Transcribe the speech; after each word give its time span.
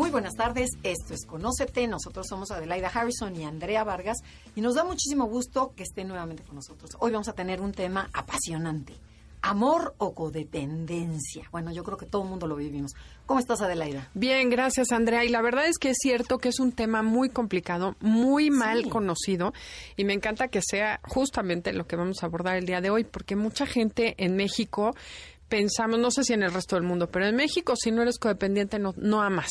Muy 0.00 0.08
buenas 0.08 0.34
tardes, 0.34 0.70
esto 0.82 1.12
es 1.12 1.26
Conócete, 1.26 1.86
nosotros 1.86 2.26
somos 2.26 2.50
Adelaida 2.50 2.88
Harrison 2.88 3.36
y 3.36 3.44
Andrea 3.44 3.84
Vargas 3.84 4.16
y 4.56 4.62
nos 4.62 4.74
da 4.74 4.82
muchísimo 4.82 5.26
gusto 5.26 5.74
que 5.76 5.82
estén 5.82 6.08
nuevamente 6.08 6.42
con 6.42 6.54
nosotros. 6.54 6.92
Hoy 7.00 7.12
vamos 7.12 7.28
a 7.28 7.34
tener 7.34 7.60
un 7.60 7.72
tema 7.72 8.08
apasionante, 8.14 8.94
amor 9.42 9.94
o 9.98 10.14
codependencia. 10.14 11.44
Bueno, 11.52 11.70
yo 11.70 11.84
creo 11.84 11.98
que 11.98 12.06
todo 12.06 12.22
el 12.22 12.30
mundo 12.30 12.46
lo 12.46 12.56
vivimos. 12.56 12.92
¿Cómo 13.26 13.40
estás 13.40 13.60
Adelaida? 13.60 14.08
Bien, 14.14 14.48
gracias 14.48 14.90
Andrea. 14.90 15.22
Y 15.22 15.28
la 15.28 15.42
verdad 15.42 15.66
es 15.66 15.76
que 15.76 15.90
es 15.90 15.98
cierto 16.00 16.38
que 16.38 16.48
es 16.48 16.60
un 16.60 16.72
tema 16.72 17.02
muy 17.02 17.28
complicado, 17.28 17.94
muy 18.00 18.48
mal 18.48 18.88
conocido 18.88 19.52
y 19.98 20.04
me 20.04 20.14
encanta 20.14 20.48
que 20.48 20.62
sea 20.62 21.00
justamente 21.08 21.74
lo 21.74 21.86
que 21.86 21.96
vamos 21.96 22.22
a 22.22 22.26
abordar 22.26 22.56
el 22.56 22.64
día 22.64 22.80
de 22.80 22.88
hoy 22.88 23.04
porque 23.04 23.36
mucha 23.36 23.66
gente 23.66 24.14
en 24.16 24.34
México 24.34 24.94
pensamos, 25.50 25.98
no 25.98 26.10
sé 26.10 26.24
si 26.24 26.32
en 26.32 26.42
el 26.42 26.54
resto 26.54 26.76
del 26.76 26.84
mundo, 26.84 27.10
pero 27.10 27.26
en 27.26 27.36
México 27.36 27.74
si 27.76 27.90
no 27.90 28.00
eres 28.00 28.18
codependiente 28.18 28.78
no, 28.78 28.94
no 28.96 29.20
amas. 29.20 29.50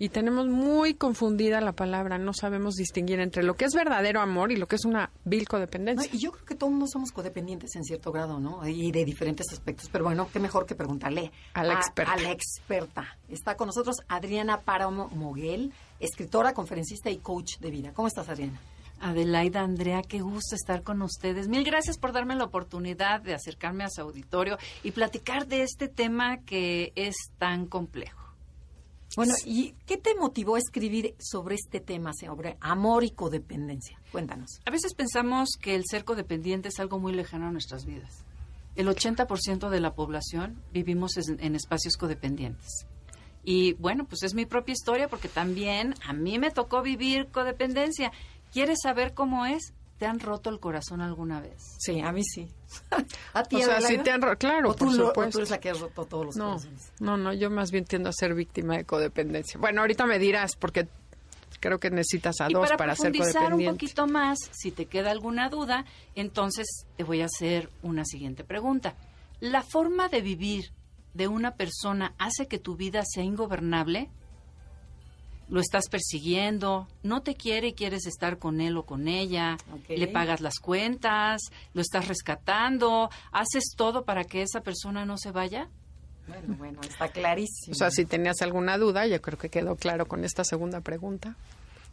Y 0.00 0.10
tenemos 0.10 0.46
muy 0.46 0.94
confundida 0.94 1.60
la 1.60 1.72
palabra, 1.72 2.18
no 2.18 2.32
sabemos 2.32 2.74
distinguir 2.74 3.18
entre 3.20 3.42
lo 3.42 3.54
que 3.54 3.64
es 3.64 3.74
verdadero 3.74 4.20
amor 4.20 4.52
y 4.52 4.56
lo 4.56 4.68
que 4.68 4.76
es 4.76 4.84
una 4.84 5.10
vil 5.24 5.48
codependencia. 5.48 6.08
y 6.12 6.18
yo 6.18 6.30
creo 6.30 6.44
que 6.44 6.54
todos 6.54 6.72
no 6.72 6.86
somos 6.86 7.10
codependientes 7.10 7.74
en 7.74 7.82
cierto 7.82 8.12
grado, 8.12 8.38
¿no? 8.38 8.66
Y 8.66 8.92
de 8.92 9.04
diferentes 9.04 9.46
aspectos. 9.52 9.88
Pero 9.90 10.04
bueno, 10.04 10.28
qué 10.32 10.38
mejor 10.38 10.66
que 10.66 10.74
preguntarle 10.74 11.32
a 11.54 11.64
la 11.64 11.74
experta. 11.74 12.12
A 12.12 12.16
la 12.16 12.30
experta. 12.30 13.18
Está 13.28 13.56
con 13.56 13.66
nosotros 13.66 13.96
Adriana 14.06 14.60
Páramo 14.60 15.08
Moguel, 15.08 15.72
escritora, 15.98 16.52
conferencista 16.52 17.10
y 17.10 17.18
coach 17.18 17.58
de 17.58 17.70
vida. 17.70 17.92
¿Cómo 17.92 18.06
estás, 18.06 18.28
Adriana? 18.28 18.60
Adelaida, 19.00 19.60
Andrea, 19.60 20.02
qué 20.02 20.20
gusto 20.20 20.54
estar 20.54 20.82
con 20.82 21.02
ustedes. 21.02 21.48
Mil 21.48 21.64
gracias 21.64 21.98
por 21.98 22.12
darme 22.12 22.34
la 22.34 22.44
oportunidad 22.44 23.20
de 23.20 23.34
acercarme 23.34 23.84
a 23.84 23.90
su 23.90 24.00
auditorio 24.00 24.58
y 24.82 24.90
platicar 24.90 25.46
de 25.46 25.62
este 25.62 25.88
tema 25.88 26.38
que 26.38 26.92
es 26.96 27.14
tan 27.38 27.66
complejo. 27.66 28.18
Bueno, 29.16 29.34
¿y 29.46 29.74
qué 29.86 29.96
te 29.96 30.14
motivó 30.14 30.56
a 30.56 30.58
escribir 30.58 31.14
sobre 31.18 31.54
este 31.54 31.80
tema, 31.80 32.12
sobre 32.12 32.56
amor 32.60 33.04
y 33.04 33.10
codependencia? 33.10 33.98
Cuéntanos. 34.12 34.60
A 34.66 34.70
veces 34.70 34.94
pensamos 34.94 35.50
que 35.60 35.74
el 35.74 35.84
ser 35.88 36.04
codependiente 36.04 36.68
es 36.68 36.78
algo 36.78 36.98
muy 36.98 37.12
lejano 37.12 37.48
a 37.48 37.50
nuestras 37.50 37.84
vidas. 37.84 38.24
El 38.76 38.86
80% 38.86 39.70
de 39.70 39.80
la 39.80 39.94
población 39.94 40.62
vivimos 40.72 41.12
en 41.16 41.54
espacios 41.56 41.96
codependientes. 41.96 42.86
Y 43.50 43.72
bueno, 43.74 44.04
pues 44.04 44.22
es 44.24 44.34
mi 44.34 44.44
propia 44.44 44.74
historia 44.74 45.08
porque 45.08 45.28
también 45.28 45.94
a 46.06 46.12
mí 46.12 46.38
me 46.38 46.50
tocó 46.50 46.82
vivir 46.82 47.28
codependencia 47.28 48.12
¿Quieres 48.52 48.78
saber 48.82 49.14
cómo 49.14 49.46
es? 49.46 49.74
¿Te 49.98 50.06
han 50.06 50.20
roto 50.20 50.50
el 50.50 50.60
corazón 50.60 51.00
alguna 51.00 51.40
vez? 51.40 51.60
Sí, 51.78 52.00
a 52.00 52.12
mí 52.12 52.22
sí. 52.22 52.48
¿A 53.34 53.42
ti, 53.42 53.56
o 53.56 53.60
sea, 53.60 53.80
sí 53.80 53.98
te 53.98 54.12
han 54.12 54.22
roto, 54.22 54.38
claro, 54.38 54.74
por 54.74 54.92
supuesto. 54.92 55.30
tú 55.30 55.38
eres 55.38 55.50
la 55.50 55.58
que 55.58 55.70
has 55.70 55.80
roto 55.80 56.04
todos 56.04 56.26
los 56.26 56.36
no, 56.36 56.50
corazones? 56.50 56.92
No, 57.00 57.16
no, 57.16 57.32
yo 57.32 57.50
más 57.50 57.72
bien 57.72 57.84
tiendo 57.84 58.08
a 58.08 58.12
ser 58.12 58.34
víctima 58.34 58.76
de 58.76 58.84
codependencia. 58.84 59.58
Bueno, 59.58 59.80
ahorita 59.80 60.06
me 60.06 60.20
dirás, 60.20 60.54
porque 60.54 60.86
creo 61.58 61.80
que 61.80 61.90
necesitas 61.90 62.40
a 62.40 62.48
dos 62.48 62.70
para, 62.78 62.94
ser 62.94 63.12
codependiente. 63.12 63.68
un 63.68 63.74
poquito 63.74 64.06
más, 64.06 64.38
si 64.52 64.70
te 64.70 64.86
queda 64.86 65.10
alguna 65.10 65.48
duda, 65.48 65.84
entonces 66.14 66.86
te 66.96 67.02
voy 67.02 67.22
a 67.22 67.26
hacer 67.26 67.70
una 67.82 68.04
siguiente 68.04 68.44
pregunta. 68.44 68.94
¿La 69.40 69.62
forma 69.62 70.08
de 70.08 70.20
vivir 70.20 70.72
de 71.14 71.26
una 71.26 71.54
persona 71.54 72.14
hace 72.18 72.46
que 72.46 72.58
tu 72.58 72.76
vida 72.76 73.02
sea 73.04 73.24
ingobernable? 73.24 74.10
Lo 75.48 75.60
estás 75.60 75.88
persiguiendo, 75.88 76.86
no 77.02 77.22
te 77.22 77.34
quiere 77.34 77.68
y 77.68 77.72
quieres 77.72 78.06
estar 78.06 78.38
con 78.38 78.60
él 78.60 78.76
o 78.76 78.84
con 78.84 79.08
ella, 79.08 79.56
le 79.88 80.06
pagas 80.08 80.40
las 80.40 80.58
cuentas, 80.58 81.40
lo 81.74 81.80
estás 81.80 82.08
rescatando, 82.08 83.10
haces 83.32 83.74
todo 83.76 84.04
para 84.04 84.24
que 84.24 84.42
esa 84.42 84.60
persona 84.60 85.04
no 85.04 85.16
se 85.16 85.30
vaya. 85.30 85.68
Bueno, 86.26 86.56
bueno, 86.58 86.80
está 86.82 87.08
clarísimo. 87.08 87.72
O 87.72 87.74
sea, 87.74 87.90
si 87.90 88.04
tenías 88.04 88.42
alguna 88.42 88.76
duda, 88.76 89.06
yo 89.06 89.20
creo 89.22 89.38
que 89.38 89.48
quedó 89.48 89.76
claro 89.76 90.06
con 90.06 90.24
esta 90.24 90.44
segunda 90.44 90.80
pregunta, 90.82 91.36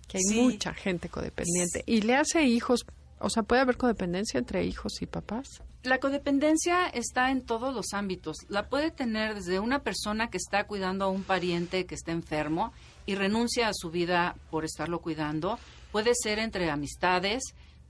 que 0.08 0.18
hay 0.18 0.42
mucha 0.42 0.74
gente 0.74 1.08
codependiente 1.08 1.84
y 1.86 2.02
le 2.02 2.16
hace 2.16 2.44
hijos, 2.44 2.86
o 3.20 3.30
sea, 3.30 3.44
puede 3.44 3.62
haber 3.62 3.78
codependencia 3.78 4.38
entre 4.38 4.66
hijos 4.66 5.02
y 5.02 5.06
papás. 5.06 5.62
La 5.84 6.00
codependencia 6.00 6.88
está 6.88 7.30
en 7.30 7.46
todos 7.46 7.74
los 7.74 7.94
ámbitos. 7.94 8.38
La 8.50 8.70
puede 8.70 8.90
tener 8.90 9.36
desde 9.36 9.60
una 9.60 9.84
persona 9.84 10.30
que 10.30 10.38
está 10.38 10.66
cuidando 10.66 11.06
a 11.06 11.10
un 11.10 11.24
pariente 11.24 11.86
que 11.86 11.94
está 11.94 12.12
enfermo 12.12 12.74
y 13.06 13.16
renuncia 13.16 13.68
a 13.68 13.74
su 13.74 13.92
vida 13.92 14.36
por 14.50 14.66
estarlo 14.66 15.00
cuidando. 15.00 15.60
Puede 15.92 16.12
ser 16.16 16.40
entre 16.40 16.70
amistades, 16.70 17.44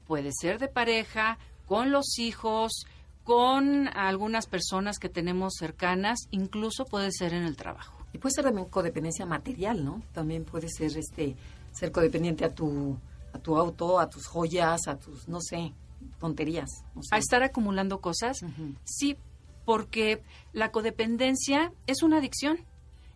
puede 0.08 0.32
ser 0.34 0.60
de 0.60 0.68
pareja, 0.68 1.38
con 1.66 1.92
los 1.92 2.20
hijos, 2.20 2.86
con 3.24 3.88
algunas 3.88 4.46
personas 4.46 5.00
que 5.00 5.10
tenemos 5.10 5.54
cercanas, 5.58 6.20
incluso 6.30 6.86
puede 6.86 7.12
ser 7.12 7.34
en 7.34 7.44
el 7.44 7.56
trabajo. 7.56 8.06
Y 8.14 8.18
puede 8.20 8.36
ser 8.36 8.46
también 8.46 8.68
codependencia 8.70 9.26
material, 9.26 9.84
¿no? 9.84 10.02
También 10.14 10.46
puede 10.46 10.70
ser 10.70 10.96
este 10.98 11.36
ser 11.72 11.92
codependiente 11.92 12.46
a 12.46 12.54
tu 12.54 12.98
a 13.34 13.40
tu 13.40 13.58
auto, 13.58 14.00
a 14.00 14.10
tus 14.10 14.28
joyas, 14.28 14.88
a 14.88 14.98
tus 14.98 15.28
no 15.28 15.42
sé, 15.42 15.74
tonterías. 16.20 16.70
A 17.12 17.18
estar 17.18 17.44
acumulando 17.44 18.00
cosas. 18.00 18.38
Sí, 18.86 19.18
porque 19.66 20.24
la 20.54 20.72
codependencia 20.72 21.74
es 21.88 22.04
una 22.04 22.20
adicción 22.20 22.60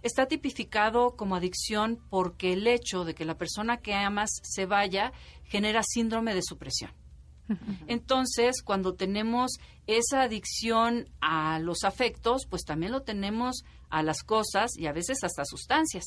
está 0.01 0.27
tipificado 0.27 1.15
como 1.15 1.35
adicción 1.35 1.99
porque 2.09 2.53
el 2.53 2.67
hecho 2.67 3.05
de 3.05 3.15
que 3.15 3.25
la 3.25 3.37
persona 3.37 3.77
que 3.77 3.93
amas 3.93 4.29
se 4.43 4.65
vaya 4.65 5.11
genera 5.43 5.81
síndrome 5.83 6.33
de 6.33 6.43
supresión. 6.43 6.91
Entonces, 7.87 8.61
cuando 8.63 8.93
tenemos 8.93 9.53
esa 9.87 10.21
adicción 10.21 11.09
a 11.21 11.59
los 11.59 11.83
afectos, 11.83 12.45
pues 12.49 12.63
también 12.63 12.91
lo 12.91 13.01
tenemos 13.01 13.63
a 13.89 14.03
las 14.03 14.23
cosas 14.23 14.71
y 14.77 14.87
a 14.87 14.93
veces 14.93 15.23
hasta 15.23 15.43
sustancias. 15.45 16.03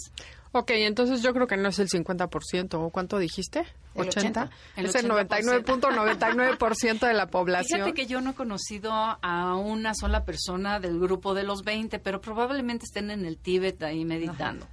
Ok, 0.53 0.71
entonces 0.71 1.23
yo 1.23 1.33
creo 1.33 1.47
que 1.47 1.57
no 1.57 1.69
es 1.71 1.79
el 1.79 1.89
50%, 1.89 2.75
¿o 2.75 2.91
cuánto 2.91 3.19
dijiste? 3.19 3.65
El 3.95 4.09
80. 4.09 4.51
es 4.77 4.95
el 4.95 5.09
99.99% 5.09 7.07
de 7.07 7.15
la 7.15 7.27
población. 7.31 7.81
Fíjate 7.81 7.95
que 7.95 8.07
yo 8.07 8.21
no 8.21 8.31
he 8.31 8.35
conocido 8.35 8.93
a 8.93 9.57
una 9.57 9.95
sola 9.95 10.25
persona 10.25 10.79
del 10.79 11.01
grupo 11.01 11.35
de 11.35 11.43
los 11.43 11.63
20, 11.65 11.99
pero 11.99 12.21
probablemente 12.21 12.85
estén 12.85 13.11
en 13.11 13.25
el 13.25 13.39
Tíbet 13.39 13.83
ahí 13.83 14.05
meditando. 14.05 14.67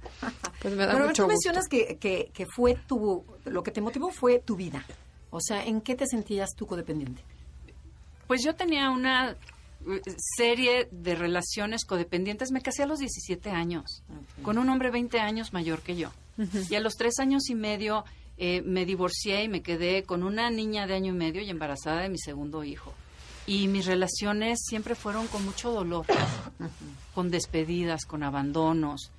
Pues 0.60 0.74
me 0.74 0.86
da 0.86 0.92
pero 0.92 1.12
tú 1.12 1.26
mencionas 1.26 1.66
que, 1.68 1.96
que, 1.98 2.30
que 2.32 2.46
fue 2.46 2.74
tu, 2.86 3.24
lo 3.46 3.62
que 3.62 3.70
te 3.70 3.80
motivó 3.80 4.10
fue 4.10 4.38
tu 4.38 4.56
vida. 4.56 4.84
O 5.30 5.40
sea, 5.40 5.64
¿en 5.64 5.80
qué 5.80 5.94
te 5.94 6.06
sentías 6.06 6.50
tú 6.56 6.66
codependiente? 6.66 7.22
Pues 8.26 8.42
yo 8.44 8.54
tenía 8.54 8.90
una 8.90 9.30
eh, 9.30 9.36
serie 10.36 10.88
de 10.90 11.14
relaciones 11.14 11.84
codependientes. 11.84 12.50
Me 12.50 12.60
casé 12.60 12.82
a 12.82 12.86
los 12.86 12.98
17 12.98 13.50
años, 13.50 14.02
con 14.42 14.58
un 14.58 14.68
hombre 14.68 14.90
20 14.90 15.18
años 15.20 15.52
mayor 15.52 15.80
que 15.80 15.96
yo. 15.96 16.10
Y 16.68 16.74
a 16.74 16.80
los 16.80 16.94
tres 16.94 17.18
años 17.18 17.50
y 17.50 17.54
medio 17.54 18.04
eh, 18.38 18.62
me 18.62 18.86
divorcié 18.86 19.44
y 19.44 19.48
me 19.48 19.62
quedé 19.62 20.04
con 20.04 20.22
una 20.22 20.50
niña 20.50 20.86
de 20.86 20.94
año 20.94 21.12
y 21.12 21.16
medio 21.16 21.42
y 21.42 21.50
embarazada 21.50 22.00
de 22.00 22.08
mi 22.08 22.18
segundo 22.18 22.64
hijo. 22.64 22.94
Y 23.46 23.68
mis 23.68 23.86
relaciones 23.86 24.60
siempre 24.66 24.94
fueron 24.94 25.26
con 25.26 25.44
mucho 25.44 25.70
dolor, 25.70 26.06
con 27.14 27.30
despedidas, 27.30 28.04
con 28.04 28.22
abandonos, 28.22 29.10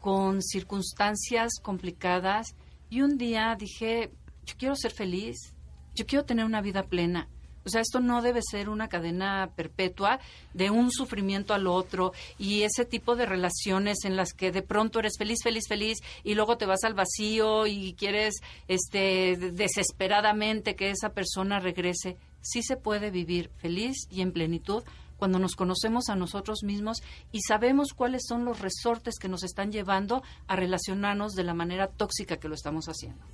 con 0.00 0.42
circunstancias 0.42 1.52
complicadas. 1.60 2.54
Y 2.88 3.02
un 3.02 3.18
día 3.18 3.56
dije, 3.58 4.10
yo 4.46 4.54
quiero 4.56 4.76
ser 4.76 4.92
feliz, 4.92 5.51
yo 5.94 6.06
quiero 6.06 6.24
tener 6.24 6.44
una 6.44 6.60
vida 6.60 6.84
plena. 6.84 7.28
O 7.64 7.68
sea, 7.68 7.80
esto 7.80 8.00
no 8.00 8.22
debe 8.22 8.40
ser 8.42 8.68
una 8.68 8.88
cadena 8.88 9.50
perpetua 9.54 10.18
de 10.52 10.70
un 10.70 10.90
sufrimiento 10.90 11.54
al 11.54 11.66
otro 11.66 12.12
y 12.38 12.62
ese 12.62 12.84
tipo 12.84 13.14
de 13.14 13.26
relaciones 13.26 14.04
en 14.04 14.16
las 14.16 14.32
que 14.32 14.50
de 14.50 14.62
pronto 14.62 14.98
eres 14.98 15.16
feliz, 15.16 15.38
feliz, 15.44 15.64
feliz 15.68 15.98
y 16.24 16.34
luego 16.34 16.58
te 16.58 16.66
vas 16.66 16.82
al 16.84 16.94
vacío 16.94 17.66
y 17.66 17.94
quieres 17.94 18.40
este 18.66 19.36
desesperadamente 19.36 20.74
que 20.74 20.90
esa 20.90 21.10
persona 21.10 21.60
regrese. 21.60 22.16
Sí 22.40 22.62
se 22.62 22.76
puede 22.76 23.10
vivir 23.10 23.50
feliz 23.58 24.08
y 24.10 24.22
en 24.22 24.32
plenitud 24.32 24.82
cuando 25.16 25.38
nos 25.38 25.54
conocemos 25.54 26.08
a 26.08 26.16
nosotros 26.16 26.64
mismos 26.64 27.00
y 27.30 27.42
sabemos 27.42 27.92
cuáles 27.94 28.22
son 28.26 28.44
los 28.44 28.58
resortes 28.58 29.20
que 29.20 29.28
nos 29.28 29.44
están 29.44 29.70
llevando 29.70 30.24
a 30.48 30.56
relacionarnos 30.56 31.34
de 31.34 31.44
la 31.44 31.54
manera 31.54 31.86
tóxica 31.86 32.38
que 32.38 32.48
lo 32.48 32.56
estamos 32.56 32.86
haciendo. 32.86 33.24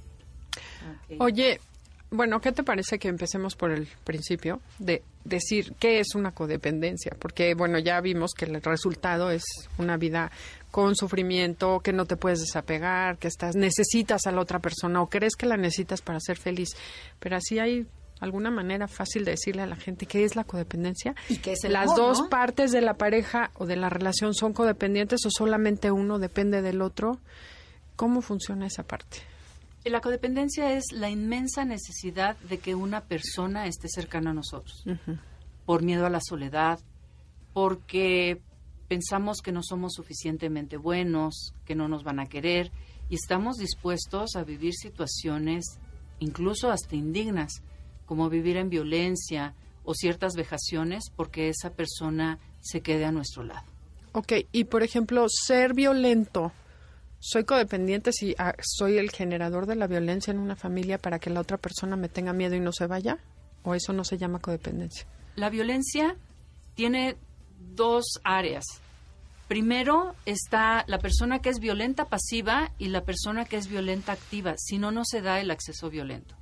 Oye, 1.19 1.61
bueno, 2.11 2.41
¿qué 2.41 2.53
te 2.53 2.63
parece 2.63 2.99
que 2.99 3.09
empecemos 3.09 3.55
por 3.55 3.71
el 3.71 3.87
principio 4.05 4.61
de 4.79 5.03
decir 5.25 5.75
qué 5.79 6.01
es 6.01 6.15
una 6.15 6.33
codependencia? 6.33 7.13
Porque, 7.19 7.55
bueno, 7.55 7.79
ya 7.79 8.01
vimos 8.01 8.33
que 8.33 8.47
el 8.47 8.63
resultado 8.63 9.31
es 9.31 9.45
una 9.77 9.97
vida 9.99 10.31
con 10.71 10.97
sufrimiento, 10.97 11.81
que 11.81 11.93
no 11.93 12.07
te 12.07 12.17
puedes 12.17 12.41
desapegar, 12.41 13.19
que 13.19 13.29
estás 13.29 13.57
necesitas 13.57 14.27
a 14.27 14.33
la 14.33 14.41
otra 14.41 14.59
persona 14.59 15.03
o 15.03 15.09
crees 15.09 15.37
que 15.37 15.47
la 15.47 15.57
necesitas 15.57 16.01
para 16.01 16.19
ser 16.21 16.39
feliz. 16.39 16.71
Pero 17.19 17.37
así 17.37 17.59
hay 17.59 17.87
alguna 18.21 18.51
manera 18.51 18.89
fácil 18.89 19.25
de 19.25 19.33
decirle 19.33 19.63
a 19.63 19.67
la 19.67 19.77
gente 19.77 20.07
qué 20.07 20.25
es 20.25 20.35
la 20.35 20.45
codependencia. 20.45 21.15
¿Y 21.29 21.37
qué 21.37 21.53
es 21.53 21.65
el 21.65 21.75
Las 21.75 21.85
amor, 21.91 21.97
dos 21.97 22.21
no? 22.21 22.29
partes 22.31 22.73
de 22.73 22.81
la 22.81 22.95
pareja 22.95 23.51
o 23.55 23.67
de 23.67 23.77
la 23.77 23.91
relación 23.91 24.35
son 24.35 24.55
codependientes 24.55 25.25
o 25.27 25.31
solamente 25.31 25.91
uno 25.91 26.19
depende 26.19 26.63
del 26.63 26.81
otro. 26.81 27.19
¿Cómo 27.97 28.23
funciona 28.23 28.67
esa 28.67 28.83
parte? 28.83 29.19
La 29.85 30.01
codependencia 30.01 30.73
es 30.73 30.93
la 30.93 31.09
inmensa 31.09 31.65
necesidad 31.65 32.37
de 32.39 32.59
que 32.59 32.75
una 32.75 33.03
persona 33.03 33.67
esté 33.67 33.89
cercana 33.89 34.31
a 34.31 34.35
nosotros. 34.35 34.85
Por 35.65 35.83
miedo 35.83 36.05
a 36.05 36.11
la 36.11 36.21
soledad, 36.21 36.81
porque 37.53 38.41
pensamos 38.89 39.39
que 39.43 39.53
no 39.53 39.63
somos 39.63 39.95
suficientemente 39.95 40.77
buenos, 40.77 41.53
que 41.65 41.75
no 41.75 41.89
nos 41.89 42.05
van 42.05 42.21
a 42.21 42.27
querer 42.27 42.71
y 43.09 43.15
estamos 43.15 43.57
dispuestos 43.57 44.37
a 44.37 44.45
vivir 44.45 44.75
situaciones 44.75 45.79
incluso 46.21 46.71
hasta 46.71 46.97
indignas, 46.97 47.63
como 48.07 48.29
vivir 48.29 48.57
en 48.57 48.71
violencia 48.71 49.55
o 49.85 49.95
ciertas 49.95 50.35
vejaciones 50.35 51.05
porque 51.15 51.49
esa 51.49 51.71
persona 51.71 52.39
se 52.61 52.81
quede 52.81 53.05
a 53.05 53.13
nuestro 53.13 53.43
lado. 53.45 53.67
Ok, 54.13 54.33
y 54.53 54.65
por 54.65 54.83
ejemplo, 54.83 55.27
ser 55.29 55.75
violento. 55.75 56.53
¿Soy 57.21 57.45
codependiente 57.45 58.13
si 58.13 58.35
ah, 58.39 58.55
soy 58.63 58.99
el 58.99 59.11
generador 59.11 59.67
de 59.67 59.75
la 59.75 59.87
violencia 59.87 60.31
en 60.31 60.39
una 60.39 60.55
familia 60.55 60.99
para 60.99 61.19
que 61.19 61.31
la 61.31 61.41
otra 61.41 61.57
persona 61.57 61.97
me 61.97 62.09
tenga 62.09 62.33
miedo 62.33 62.55
y 62.55 62.61
no 62.61 62.73
se 62.73 62.87
vaya? 62.87 63.19
¿O 63.65 63.75
eso 63.75 63.93
no 63.93 64.05
se 64.05 64.19
llama 64.19 64.39
codependencia? 64.39 65.07
La 65.35 65.51
violencia 65.51 66.17
tiene 66.75 67.17
dos 67.75 68.21
áreas. 68.23 68.65
Primero 69.49 70.15
está 70.27 70.85
la 70.87 70.99
persona 70.99 71.41
que 71.41 71.49
es 71.49 71.59
violenta 71.59 72.05
pasiva 72.05 72.71
y 72.79 72.89
la 72.89 73.05
persona 73.05 73.47
que 73.47 73.57
es 73.57 73.67
violenta 73.67 74.13
activa. 74.13 74.55
Si 74.59 74.79
no, 74.79 74.93
no 74.93 75.05
se 75.05 75.23
da 75.23 75.41
el 75.41 75.51
acceso 75.51 75.91
violento. 75.91 76.37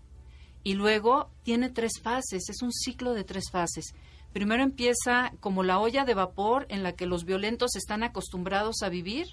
Y 0.62 0.74
luego 0.74 1.30
tiene 1.44 1.70
tres 1.70 1.92
fases, 2.02 2.50
es 2.50 2.62
un 2.62 2.72
ciclo 2.72 3.14
de 3.14 3.22
tres 3.22 3.44
fases. 3.50 3.94
Primero 4.32 4.62
empieza 4.62 5.32
como 5.40 5.62
la 5.62 5.78
olla 5.78 6.04
de 6.04 6.14
vapor 6.14 6.66
en 6.68 6.82
la 6.82 6.92
que 6.92 7.06
los 7.06 7.24
violentos 7.24 7.76
están 7.76 8.02
acostumbrados 8.02 8.82
a 8.82 8.88
vivir. 8.88 9.28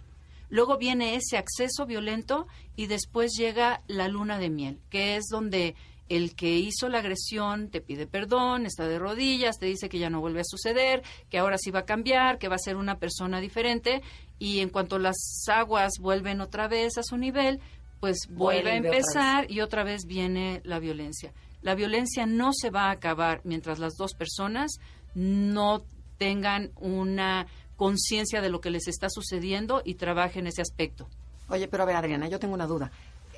Luego 0.54 0.78
viene 0.78 1.16
ese 1.16 1.38
acceso 1.38 1.88
violento 1.88 2.46
y 2.76 2.86
después 2.86 3.32
llega 3.36 3.82
la 3.88 4.08
luna 4.08 4.38
de 4.38 4.52
miel, 4.52 4.80
que 4.92 5.16
es 5.16 5.26
donde 5.32 5.74
el 6.10 6.36
que 6.36 6.60
hizo 6.60 6.90
la 6.90 7.00
agresión 7.00 7.72
te 7.72 7.82
pide 7.82 8.06
perdón, 8.06 8.68
está 8.68 8.88
de 8.88 9.00
rodillas, 9.00 9.58
te 9.58 9.66
dice 9.66 9.90
que 9.90 9.98
ya 9.98 10.12
no 10.12 10.22
vuelve 10.22 10.42
a 10.42 10.46
suceder, 10.46 11.02
que 11.32 11.40
ahora 11.40 11.58
sí 11.58 11.72
va 11.72 11.80
a 11.80 11.86
cambiar, 11.86 12.38
que 12.38 12.50
va 12.50 12.58
a 12.58 12.60
ser 12.60 12.76
una 12.76 13.00
persona 13.00 13.42
diferente 13.42 14.04
y 14.38 14.60
en 14.60 14.70
cuanto 14.70 15.00
las 15.00 15.16
aguas 15.48 15.94
vuelven 16.00 16.40
otra 16.40 16.68
vez 16.68 17.00
a 17.00 17.04
su 17.04 17.18
nivel, 17.18 17.60
pues 18.00 18.28
vuelve 18.30 18.74
a 18.74 18.78
otra 18.78 18.90
empezar 18.92 19.50
y 19.52 19.62
otra 19.62 19.84
vez 19.84 20.06
viene 20.06 20.62
la 20.66 20.78
violencia. 20.78 21.34
La 21.64 21.74
violencia 21.74 22.28
no 22.28 22.52
se 22.54 22.70
va 22.70 22.90
a 22.90 22.92
acabar 22.92 23.42
mientras 23.44 23.80
las 23.80 23.96
dos 23.96 24.14
personas 24.14 24.74
no 25.16 25.84
tengan 26.20 26.72
una 26.76 27.48
conciencia 27.84 28.40
de 28.40 28.50
lo 28.50 28.62
que 28.62 28.70
les 28.70 28.88
está 28.88 29.10
sucediendo 29.10 29.82
y 29.84 29.96
trabajen 29.96 30.48
ese 30.48 30.62
aspecto. 30.62 31.10
Oye, 31.50 31.68
pero 31.68 31.84
a 31.84 31.86
ver, 31.86 31.98
Adriana, 31.98 32.30
yo 32.30 32.40
tengo 32.40 32.54
una 32.54 32.66
duda. 32.66 32.94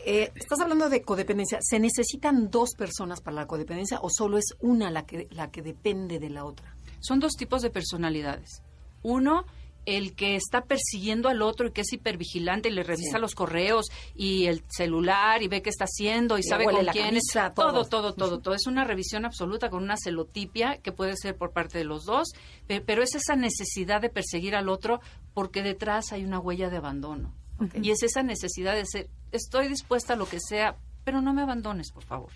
Eh, 0.05 0.31
estás 0.35 0.59
hablando 0.59 0.87
de 0.87 1.01
codependencia. 1.01 1.57
¿Se 1.63 1.79
necesitan 1.79 2.51
dos 2.51 2.75
personas 2.77 3.21
para 3.21 3.37
la 3.37 3.47
codependencia 3.47 3.97
o 4.03 4.09
solo 4.11 4.37
es 4.37 4.45
una 4.59 4.91
la 4.91 5.07
que, 5.07 5.27
la 5.31 5.49
que 5.49 5.63
depende 5.63 6.19
de 6.19 6.29
la 6.29 6.45
otra? 6.45 6.75
Son 6.99 7.19
dos 7.19 7.33
tipos 7.33 7.63
de 7.63 7.71
personalidades. 7.71 8.61
Uno, 9.01 9.45
el 9.85 10.15
que 10.15 10.35
está 10.35 10.61
persiguiendo 10.61 11.29
al 11.29 11.41
otro 11.41 11.67
y 11.67 11.71
que 11.71 11.81
es 11.81 11.93
hipervigilante 11.93 12.69
y 12.69 12.71
le 12.71 12.83
revisa 12.83 13.17
Sí. 13.17 13.21
los 13.21 13.35
correos 13.35 13.85
y 14.15 14.45
el 14.45 14.63
celular 14.67 15.43
y 15.43 15.47
ve 15.47 15.61
qué 15.61 15.69
está 15.69 15.85
haciendo 15.85 16.37
y, 16.37 16.41
Y 16.41 16.43
sabe 16.43 16.65
con 16.65 16.85
quién 16.87 17.15
es. 17.17 17.23
todo. 17.33 17.71
Todo, 17.71 17.85
todo, 17.85 18.13
todo, 18.13 18.39
todo. 18.39 18.53
Es 18.53 18.67
una 18.67 18.83
revisión 18.83 19.25
absoluta 19.25 19.69
con 19.69 19.83
una 19.83 19.95
celotipia 19.97 20.77
que 20.77 20.91
puede 20.91 21.15
ser 21.17 21.37
por 21.37 21.51
parte 21.51 21.77
de 21.77 21.83
los 21.83 22.05
dos, 22.05 22.29
pe- 22.67 22.81
pero 22.81 23.03
es 23.03 23.15
esa 23.15 23.35
necesidad 23.35 24.01
de 24.01 24.09
perseguir 24.09 24.55
al 24.55 24.69
otro 24.69 25.01
porque 25.33 25.61
detrás 25.63 26.11
hay 26.11 26.23
una 26.23 26.39
huella 26.39 26.69
de 26.69 26.77
abandono. 26.77 27.33
Y 27.81 27.91
es 27.91 28.03
esa 28.03 28.21
necesidad 28.23 28.73
de 28.75 28.85
ser, 28.85 29.07
estoy 29.31 29.67
dispuesta 29.69 30.13
a 30.13 30.15
lo 30.17 30.27
que 30.27 30.39
sea, 30.41 30.75
pero 31.03 31.21
no 31.21 31.33
me 31.33 31.41
abandones, 31.41 31.91
por 31.91 32.03
favor. 32.03 32.31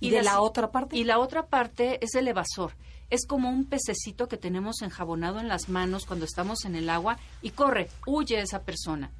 ¿Y, 0.00 0.10
de 0.10 0.22
la, 0.22 0.40
otra 0.40 0.70
parte? 0.72 0.96
Y 0.96 1.04
la 1.04 1.18
otra 1.18 1.46
parte 1.46 1.98
es 2.04 2.14
el 2.16 2.28
evasor. 2.28 2.72
Es 3.10 3.26
como 3.26 3.50
un 3.50 3.64
pececito 3.64 4.28
que 4.28 4.36
tenemos 4.36 4.82
enjabonado 4.82 5.40
en 5.40 5.48
las 5.48 5.68
manos 5.68 6.06
cuando 6.06 6.24
estamos 6.24 6.64
en 6.64 6.74
el 6.74 6.90
agua 6.90 7.18
y 7.42 7.50
corre, 7.50 7.88
huye 8.06 8.40
esa 8.40 8.62
persona. 8.62 9.10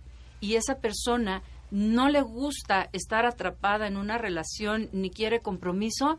Y 0.41 0.55
esa 0.57 0.77
persona 0.77 1.43
no 1.71 2.09
le 2.09 2.21
gusta 2.21 2.89
estar 2.93 3.27
atrapada 3.27 3.87
en 3.87 3.97
una 3.97 4.19
relación 4.19 4.89
ni 4.93 5.11
quiere 5.11 5.41
compromiso 5.41 6.19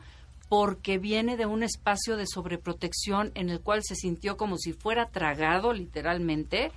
porque 0.50 0.98
viene 0.98 1.36
de 1.36 1.46
un 1.46 1.62
espacio 1.62 2.16
de 2.16 2.26
sobreprotección 2.26 3.32
en 3.36 3.50
el 3.50 3.60
cual 3.60 3.82
se 3.84 3.96
sintió 3.96 4.38
como 4.38 4.58
si 4.58 4.72
fuera 4.72 5.10
tragado 5.10 5.74
literalmente 5.74 6.72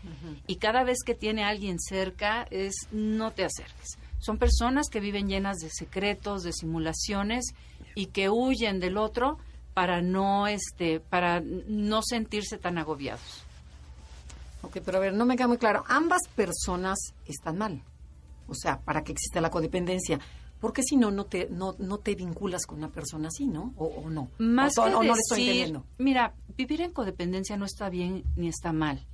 y 0.46 0.56
cada 0.56 0.82
vez 0.82 0.98
que 1.04 1.14
tiene 1.14 1.44
a 1.44 1.48
alguien 1.48 1.78
cerca 1.78 2.46
es 2.50 2.74
no 2.90 3.30
te 3.30 3.44
acerques. 3.44 3.98
Son 4.18 4.38
personas 4.38 4.88
que 4.90 5.00
viven 5.00 5.28
llenas 5.28 5.58
de 5.58 5.70
secretos, 5.70 6.42
de 6.42 6.52
simulaciones 6.52 7.54
y 7.94 8.06
que 8.06 8.28
huyen 8.28 8.80
del 8.80 8.98
otro 8.98 9.38
para 9.74 10.02
no 10.02 10.46
este 10.46 11.00
para 11.00 11.40
no 11.40 12.00
sentirse 12.02 12.58
tan 12.58 12.78
agobiados. 12.78 13.44
Ok, 14.62 14.78
pero 14.84 14.98
a 14.98 15.00
ver, 15.00 15.14
no 15.14 15.24
me 15.24 15.36
queda 15.36 15.48
muy 15.48 15.58
claro. 15.58 15.84
Ambas 15.88 16.22
personas 16.34 16.98
están 17.26 17.58
mal. 17.58 17.82
O 18.46 18.54
sea, 18.54 18.80
para 18.80 19.02
que 19.02 19.12
exista 19.12 19.40
la 19.40 19.50
codependencia. 19.50 20.20
Porque 20.60 20.82
si 20.82 20.96
no, 20.96 21.10
no 21.10 21.24
te, 21.24 21.48
no, 21.48 21.74
no 21.78 21.98
te 21.98 22.14
vinculas 22.14 22.66
con 22.66 22.78
una 22.78 22.90
persona 22.90 23.28
así, 23.28 23.46
¿no? 23.46 23.72
O, 23.76 23.86
o 23.86 24.10
no. 24.10 24.28
Más 24.38 24.76
o, 24.76 24.84
que 24.84 24.94
o 24.94 25.02
no 25.02 25.14
le 25.14 25.20
estoy 25.20 25.40
entendiendo. 25.40 25.86
mira, 25.96 26.34
vivir 26.56 26.82
en 26.82 26.92
codependencia 26.92 27.56
no 27.56 27.64
está 27.64 27.88
bien 27.88 28.24
ni 28.36 28.48
está 28.48 28.72
mal. 28.72 29.06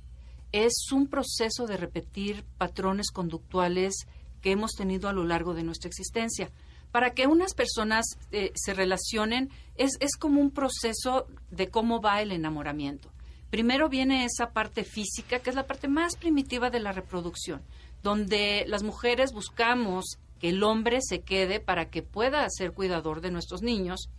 Es 0.51 0.91
un 0.91 1.07
proceso 1.07 1.65
de 1.65 1.77
repetir 1.77 2.43
patrones 2.57 3.11
conductuales 3.11 4.07
que 4.41 4.51
hemos 4.51 4.71
tenido 4.71 5.07
a 5.07 5.13
lo 5.13 5.23
largo 5.23 5.53
de 5.53 5.63
nuestra 5.63 5.87
existencia. 5.87 6.49
Para 6.91 7.11
que 7.11 7.27
unas 7.27 7.53
personas 7.53 8.05
eh, 8.31 8.51
se 8.55 8.73
relacionen, 8.73 9.49
es, 9.75 9.97
es 9.99 10.15
como 10.17 10.41
un 10.41 10.51
proceso 10.51 11.27
de 11.51 11.69
cómo 11.69 12.01
va 12.01 12.21
el 12.21 12.31
enamoramiento. 12.31 13.11
Primero 13.49 13.87
viene 13.87 14.25
esa 14.25 14.51
parte 14.51 14.83
física, 14.83 15.39
que 15.39 15.49
es 15.49 15.55
la 15.55 15.67
parte 15.67 15.87
más 15.87 16.17
primitiva 16.17 16.69
de 16.69 16.81
la 16.81 16.91
reproducción, 16.91 17.61
donde 18.03 18.65
las 18.67 18.83
mujeres 18.83 19.31
buscamos 19.31 20.17
que 20.39 20.49
el 20.49 20.63
hombre 20.63 20.99
se 21.01 21.21
quede 21.21 21.59
para 21.59 21.89
que 21.89 22.03
pueda 22.03 22.45
ser 22.49 22.73
cuidador 22.73 23.21
de 23.21 23.31
nuestros 23.31 23.61
niños 23.61 24.09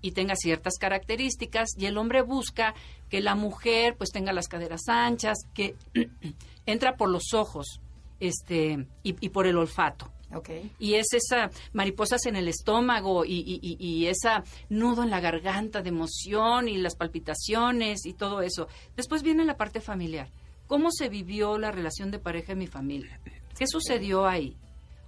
y 0.00 0.12
tenga 0.12 0.36
ciertas 0.36 0.74
características 0.78 1.70
y 1.78 1.86
el 1.86 1.96
hombre 1.96 2.20
busca 2.20 2.74
que 3.08 3.22
la 3.22 3.34
mujer 3.34 3.96
pues 3.96 4.10
tenga 4.10 4.34
las 4.34 4.48
caderas 4.48 4.82
anchas, 4.88 5.38
que 5.54 5.76
entra 6.66 6.96
por 6.96 7.08
los 7.08 7.32
ojos 7.32 7.80
este 8.20 8.86
y, 9.02 9.16
y 9.18 9.30
por 9.30 9.46
el 9.46 9.56
olfato. 9.56 10.12
Y 10.78 10.94
es 10.94 11.12
esa 11.12 11.50
mariposas 11.72 12.26
en 12.26 12.36
el 12.36 12.48
estómago 12.48 13.24
y, 13.24 13.60
y 13.62 14.06
esa 14.06 14.44
nudo 14.68 15.02
en 15.02 15.10
la 15.10 15.20
garganta 15.20 15.82
de 15.82 15.90
emoción 15.90 16.68
y 16.68 16.76
las 16.78 16.96
palpitaciones 16.96 18.06
y 18.06 18.14
todo 18.14 18.42
eso. 18.42 18.68
Después 18.96 19.22
viene 19.22 19.44
la 19.44 19.56
parte 19.56 19.80
familiar. 19.80 20.28
¿Cómo 20.66 20.90
se 20.90 21.08
vivió 21.08 21.58
la 21.58 21.70
relación 21.70 22.10
de 22.10 22.18
pareja 22.18 22.52
en 22.52 22.58
mi 22.58 22.66
familia? 22.66 23.20
¿Qué 23.58 23.66
sucedió 23.66 24.26
ahí? 24.26 24.56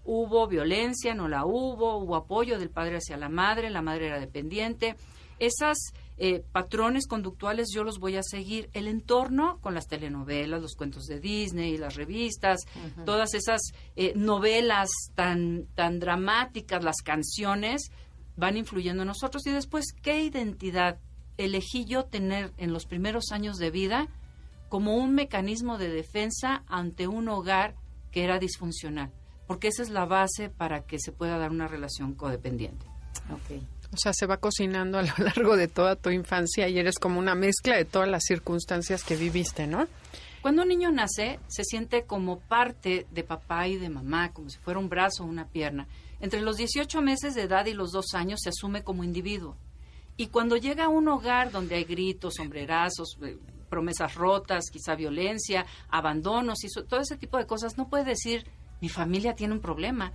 ¿Hubo 0.05 0.47
violencia? 0.47 1.15
¿No 1.15 1.29
la 1.29 1.45
hubo? 1.45 1.97
¿Hubo 1.97 2.15
apoyo 2.15 2.59
del 2.59 2.71
padre 2.71 2.99
hacia 2.99 3.17
la 3.17 3.29
madre? 3.29 3.71
¿La 3.71 3.83
madre 3.83 4.07
era 4.07 4.21
dependiente? 4.21 4.97
Esas 5.39 5.79
eh, 6.19 6.43
patrones 6.53 7.07
conductuales 7.07 7.69
yo 7.75 7.85
los 7.85 7.99
voy 7.99 8.17
a 8.17 8.23
seguir. 8.23 8.71
El 8.73 8.89
entorno 8.89 9.59
con 9.61 9.75
las 9.75 9.87
telenovelas, 9.87 10.63
los 10.63 10.75
cuentos 10.75 11.05
de 11.05 11.21
Disney, 11.21 11.77
las 11.77 11.95
revistas, 11.95 12.61
todas 13.05 13.35
esas 13.35 13.61
eh, 13.97 14.13
novelas 14.17 14.89
tan, 15.15 15.67
tan 15.75 15.99
dramáticas, 15.99 16.83
las 16.83 17.03
canciones, 17.03 17.91
van 18.37 18.57
influyendo 18.57 19.03
en 19.03 19.09
nosotros. 19.09 19.47
Y 19.47 19.53
después, 19.53 19.93
¿qué 20.03 20.23
identidad 20.23 20.99
elegí 21.37 21.85
yo 21.85 22.05
tener 22.05 22.53
en 22.57 22.73
los 22.73 22.87
primeros 22.87 23.31
años 23.31 23.57
de 23.59 23.71
vida 23.71 24.09
como 24.69 24.97
un 24.97 25.15
mecanismo 25.15 25.79
de 25.79 25.89
defensa 25.91 26.65
ante 26.67 27.07
un 27.07 27.29
hogar 27.29 27.75
que 28.11 28.25
era 28.25 28.39
disfuncional? 28.39 29.13
Porque 29.47 29.69
esa 29.69 29.83
es 29.83 29.91
la 29.91 30.07
base 30.07 30.49
para 30.49 30.87
que 30.87 30.99
se 30.99 31.13
pueda 31.13 31.39
dar 31.39 31.51
una 31.51 31.69
relación 31.69 32.15
codependiente. 32.15 32.87
O 33.97 33.99
sea, 33.99 34.13
se 34.13 34.27
va 34.27 34.37
cocinando 34.37 34.99
a 34.99 35.03
lo 35.03 35.13
largo 35.25 35.57
de 35.57 35.69
toda 35.69 35.97
tu 35.97 36.11
infancia 36.11 36.69
y 36.69 36.79
eres 36.79 36.99
como 36.99 37.19
una 37.19 37.35
mezcla 37.35 37.77
de 37.77 37.87
todas 37.87 38.09
las 38.09 38.25
circunstancias 38.25 39.03
que 39.03 39.17
viviste, 39.17 39.67
¿no? 39.67 39.89
Cuando 40.43 40.63
un 40.63 40.69
niño 40.69 40.93
nace, 40.93 41.41
se 41.49 41.65
siente 41.65 42.05
como 42.05 42.39
parte 42.39 43.07
de 43.11 43.25
papá 43.25 43.67
y 43.69 43.79
de 43.79 43.89
mamá, 43.89 44.33
como 44.33 44.51
si 44.51 44.59
fuera 44.59 44.79
un 44.79 44.91
brazo 44.91 45.25
o 45.25 45.27
una 45.27 45.49
pierna. 45.49 45.89
Entre 46.21 46.43
los 46.43 46.59
18 46.59 47.01
meses 47.01 47.35
de 47.35 47.43
edad 47.43 47.65
y 47.65 47.73
los 47.73 47.91
dos 47.91 48.13
años 48.13 48.41
se 48.43 48.51
asume 48.51 48.85
como 48.85 49.03
individuo. 49.03 49.57
Y 50.19 50.27
cuando 50.29 50.57
llega 50.57 50.85
a 50.85 50.89
un 50.89 51.09
hogar 51.09 51.51
donde 51.51 51.77
hay 51.77 51.85
gritos, 51.85 52.35
sombrerazos, 52.35 53.19
eh, 53.23 53.39
promesas 53.71 54.15
rotas, 54.15 54.67
quizá 54.71 54.95
violencia, 54.95 55.67
abandonos 55.89 56.63
y 56.65 56.69
todo 56.85 57.01
ese 57.01 57.17
tipo 57.17 57.39
de 57.39 57.47
cosas, 57.47 57.77
no 57.77 57.89
puede 57.89 58.05
decir, 58.05 58.47
mi 58.81 58.89
familia 58.89 59.35
tiene 59.35 59.55
un 59.55 59.61
problema, 59.61 60.13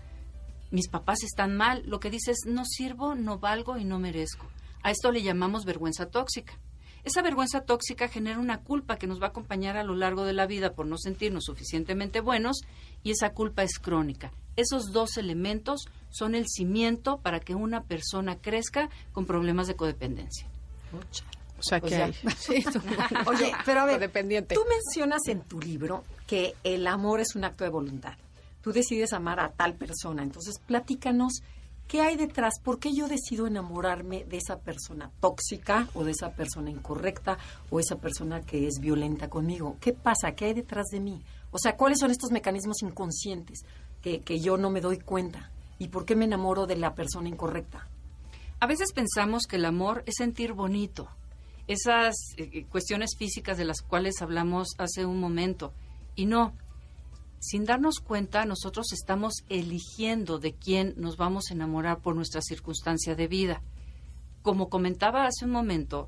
mis 0.71 0.87
papás 0.87 1.23
están 1.23 1.55
mal. 1.55 1.83
Lo 1.85 1.99
que 1.99 2.09
dice 2.09 2.31
es, 2.31 2.39
no 2.47 2.63
sirvo, 2.65 3.13
no 3.15 3.37
valgo 3.39 3.77
y 3.77 3.85
no 3.85 3.99
merezco. 3.99 4.47
A 4.83 4.91
esto 4.91 5.11
le 5.11 5.21
llamamos 5.21 5.65
vergüenza 5.65 6.07
tóxica. 6.07 6.53
Esa 7.03 7.21
vergüenza 7.23 7.61
tóxica 7.61 8.07
genera 8.07 8.39
una 8.39 8.61
culpa 8.61 8.97
que 8.97 9.07
nos 9.07 9.19
va 9.21 9.25
a 9.27 9.29
acompañar 9.29 9.75
a 9.75 9.83
lo 9.83 9.95
largo 9.95 10.23
de 10.23 10.33
la 10.33 10.45
vida 10.45 10.73
por 10.73 10.85
no 10.85 10.97
sentirnos 10.97 11.45
suficientemente 11.45 12.19
buenos 12.21 12.61
y 13.03 13.11
esa 13.11 13.31
culpa 13.31 13.63
es 13.63 13.79
crónica. 13.79 14.31
Esos 14.55 14.91
dos 14.91 15.17
elementos 15.17 15.85
son 16.09 16.35
el 16.35 16.45
cimiento 16.47 17.17
para 17.17 17.39
que 17.39 17.55
una 17.55 17.83
persona 17.83 18.37
crezca 18.37 18.89
con 19.13 19.25
problemas 19.25 19.67
de 19.67 19.75
codependencia. 19.75 20.47
O 21.57 21.63
sea 21.63 21.79
Pues 21.79 21.93
que 21.93 22.01
hay. 22.03 22.13
Sí, 22.37 22.63
tú- 22.63 22.81
Oye, 23.27 23.51
pero 23.65 23.81
a 23.81 23.85
ver, 23.85 24.11
tú 24.11 24.61
mencionas 24.69 25.21
en 25.27 25.41
tu 25.41 25.59
libro 25.59 26.03
que 26.27 26.55
el 26.63 26.85
amor 26.87 27.19
es 27.19 27.35
un 27.35 27.43
acto 27.45 27.63
de 27.63 27.69
voluntad. 27.69 28.13
Tú 28.61 28.71
decides 28.71 29.13
amar 29.13 29.39
a 29.39 29.51
tal 29.51 29.75
persona. 29.75 30.23
Entonces, 30.23 30.59
platícanos 30.59 31.41
qué 31.87 32.01
hay 32.01 32.15
detrás. 32.15 32.59
¿Por 32.63 32.79
qué 32.79 32.93
yo 32.93 33.07
decido 33.07 33.47
enamorarme 33.47 34.23
de 34.25 34.37
esa 34.37 34.59
persona 34.59 35.11
tóxica 35.19 35.87
o 35.93 36.03
de 36.03 36.11
esa 36.11 36.31
persona 36.35 36.69
incorrecta 36.69 37.37
o 37.69 37.79
esa 37.79 37.97
persona 37.97 38.41
que 38.41 38.67
es 38.67 38.79
violenta 38.79 39.29
conmigo? 39.29 39.77
¿Qué 39.79 39.93
pasa? 39.93 40.33
¿Qué 40.33 40.45
hay 40.45 40.53
detrás 40.53 40.87
de 40.91 40.99
mí? 40.99 41.23
O 41.51 41.57
sea, 41.57 41.75
¿cuáles 41.75 41.99
son 41.99 42.11
estos 42.11 42.31
mecanismos 42.31 42.81
inconscientes 42.81 43.65
que, 44.01 44.21
que 44.21 44.39
yo 44.39 44.57
no 44.57 44.69
me 44.69 44.81
doy 44.81 44.99
cuenta? 44.99 45.51
¿Y 45.79 45.89
por 45.89 46.05
qué 46.05 46.15
me 46.15 46.25
enamoro 46.25 46.67
de 46.67 46.77
la 46.77 46.93
persona 46.93 47.27
incorrecta? 47.27 47.87
A 48.59 48.67
veces 48.67 48.93
pensamos 48.93 49.47
que 49.49 49.55
el 49.55 49.65
amor 49.65 50.03
es 50.05 50.15
sentir 50.17 50.53
bonito, 50.53 51.09
esas 51.67 52.15
eh, 52.37 52.65
cuestiones 52.65 53.15
físicas 53.17 53.57
de 53.57 53.65
las 53.65 53.81
cuales 53.81 54.21
hablamos 54.21 54.69
hace 54.77 55.05
un 55.05 55.19
momento. 55.19 55.73
Y 56.15 56.25
no, 56.25 56.53
sin 57.43 57.65
darnos 57.65 57.99
cuenta, 57.99 58.45
nosotros 58.45 58.93
estamos 58.93 59.33
eligiendo 59.49 60.37
de 60.37 60.53
quién 60.53 60.93
nos 60.95 61.17
vamos 61.17 61.45
a 61.49 61.55
enamorar 61.55 61.99
por 61.99 62.15
nuestra 62.15 62.39
circunstancia 62.41 63.15
de 63.15 63.27
vida. 63.27 63.61
Como 64.43 64.69
comentaba 64.69 65.25
hace 65.25 65.45
un 65.45 65.51
momento, 65.51 66.07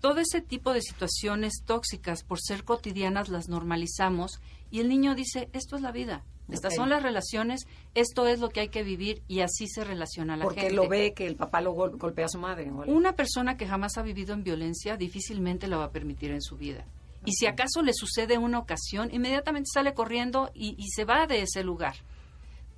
todo 0.00 0.20
ese 0.20 0.42
tipo 0.42 0.72
de 0.74 0.82
situaciones 0.82 1.62
tóxicas, 1.64 2.22
por 2.22 2.38
ser 2.40 2.64
cotidianas, 2.64 3.28
las 3.30 3.48
normalizamos 3.48 4.40
y 4.70 4.80
el 4.80 4.88
niño 4.88 5.14
dice, 5.14 5.48
esto 5.54 5.76
es 5.76 5.82
la 5.82 5.90
vida. 5.90 6.22
Estas 6.50 6.74
son 6.74 6.90
las 6.90 7.02
relaciones, 7.02 7.62
esto 7.94 8.26
es 8.26 8.38
lo 8.40 8.50
que 8.50 8.60
hay 8.60 8.68
que 8.68 8.82
vivir 8.82 9.22
y 9.26 9.40
así 9.40 9.68
se 9.68 9.84
relaciona 9.84 10.36
la 10.36 10.44
Porque 10.44 10.62
gente. 10.62 10.74
lo 10.74 10.86
ve 10.86 11.14
que 11.14 11.26
el 11.26 11.36
papá 11.36 11.62
lo 11.62 11.72
gol- 11.72 11.96
golpea 11.96 12.26
a 12.26 12.28
su 12.28 12.38
madre. 12.38 12.70
Una 12.88 13.14
persona 13.14 13.56
que 13.56 13.66
jamás 13.66 13.96
ha 13.96 14.02
vivido 14.02 14.34
en 14.34 14.42
violencia 14.42 14.98
difícilmente 14.98 15.66
la 15.66 15.78
va 15.78 15.84
a 15.84 15.90
permitir 15.92 16.30
en 16.30 16.42
su 16.42 16.58
vida. 16.58 16.84
Y 17.24 17.32
si 17.32 17.46
acaso 17.46 17.82
le 17.82 17.92
sucede 17.94 18.38
una 18.38 18.58
ocasión, 18.58 19.10
inmediatamente 19.12 19.70
sale 19.72 19.94
corriendo 19.94 20.50
y, 20.54 20.76
se 20.94 21.04
va 21.04 21.26
de 21.26 21.42
ese 21.42 21.62
lugar. 21.62 21.94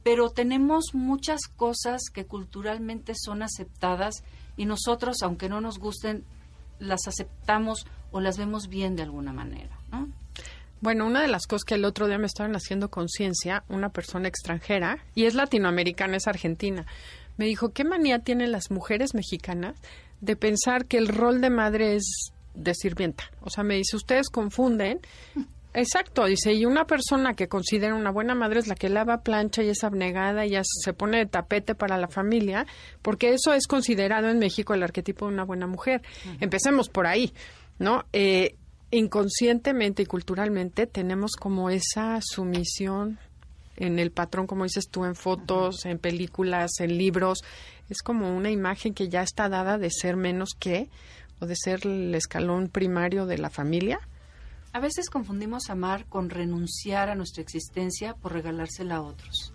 Pero 0.03 0.29
tenemos 0.29 0.95
muchas 0.95 1.41
cosas 1.57 2.03
que 2.13 2.27
culturalmente 2.27 3.15
son 3.17 3.43
aceptadas 3.43 4.23
y 4.57 4.67
nosotros, 4.67 5.23
aunque 5.23 5.49
no 5.49 5.61
nos 5.61 5.79
gusten, 5.79 6.25
las 6.79 7.09
aceptamos 7.09 7.87
o 8.11 8.21
las 8.21 8.37
vemos 8.37 8.69
bien 8.69 8.97
de 8.97 9.03
alguna 9.03 9.33
manera. 9.33 9.79
¿no? 9.91 10.09
Bueno, 10.81 11.07
una 11.07 11.23
de 11.23 11.29
las 11.29 11.47
cosas 11.47 11.65
que 11.65 11.77
el 11.77 11.85
otro 11.87 12.07
día 12.07 12.19
me 12.19 12.27
estaban 12.27 12.55
haciendo 12.55 12.91
conciencia, 12.91 13.65
una 13.69 13.89
persona 13.89 14.29
extranjera, 14.29 14.99
y 15.15 15.25
es 15.25 15.35
latinoamericana, 15.35 16.19
es 16.19 16.27
argentina, 16.27 16.85
me 17.39 17.47
dijo, 17.47 17.71
¿qué 17.71 17.85
manía 17.85 18.19
tienen 18.19 18.53
las 18.53 18.71
mujeres 18.71 19.15
mexicanas 19.15 19.77
de 20.21 20.37
pensar 20.37 20.87
que 20.87 20.99
el 20.99 21.09
rol 21.09 21.41
de 21.41 21.51
madre 21.51 21.97
es 21.97 22.34
de 22.55 22.75
sirvienta? 22.75 23.25
O 23.41 23.51
sea, 23.51 23.65
me 23.65 23.77
dice, 23.77 23.97
ustedes 23.97 24.29
confunden. 24.29 25.01
Exacto, 25.77 26.25
dice, 26.27 26.53
y 26.53 26.67
una 26.67 26.87
persona 26.87 27.35
que 27.35 27.49
considera 27.49 27.97
una 27.97 28.13
buena 28.13 28.37
madre 28.37 28.61
es 28.61 28.69
la 28.69 28.77
que 28.77 28.89
lava, 28.89 29.23
plancha 29.23 29.61
y 29.65 29.71
es 29.71 29.83
abnegada 29.83 30.47
y 30.47 30.51
ya 30.51 30.63
se 30.65 30.93
pone 30.93 31.19
de 31.19 31.27
tapete 31.27 31.75
para 31.75 31.99
la 31.99 32.07
familia, 32.07 32.65
porque 33.03 33.35
eso 33.35 33.53
es 33.53 33.67
considerado 33.67 34.29
en 34.29 34.39
México 34.39 34.73
el 34.73 34.85
arquetipo 34.85 35.27
de 35.27 35.35
una 35.35 35.45
buena 35.45 35.67
mujer. 35.67 36.03
Empecemos 36.39 36.89
por 36.89 37.09
ahí, 37.09 37.33
¿no? 37.81 38.05
Eh, 38.13 38.55
inconscientemente 38.93 40.03
y 40.05 40.07
culturalmente 40.07 40.87
tenemos 40.87 41.33
como 41.33 41.71
esa 41.71 42.21
sumisión 42.23 43.19
en 43.77 43.99
el 43.99 44.13
patrón, 44.13 44.47
como 44.47 44.63
dices 44.63 44.89
tú, 44.89 45.05
en 45.05 45.17
fotos, 45.17 45.85
en 45.85 45.99
películas, 45.99 46.79
en 46.79 46.97
libros. 46.97 47.41
Es 47.89 48.03
como 48.03 48.35
una 48.37 48.51
imagen 48.51 48.95
que 48.95 49.09
ya 49.09 49.23
está 49.23 49.49
dada 49.49 49.79
de 49.79 49.91
ser 49.91 50.17
menos 50.17 50.51
que 50.59 50.89
o 51.45 51.47
de 51.47 51.57
ser 51.57 51.87
el 51.87 52.15
escalón 52.15 52.69
primario 52.69 53.27
de 53.27 53.39
la 53.39 53.51
familia. 53.51 54.01
A 54.73 54.81
veces 54.81 55.09
confundimos 55.09 55.71
amar 55.71 56.07
con 56.07 56.31
renunciar 56.31 57.09
a 57.09 57.15
nuestra 57.15 57.43
existencia 57.43 58.15
por 58.15 58.33
regalársela 58.33 58.97
a 58.97 59.03
otros. 59.03 59.53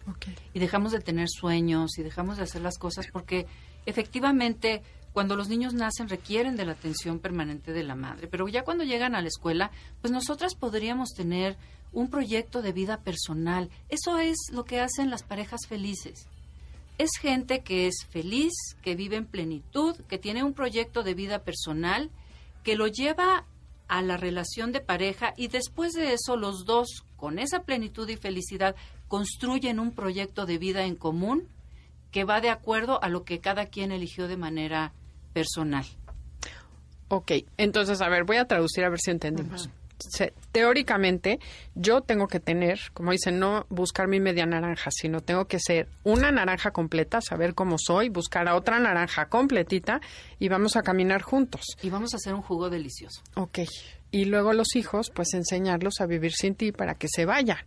y 0.53 0.59
dejamos 0.59 0.91
de 0.91 0.99
tener 0.99 1.27
sueños 1.29 1.97
y 1.97 2.03
dejamos 2.03 2.37
de 2.37 2.43
hacer 2.43 2.61
las 2.61 2.77
cosas 2.77 3.07
porque 3.11 3.47
efectivamente 3.85 4.81
cuando 5.11 5.35
los 5.35 5.49
niños 5.49 5.73
nacen 5.73 6.07
requieren 6.07 6.55
de 6.55 6.65
la 6.65 6.73
atención 6.73 7.19
permanente 7.19 7.73
de 7.73 7.83
la 7.83 7.95
madre, 7.95 8.27
pero 8.27 8.47
ya 8.47 8.63
cuando 8.63 8.83
llegan 8.83 9.15
a 9.15 9.21
la 9.21 9.27
escuela, 9.27 9.71
pues 10.01 10.13
nosotras 10.13 10.55
podríamos 10.55 11.09
tener 11.09 11.57
un 11.91 12.09
proyecto 12.09 12.61
de 12.61 12.71
vida 12.71 12.99
personal. 13.01 13.69
Eso 13.89 14.19
es 14.19 14.37
lo 14.51 14.63
que 14.63 14.79
hacen 14.79 15.09
las 15.09 15.23
parejas 15.23 15.61
felices. 15.67 16.27
Es 16.99 17.11
gente 17.19 17.61
que 17.61 17.87
es 17.87 18.05
feliz, 18.09 18.51
que 18.83 18.93
vive 18.93 19.15
en 19.15 19.25
plenitud, 19.25 19.95
que 20.09 20.17
tiene 20.17 20.43
un 20.43 20.53
proyecto 20.53 21.01
de 21.01 21.13
vida 21.13 21.43
personal, 21.43 22.11
que 22.63 22.75
lo 22.75 22.87
lleva 22.87 23.45
a 23.87 24.01
la 24.01 24.17
relación 24.17 24.73
de 24.73 24.81
pareja 24.81 25.33
y 25.37 25.47
después 25.47 25.93
de 25.93 26.13
eso 26.13 26.35
los 26.35 26.65
dos, 26.65 27.05
con 27.15 27.39
esa 27.39 27.63
plenitud 27.63 28.07
y 28.09 28.17
felicidad, 28.17 28.75
construyen 29.07 29.79
un 29.79 29.93
proyecto 29.93 30.45
de 30.45 30.57
vida 30.57 30.83
en 30.83 30.95
común 30.95 31.47
que 32.11 32.25
va 32.25 32.41
de 32.41 32.49
acuerdo 32.49 33.01
a 33.01 33.07
lo 33.07 33.23
que 33.23 33.39
cada 33.39 33.67
quien 33.67 33.93
eligió 33.93 34.27
de 34.27 34.35
manera 34.35 34.91
personal. 35.31 35.85
Ok, 37.07 37.31
entonces, 37.55 38.01
a 38.01 38.09
ver, 38.09 38.25
voy 38.25 38.37
a 38.37 38.45
traducir 38.45 38.83
a 38.83 38.89
ver 38.89 38.99
si 38.99 39.11
entendimos. 39.11 39.69
Se- 39.99 40.33
teóricamente, 40.51 41.39
yo 41.75 42.01
tengo 42.01 42.27
que 42.27 42.39
tener, 42.39 42.79
como 42.93 43.11
dicen, 43.11 43.39
no 43.39 43.65
buscar 43.69 44.07
mi 44.07 44.19
media 44.19 44.45
naranja, 44.45 44.89
sino 44.91 45.21
tengo 45.21 45.45
que 45.45 45.59
ser 45.59 45.87
una 46.03 46.31
naranja 46.31 46.71
completa, 46.71 47.19
saber 47.21 47.53
cómo 47.53 47.77
soy, 47.77 48.09
buscar 48.09 48.47
a 48.47 48.55
otra 48.55 48.79
naranja 48.79 49.27
completita 49.27 49.99
y 50.39 50.47
vamos 50.49 50.75
a 50.75 50.81
caminar 50.83 51.21
juntos. 51.21 51.61
Y 51.81 51.89
vamos 51.89 52.13
a 52.13 52.17
hacer 52.17 52.33
un 52.33 52.41
jugo 52.41 52.69
delicioso. 52.69 53.21
Ok. 53.35 53.59
Y 54.11 54.25
luego 54.25 54.53
los 54.53 54.75
hijos, 54.75 55.11
pues 55.13 55.33
enseñarlos 55.33 56.01
a 56.01 56.05
vivir 56.05 56.31
sin 56.33 56.55
ti 56.55 56.71
para 56.71 56.95
que 56.95 57.07
se 57.07 57.25
vayan. 57.25 57.59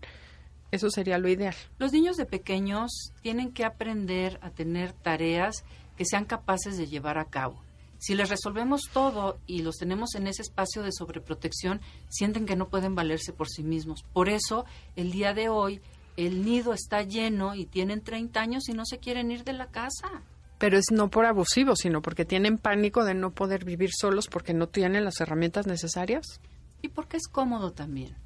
Eso 0.71 0.91
sería 0.91 1.19
lo 1.19 1.29
ideal. 1.29 1.55
Los 1.79 1.93
niños 1.93 2.17
de 2.17 2.25
pequeños 2.25 3.13
tienen 3.21 3.53
que 3.53 3.65
aprender 3.65 4.39
a 4.43 4.51
tener 4.51 4.93
tareas 4.93 5.65
que 5.97 6.05
sean 6.07 6.25
capaces 6.25 6.79
de 6.79 6.87
llevar 6.87 7.19
a 7.19 7.27
cabo. 7.27 7.63
Si 8.03 8.17
les 8.17 8.29
resolvemos 8.29 8.81
todo 8.93 9.39
y 9.47 9.63
los 9.63 9.77
tenemos 9.77 10.17
en 10.17 10.27
ese 10.27 10.43
espacio 10.43 10.83
de 10.83 10.91
sobreprotección, 10.91 11.81
sienten 12.09 12.47
que 12.47 12.57
no 12.57 12.69
pueden 12.69 12.97
valerse 12.97 13.33
por 13.33 13.49
sí 13.49 13.63
mismos. 13.63 14.03
Por 14.13 14.29
eso, 14.29 14.65
el 14.97 15.13
día 15.13 15.35
de 15.35 15.49
hoy, 15.49 15.81
el 16.17 16.45
nido 16.45 16.73
está 16.73 17.03
lleno 17.03 17.55
y 17.55 17.65
tienen 17.65 18.03
30 18.03 18.41
años 18.41 18.69
y 18.69 18.73
no 18.73 18.85
se 18.85 18.99
quieren 18.99 19.31
ir 19.31 19.45
de 19.45 19.53
la 19.53 19.69
casa. 19.69 20.23
Pero 20.59 20.79
es 20.79 20.87
no 20.91 21.11
por 21.11 21.27
abusivo, 21.27 21.77
sino 21.77 22.03
porque 22.03 22.25
tienen 22.25 22.59
pánico 22.59 23.05
de 23.05 23.15
no 23.15 23.31
poder 23.31 23.65
vivir 23.65 23.91
solos 23.97 24.27
porque 24.27 24.53
no 24.53 24.67
tienen 24.67 25.05
las 25.05 25.21
herramientas 25.21 25.69
necesarias. 25.69 26.41
Y 26.83 26.89
porque 26.89 27.19
es 27.19 27.29
cómodo 27.29 27.71
también. 27.71 28.17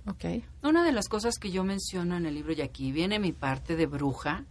Una 0.63 0.85
de 0.85 0.93
las 0.93 1.11
cosas 1.11 1.35
que 1.37 1.51
yo 1.51 1.65
menciono 1.65 2.17
en 2.17 2.25
el 2.25 2.35
libro, 2.35 2.55
y 2.55 2.63
aquí 2.63 2.93
viene 2.93 3.19
mi 3.19 3.33
parte 3.33 3.77
de 3.77 3.85
bruja, 3.85 4.47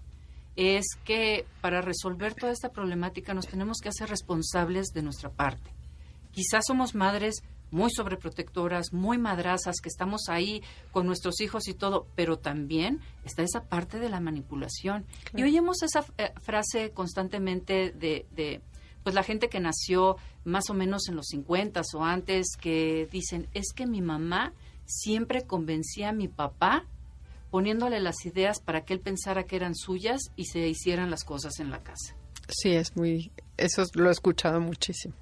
es 0.56 0.86
que 1.04 1.46
para 1.62 1.82
resolver 1.82 2.34
toda 2.34 2.52
esta 2.52 2.70
problemática 2.70 3.34
nos 3.34 3.48
tenemos 3.48 3.80
que 3.80 3.90
hacer 3.90 4.10
responsables 4.10 4.88
de 4.94 5.02
nuestra 5.02 5.30
parte. 5.30 5.72
Quizás 6.32 6.66
somos 6.68 6.96
madres 6.96 7.44
muy 7.72 7.92
sobreprotectoras, 7.92 8.94
muy 8.94 9.18
madrazas, 9.18 9.82
que 9.82 9.90
estamos 9.90 10.30
ahí 10.30 10.62
con 10.92 11.06
nuestros 11.06 11.42
hijos 11.42 11.68
y 11.68 11.74
todo, 11.74 12.08
pero 12.16 12.38
también 12.38 13.02
está 13.26 13.44
esa 13.44 13.66
parte 13.66 14.00
de 14.00 14.10
la 14.10 14.20
manipulación. 14.20 15.06
Y 15.36 15.44
oímos 15.44 15.82
esa 15.84 16.06
eh, 16.18 16.32
frase 16.42 16.92
constantemente 16.92 17.92
de, 17.92 18.28
de, 18.32 18.62
pues 19.04 19.14
la 19.16 19.24
gente 19.24 19.50
que 19.50 19.60
nació 19.60 20.16
más 20.46 20.70
o 20.70 20.74
menos 20.74 21.10
en 21.10 21.16
los 21.16 21.28
50 21.28 21.82
o 21.96 22.04
antes, 22.04 22.56
que 22.60 23.10
dicen, 23.12 23.50
es 23.54 23.74
que 23.74 23.88
mi 23.88 24.02
mamá 24.02 24.54
siempre 24.86 25.46
convencía 25.46 26.10
a 26.10 26.14
mi 26.14 26.28
papá 26.28 26.86
poniéndole 27.56 28.02
las 28.02 28.26
ideas 28.26 28.60
para 28.60 28.84
que 28.84 28.94
él 28.94 29.00
pensara 29.00 29.46
que 29.46 29.56
eran 29.56 29.76
suyas 29.76 30.20
y 30.36 30.44
se 30.44 30.68
hicieran 30.68 31.10
las 31.10 31.24
cosas 31.24 31.62
en 31.62 31.72
la 31.72 31.82
casa. 31.82 32.18
Sí, 32.50 32.76
es 32.76 32.98
muy... 32.98 33.32
Eso 33.56 33.86
lo 33.94 34.10
he 34.10 34.12
escuchado 34.12 34.60
muchísimo. 34.60 35.16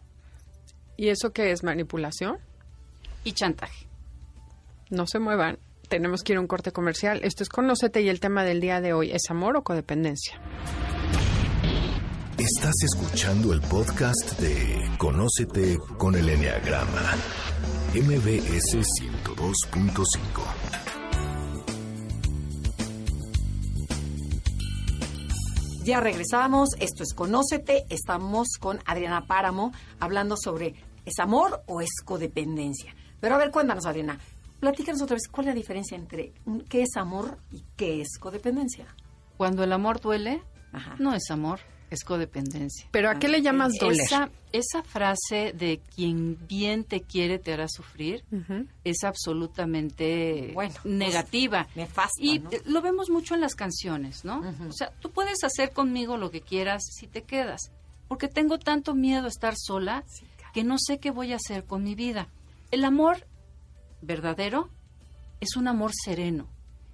¿Y 0.97 1.09
eso 1.09 1.31
qué 1.31 1.51
es? 1.51 1.61
¿Manipulación? 1.61 2.39
Y 3.23 3.33
chantaje. 3.33 3.85
No 4.89 5.05
se 5.05 5.19
muevan. 5.19 5.59
Tenemos 5.89 6.23
que 6.23 6.33
ir 6.33 6.39
a 6.39 6.41
un 6.41 6.47
corte 6.47 6.71
comercial. 6.71 7.19
Esto 7.23 7.43
es 7.43 7.49
Conócete 7.49 8.01
y 8.01 8.09
el 8.09 8.19
tema 8.19 8.43
del 8.43 8.61
día 8.61 8.81
de 8.81 8.93
hoy 8.93 9.11
es 9.11 9.29
amor 9.29 9.55
o 9.55 9.63
codependencia. 9.63 10.41
Estás 12.39 12.73
escuchando 12.83 13.53
el 13.53 13.61
podcast 13.61 14.39
de 14.39 14.89
Conócete 14.97 15.77
con 15.99 16.15
el 16.15 16.27
Enneagrama, 16.27 17.15
MBS 17.93 18.73
102.5. 18.73 20.82
Ya 25.83 25.99
regresamos, 25.99 26.69
esto 26.79 27.03
es 27.03 27.13
Conócete, 27.13 27.85
estamos 27.89 28.47
con 28.57 28.79
Adriana 28.85 29.27
Páramo 29.27 29.73
hablando 29.99 30.37
sobre 30.37 30.75
¿es 31.03 31.19
amor 31.19 31.61
o 31.67 31.81
es 31.81 31.89
codependencia? 32.05 32.95
Pero 33.19 33.35
a 33.35 33.37
ver, 33.37 33.51
cuéntanos 33.51 33.85
Adriana, 33.85 34.17
platícanos 34.61 35.01
otra 35.01 35.15
vez, 35.15 35.27
¿cuál 35.27 35.47
es 35.47 35.53
la 35.53 35.59
diferencia 35.59 35.97
entre 35.97 36.31
qué 36.69 36.83
es 36.83 36.95
amor 36.95 37.37
y 37.51 37.65
qué 37.75 37.99
es 37.99 38.17
codependencia? 38.17 38.95
Cuando 39.35 39.61
el 39.61 39.73
amor 39.73 39.99
duele, 39.99 40.41
no 40.99 41.13
es 41.13 41.29
amor, 41.29 41.59
es 41.93 42.03
codependencia. 42.03 42.87
¿Pero 42.91 43.09
a 43.09 43.19
qué 43.19 43.27
le 43.27 43.41
llamas 43.41 43.73
doler? 43.79 44.01
Esa, 44.01 44.29
esa 44.51 44.83
frase 44.83 45.53
de 45.53 45.79
quien 45.95 46.37
bien 46.47 46.83
te 46.83 47.01
quiere 47.01 47.39
te 47.39 47.53
hará 47.53 47.67
sufrir 47.67 48.23
es 48.83 49.03
absolutamente 49.03 50.51
bueno, 50.53 50.73
pues, 50.81 50.85
negativa. 50.85 51.67
nefasta, 51.75 52.11
y 52.19 52.39
¿no? 52.39 52.49
lo 52.65 52.81
vemos 52.81 53.09
mucho 53.09 53.33
en 53.35 53.41
las 53.41 53.55
canciones, 53.55 54.25
¿no? 54.25 54.41
O 54.67 54.73
sea, 54.73 54.91
tú 54.99 55.11
puedes 55.11 55.43
hacer 55.43 55.71
conmigo 55.71 56.17
lo 56.17 56.31
que 56.31 56.41
quieras 56.41 56.83
si 56.91 57.07
te 57.07 57.23
quedas, 57.23 57.71
porque 58.07 58.27
tengo 58.27 58.59
tanto 58.59 58.93
miedo 58.95 59.25
a 59.25 59.29
estar 59.29 59.53
sola 59.57 60.03
Sí, 60.07 60.25
claro. 60.37 60.53
que 60.53 60.63
no 60.63 60.75
sé 60.77 60.99
qué 60.99 61.11
voy 61.11 61.33
a 61.33 61.37
hacer 61.37 61.65
con 61.65 61.83
mi 61.83 61.95
vida. 61.95 62.27
El 62.71 62.85
amor 62.85 63.25
verdadero 64.01 64.69
es 65.39 65.55
un 65.55 65.67
amor 65.67 65.91
sereno, 65.93 66.47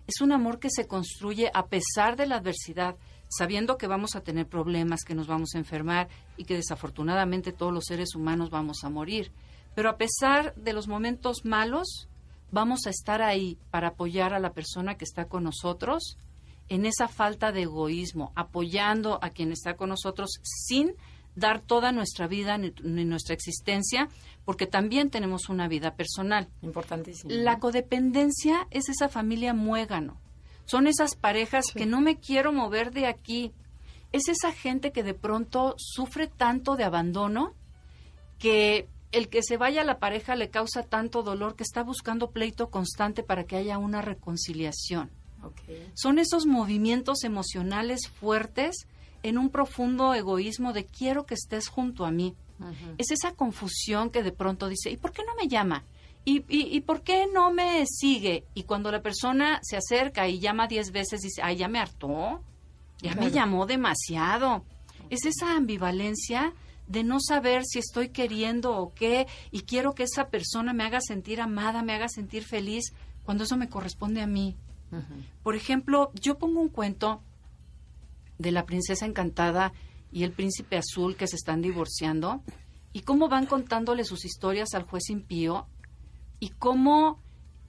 es 0.08 0.22
un 0.22 0.32
amor 0.32 0.60
que 0.60 0.70
se 0.72 0.88
construye 0.88 1.52
a 1.54 1.68
pesar 1.68 2.16
de 2.16 2.26
la 2.28 2.38
adversidad, 2.38 2.96
sabiendo 3.30 3.78
que 3.78 3.88
vamos 3.88 4.16
a 4.16 4.22
tener 4.22 4.48
problemas, 4.48 5.04
que 5.04 5.16
nos 5.16 5.28
vamos 5.28 5.56
a 5.56 5.60
enfermar 5.60 6.10
y 6.36 6.44
que 6.44 6.56
desafortunadamente 6.56 7.54
todos 7.54 7.74
los 7.74 7.86
seres 7.86 8.16
humanos 8.16 8.50
vamos 8.50 8.84
a 8.84 8.90
morir. 8.90 9.32
Pero 9.76 9.90
a 9.90 9.98
pesar 9.98 10.54
de 10.56 10.74
los 10.74 10.88
momentos 10.88 11.46
malos, 11.46 12.10
vamos 12.52 12.88
a 12.88 12.90
estar 12.90 13.22
ahí 13.22 13.58
para 13.72 13.90
apoyar 13.90 14.34
a 14.34 14.40
la 14.40 14.52
persona 14.52 14.96
que 14.96 15.06
está 15.06 15.26
con 15.26 15.44
nosotros 15.44 16.18
en 16.68 16.86
esa 16.86 17.08
falta 17.08 17.52
de 17.52 17.64
egoísmo, 17.64 18.32
apoyando 18.36 19.20
a 19.22 19.30
quien 19.30 19.52
está 19.52 19.76
con 19.76 19.90
nosotros 19.90 20.40
sin 20.44 20.94
dar 21.36 21.62
toda 21.62 21.92
nuestra 21.92 22.28
vida 22.28 22.58
ni, 22.58 22.72
nuestra 23.06 23.34
existencia, 23.34 24.10
porque 24.46 24.68
también 24.68 25.10
tenemos 25.10 25.50
una 25.50 25.68
vida 25.68 25.96
personal. 25.96 26.50
Importantísimo. 26.62 27.32
La 27.34 27.60
codependencia 27.60 28.68
es 28.72 28.90
esa 28.90 29.10
familia 29.10 29.54
muégano. 29.54 30.18
Son 30.70 30.86
esas 30.86 31.16
parejas 31.16 31.66
que 31.74 31.88
no 31.88 32.00
me 32.00 32.20
quiero 32.20 32.54
mover 32.54 32.92
de 32.92 33.08
aquí. 33.08 33.52
Es 34.12 34.28
esa 34.28 34.52
gente 34.52 34.92
que 34.92 35.02
de 35.02 35.16
pronto 35.16 35.74
sufre 35.78 36.28
tanto 36.28 36.76
de 36.76 36.84
abandono 36.84 37.56
que 38.38 38.88
el 39.12 39.30
que 39.30 39.42
se 39.42 39.58
vaya 39.58 39.84
la 39.84 39.98
pareja 39.98 40.36
le 40.36 40.52
causa 40.52 40.84
tanto 40.84 41.24
dolor 41.24 41.56
que 41.56 41.64
está 41.64 41.82
buscando 41.82 42.30
pleito 42.30 42.70
constante 42.70 43.24
para 43.24 43.46
que 43.46 43.56
haya 43.56 43.80
una 43.80 44.04
reconciliación. 44.04 45.10
Son 45.96 46.20
esos 46.20 46.46
movimientos 46.46 47.24
emocionales 47.24 48.08
fuertes 48.08 48.88
en 49.24 49.40
un 49.40 49.50
profundo 49.50 50.14
egoísmo 50.14 50.72
de 50.72 50.86
quiero 50.86 51.26
que 51.26 51.34
estés 51.34 51.68
junto 51.68 52.06
a 52.06 52.12
mí. 52.12 52.36
Es 53.00 53.10
esa 53.10 53.34
confusión 53.34 54.12
que 54.12 54.22
de 54.22 54.34
pronto 54.34 54.68
dice, 54.68 54.92
¿y 54.92 54.98
por 54.98 55.14
qué 55.14 55.24
no 55.26 55.34
me 55.34 55.48
llama? 55.48 55.84
¿Y, 56.26 56.44
y, 56.48 56.76
y 56.76 56.82
por 56.82 57.02
qué 57.02 57.26
no 57.34 57.52
me 57.52 57.86
sigue? 57.88 58.46
Y 58.54 58.64
cuando 58.64 58.92
la 58.92 59.02
persona 59.02 59.60
se 59.64 59.78
acerca 59.78 60.28
y 60.28 60.40
llama 60.40 60.68
diez 60.68 60.92
veces, 60.92 61.22
dice, 61.22 61.42
ay, 61.44 61.58
ya 61.58 61.68
me 61.68 61.80
hartó, 61.80 62.42
ya 63.02 63.16
me 63.16 63.32
llamó 63.32 63.66
demasiado. 63.66 64.64
Es 65.10 65.26
esa 65.26 65.56
ambivalencia 65.56 66.54
de 66.88 67.04
no 67.04 67.20
saber 67.20 67.64
si 67.66 67.80
estoy 67.80 68.10
queriendo 68.10 68.76
o 68.76 68.94
qué, 68.94 69.28
y 69.52 69.62
quiero 69.62 69.94
que 69.94 70.04
esa 70.04 70.30
persona 70.30 70.74
me 70.74 70.84
haga 70.84 71.00
sentir 71.02 71.40
amada, 71.40 71.84
me 71.84 71.94
haga 71.94 72.10
sentir 72.10 72.44
feliz, 72.44 72.94
cuando 73.24 73.44
eso 73.44 73.58
me 73.58 73.70
corresponde 73.70 74.22
a 74.22 74.28
mí. 74.28 74.56
Por 75.44 75.56
ejemplo, 75.56 76.12
yo 76.16 76.40
pongo 76.40 76.60
un 76.60 76.70
cuento 76.70 77.22
de 78.40 78.52
la 78.52 78.66
princesa 78.66 79.06
encantada 79.06 79.72
y 80.12 80.24
el 80.24 80.32
príncipe 80.32 80.78
azul 80.78 81.16
que 81.16 81.28
se 81.28 81.36
están 81.36 81.62
divorciando 81.62 82.42
y 82.92 83.02
cómo 83.02 83.30
van 83.30 83.46
contándole 83.46 84.04
sus 84.04 84.26
historias 84.26 84.74
al 84.74 84.82
juez 84.82 85.12
impío 85.12 85.68
y 86.40 86.50
cómo 86.50 87.20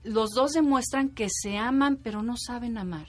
los 0.03 0.31
dos 0.31 0.51
demuestran 0.51 1.09
que 1.09 1.27
se 1.29 1.57
aman 1.57 1.97
pero 1.97 2.21
no 2.23 2.35
saben 2.37 2.77
amar. 2.77 3.07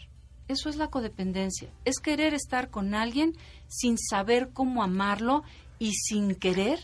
Eso 0.48 0.68
es 0.68 0.76
la 0.76 0.88
codependencia, 0.88 1.72
es 1.84 1.98
querer 1.98 2.34
estar 2.34 2.68
con 2.68 2.94
alguien 2.94 3.34
sin 3.68 3.96
saber 3.96 4.50
cómo 4.52 4.82
amarlo 4.82 5.44
y 5.78 5.92
sin 5.94 6.34
querer, 6.34 6.80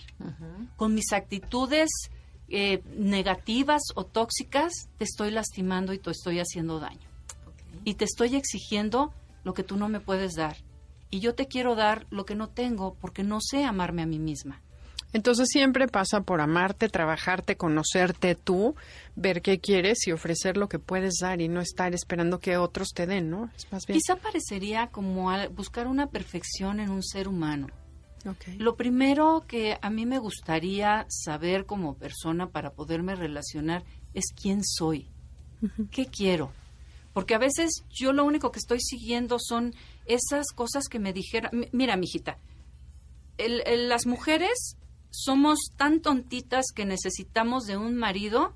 con 0.77 0.95
mis 0.95 1.13
actitudes 1.13 1.91
eh, 2.49 2.83
negativas 2.97 3.83
o 3.95 4.05
tóxicas, 4.05 4.73
te 4.97 5.05
estoy 5.05 5.31
lastimando 5.31 5.93
y 5.93 5.99
te 5.99 6.11
estoy 6.11 6.41
haciendo 6.41 6.81
daño 6.81 7.09
y 7.85 7.95
te 7.95 8.05
estoy 8.05 8.37
exigiendo 8.37 9.13
lo 9.45 9.55
que 9.55 9.63
tú 9.63 9.77
no 9.77 9.89
me 9.89 10.01
puedes 10.01 10.35
dar. 10.35 10.57
Y 11.11 11.21
yo 11.21 11.35
te 11.35 11.47
quiero 11.47 11.75
dar 11.75 12.07
lo 12.11 12.27
que 12.27 12.35
no 12.35 12.49
tengo 12.49 12.95
porque 13.01 13.23
no 13.23 13.39
sé 13.41 13.65
amarme 13.65 14.03
a 14.03 14.07
mí 14.07 14.19
misma. 14.19 14.61
Entonces 15.13 15.49
siempre 15.51 15.89
pasa 15.89 16.21
por 16.21 16.41
amarte, 16.43 16.89
trabajarte, 16.91 17.57
conocerte 17.57 18.35
tú, 18.35 18.77
ver 19.17 19.41
qué 19.41 19.59
quieres 19.59 20.07
y 20.07 20.13
ofrecer 20.13 20.57
lo 20.59 20.69
que 20.69 20.79
puedes 20.79 21.15
dar 21.21 21.41
y 21.41 21.49
no 21.49 21.61
estar 21.63 21.95
esperando 21.95 22.41
que 22.41 22.59
otros 22.59 22.89
te 22.95 23.07
den, 23.07 23.31
¿no? 23.31 23.51
Es 23.57 23.73
más 23.73 23.87
bien. 23.87 23.99
Quizá 23.99 24.17
parecería 24.17 24.89
como 24.89 25.31
buscar 25.51 25.87
una 25.87 26.09
perfección 26.09 26.79
en 26.81 26.91
un 26.91 27.03
ser 27.03 27.27
humano. 27.29 27.69
Lo 28.59 28.77
primero 28.77 29.45
que 29.49 29.79
a 29.81 29.89
mí 29.89 30.05
me 30.05 30.19
gustaría 30.19 31.07
saber 31.09 31.65
como 31.65 31.95
persona 31.95 32.49
para 32.51 32.73
poderme 32.73 33.15
relacionar 33.15 33.85
es 34.13 34.27
quién 34.39 34.61
soy, 34.63 35.09
qué 35.91 36.05
quiero. 36.07 36.53
Porque 37.15 37.35
a 37.35 37.39
veces 37.39 37.85
yo 37.91 38.13
lo 38.13 38.25
único 38.25 38.51
que 38.53 38.59
estoy 38.59 38.81
siguiendo 38.81 39.39
son 39.41 39.73
esas 40.05 40.49
cosas 40.55 40.89
que 40.89 40.99
me 40.99 41.15
dijeron. 41.15 41.51
Mi- 41.55 41.69
Mira, 41.73 41.97
mijita, 41.97 42.37
el- 43.39 43.63
el- 43.67 43.89
las 43.89 44.05
mujeres 44.07 44.77
somos 45.11 45.59
tan 45.77 46.01
tontitas 46.01 46.67
que 46.75 46.85
necesitamos 46.85 47.65
de 47.65 47.77
un 47.77 47.97
marido 47.97 48.55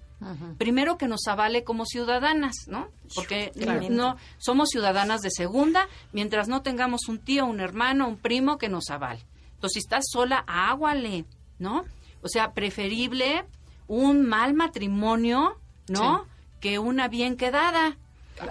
primero 0.56 0.98
que 0.98 1.08
nos 1.08 1.26
avale 1.26 1.64
como 1.64 1.84
ciudadanas, 1.84 2.54
¿no? 2.68 2.86
Porque 3.12 3.50
Claro. 3.58 3.82
no 3.90 4.16
somos 4.38 4.68
ciudadanas 4.70 5.20
de 5.20 5.30
segunda 5.32 5.88
mientras 6.12 6.46
no 6.46 6.62
tengamos 6.62 7.08
un 7.08 7.18
tío, 7.18 7.44
un 7.44 7.58
hermano, 7.58 8.06
un 8.06 8.16
primo 8.18 8.56
que 8.56 8.68
nos 8.68 8.88
avale. 8.90 9.26
Entonces, 9.54 9.72
si 9.74 9.78
estás 9.80 10.04
sola, 10.08 10.44
águale, 10.46 11.24
¿no? 11.58 11.84
O 12.22 12.28
sea, 12.28 12.52
preferible 12.52 13.44
un 13.88 14.22
mal 14.24 14.54
matrimonio, 14.54 15.58
¿no? 15.88 16.24
Que 16.60 16.78
una 16.78 17.08
bien 17.08 17.36
quedada. 17.36 17.96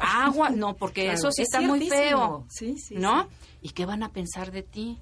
Agua, 0.02 0.50
no, 0.50 0.76
porque 0.76 1.04
Claro, 1.06 1.18
eso 1.20 1.32
sí 1.32 1.44
es 1.44 1.48
está 1.54 1.62
muy 1.62 1.88
feo. 1.88 2.46
Sí, 2.50 2.78
sí, 2.78 2.96
¿No? 2.96 3.30
¿Y 3.62 3.70
qué 3.70 3.86
van 3.86 4.04
a 4.04 4.10
pensar 4.12 4.52
de 4.52 4.64
ti? 4.64 5.00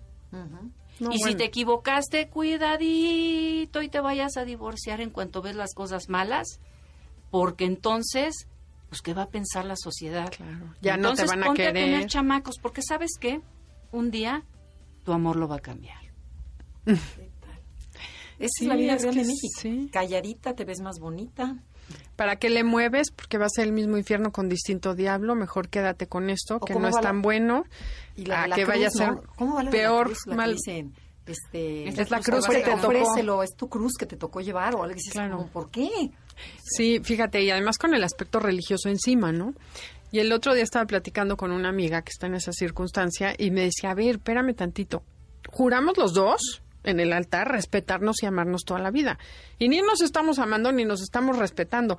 No, 1.00 1.12
y 1.14 1.20
si 1.20 1.36
te 1.36 1.46
equivocaste, 1.46 2.28
cuidadito 2.30 3.82
y 3.82 3.90
te 3.90 4.00
vayas 4.02 4.38
a 4.38 4.46
divorciar 4.46 5.02
en 5.02 5.10
cuanto 5.10 5.42
ves 5.42 5.56
las 5.56 5.74
cosas 5.74 6.10
malas, 6.10 6.60
porque 7.32 7.66
entonces, 7.66 8.48
pues, 8.90 9.02
¿qué 9.02 9.14
va 9.14 9.24
a 9.24 9.30
pensar 9.30 9.66
la 9.66 9.76
sociedad? 9.78 10.30
Claro, 10.36 10.74
ya 10.82 10.98
no 10.98 11.14
te 11.14 11.26
van 11.26 11.44
a 11.44 11.48
ponte 11.48 11.64
querer. 11.64 11.74
tener 11.86 12.08
chamacos, 12.08 12.56
porque 12.62 12.82
¿sabes 12.82 13.12
qué? 13.20 13.42
Un 13.92 14.12
día 14.12 14.44
tu 15.06 15.14
amor 15.14 15.38
lo 15.38 15.48
va 15.48 15.56
a 15.56 15.60
cambiar. 15.60 15.98
Esa 16.86 17.00
Sí, 18.58 18.64
es 18.64 18.68
la 18.68 18.76
vida 18.76 18.94
es 18.96 19.02
real 19.04 19.16
de 19.16 19.22
México. 19.26 19.60
sí. 19.60 19.90
Calladita 19.92 20.54
te 20.54 20.64
ves 20.66 20.80
más 20.82 21.00
bonita. 21.00 21.58
¿Para 22.16 22.36
qué 22.38 22.50
le 22.50 22.64
mueves? 22.64 23.12
Porque 23.16 23.38
va 23.38 23.46
a 23.46 23.50
ser 23.50 23.66
el 23.66 23.72
mismo 23.74 23.98
infierno 23.98 24.32
con 24.32 24.50
distinto 24.50 24.94
diablo. 24.96 25.36
Mejor 25.36 25.70
quédate 25.70 26.08
con 26.08 26.30
esto, 26.30 26.58
¿O 26.58 26.66
que 26.66 26.74
no 26.76 26.88
es 26.88 26.96
la- 26.96 27.02
tan 27.02 27.22
bueno. 27.22 27.64
Y 28.16 28.26
la 28.26 28.44
a 28.44 28.48
la 28.48 28.56
que 28.56 28.64
cruz, 28.64 28.76
vaya 28.76 28.88
a 28.88 28.92
ser 28.92 29.12
¿no? 29.14 29.24
¿Cómo 29.38 29.62
la 29.62 29.72
peor, 29.72 30.08
cruz? 30.08 30.20
La 30.26 30.32
que 30.34 30.38
mal. 30.38 30.54
dicen, 30.56 30.94
este, 31.26 31.88
Es 31.88 32.10
la 32.12 32.20
cruz 32.20 32.46
que 32.48 32.56
te 32.62 32.72
tocó. 32.72 32.88
ofrécelo, 32.88 33.44
es 33.44 33.56
tu 33.56 33.70
cruz 33.70 33.94
que 33.98 34.06
te 34.06 34.18
tocó 34.18 34.42
llevar 34.42 34.76
o 34.76 34.84
algo 34.84 34.96
así. 34.96 35.10
Claro. 35.12 35.48
¿Por 35.54 35.70
qué? 35.72 35.90
Sí, 36.64 37.00
fíjate, 37.04 37.42
y 37.44 37.52
además 37.52 37.78
con 37.78 37.94
el 37.94 38.04
aspecto 38.04 38.40
religioso 38.40 38.90
encima, 38.90 39.32
¿no? 39.32 39.54
Y 40.12 40.20
el 40.20 40.32
otro 40.32 40.54
día 40.56 40.64
estaba 40.64 40.86
platicando 40.86 41.38
con 41.38 41.52
una 41.52 41.70
amiga 41.70 42.02
que 42.02 42.10
está 42.10 42.28
en 42.28 42.34
esa 42.36 42.52
circunstancia 42.52 43.34
y 43.38 43.52
me 43.52 43.62
decía, 43.62 43.92
a 43.92 43.94
ver, 43.94 44.16
espérame 44.16 44.56
tantito. 44.56 45.04
Juramos 45.52 45.98
los 45.98 46.14
dos 46.14 46.62
en 46.84 47.00
el 47.00 47.14
altar 47.14 47.52
respetarnos 47.52 48.24
y 48.24 48.26
amarnos 48.26 48.64
toda 48.64 48.80
la 48.80 48.92
vida. 48.92 49.20
Y 49.58 49.70
ni 49.70 49.82
nos 49.82 50.02
estamos 50.02 50.40
amando 50.40 50.72
ni 50.72 50.86
nos 50.86 51.02
estamos 51.02 51.38
respetando. 51.38 51.98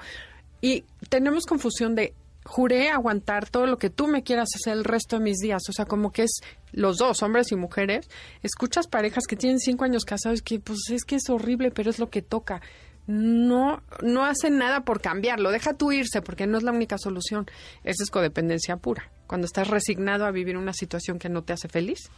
Y 0.61 0.85
tenemos 1.09 1.47
confusión 1.47 1.95
de 1.95 2.15
juré 2.45 2.91
aguantar 2.91 3.49
todo 3.49 3.67
lo 3.67 3.79
que 3.79 3.91
tú 3.91 4.07
me 4.07 4.23
quieras 4.23 4.49
hacer 4.55 4.75
el 4.75 4.85
resto 4.85 5.19
de 5.19 5.25
mis 5.25 5.39
días. 5.39 5.63
O 5.69 5.73
sea, 5.73 5.85
como 5.85 6.13
que 6.13 6.25
es 6.25 6.41
los 6.73 6.97
dos, 6.99 7.23
hombres 7.23 7.53
y 7.53 7.57
mujeres. 7.57 8.09
Escuchas 8.43 8.87
parejas 8.87 9.25
que 9.29 9.37
tienen 9.37 9.59
cinco 9.59 9.85
años 9.85 10.05
casados 10.05 10.43
que 10.43 10.59
pues 10.61 10.79
es 10.91 11.05
que 11.05 11.17
es 11.17 11.29
horrible, 11.29 11.71
pero 11.71 11.91
es 11.91 11.99
lo 11.99 12.11
que 12.11 12.23
toca. 12.23 12.61
No, 13.07 13.83
no 14.03 14.25
hacen 14.25 14.59
nada 14.59 14.85
por 14.85 15.01
cambiarlo. 15.01 15.51
Deja 15.51 15.75
tú 15.75 15.91
irse 15.93 16.23
porque 16.23 16.47
no 16.47 16.59
es 16.59 16.65
la 16.65 16.73
única 16.73 16.97
solución. 16.99 17.47
Esa 17.83 18.05
es 18.05 18.11
codependencia 18.11 18.77
pura. 18.77 19.11
Cuando 19.27 19.47
estás 19.47 19.69
resignado 19.69 20.27
a 20.27 20.31
vivir 20.31 20.57
una 20.57 20.73
situación 20.73 21.19
que 21.19 21.29
no 21.29 21.43
te 21.43 21.53
hace 21.53 21.69
feliz. 21.69 22.11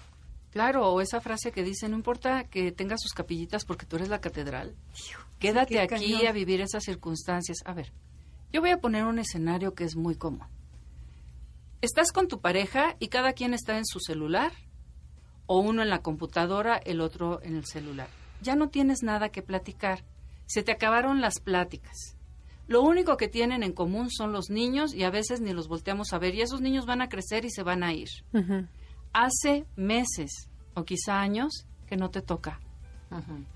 Claro, 0.52 0.92
o 0.92 1.00
esa 1.00 1.20
frase 1.22 1.50
que 1.50 1.62
dice, 1.62 1.88
no 1.88 1.96
importa 1.96 2.44
que 2.44 2.72
tengas 2.72 3.00
sus 3.00 3.12
capillitas 3.12 3.64
porque 3.64 3.86
tú 3.86 3.96
eres 3.96 4.10
la 4.10 4.20
catedral. 4.20 4.76
Quédate 5.38 5.80
aquí 5.80 6.26
a 6.26 6.32
vivir 6.32 6.60
esas 6.60 6.84
circunstancias. 6.84 7.58
A 7.64 7.72
ver, 7.72 7.90
yo 8.52 8.60
voy 8.60 8.70
a 8.70 8.78
poner 8.78 9.04
un 9.04 9.18
escenario 9.18 9.74
que 9.74 9.84
es 9.84 9.96
muy 9.96 10.14
común. 10.14 10.46
Estás 11.80 12.12
con 12.12 12.28
tu 12.28 12.40
pareja 12.40 12.96
y 12.98 13.08
cada 13.08 13.32
quien 13.32 13.54
está 13.54 13.78
en 13.78 13.86
su 13.86 13.98
celular, 13.98 14.52
o 15.46 15.58
uno 15.58 15.82
en 15.82 15.88
la 15.88 16.02
computadora, 16.02 16.76
el 16.76 17.00
otro 17.00 17.42
en 17.42 17.56
el 17.56 17.64
celular. 17.64 18.08
Ya 18.42 18.54
no 18.54 18.68
tienes 18.68 19.02
nada 19.02 19.30
que 19.30 19.42
platicar. 19.42 20.04
Se 20.46 20.62
te 20.62 20.70
acabaron 20.70 21.22
las 21.22 21.40
pláticas. 21.40 22.16
Lo 22.68 22.82
único 22.82 23.16
que 23.16 23.26
tienen 23.26 23.62
en 23.62 23.72
común 23.72 24.10
son 24.10 24.32
los 24.32 24.50
niños 24.50 24.94
y 24.94 25.04
a 25.04 25.10
veces 25.10 25.40
ni 25.40 25.52
los 25.52 25.66
volteamos 25.66 26.12
a 26.12 26.18
ver 26.18 26.34
y 26.34 26.42
esos 26.42 26.60
niños 26.60 26.86
van 26.86 27.00
a 27.00 27.08
crecer 27.08 27.44
y 27.46 27.50
se 27.50 27.62
van 27.62 27.82
a 27.82 27.92
ir. 27.94 28.08
Hace 29.12 29.66
meses 29.76 30.48
o 30.74 30.84
quizá 30.84 31.20
años 31.20 31.66
que 31.86 31.96
no 31.96 32.10
te 32.10 32.22
toca. 32.22 32.60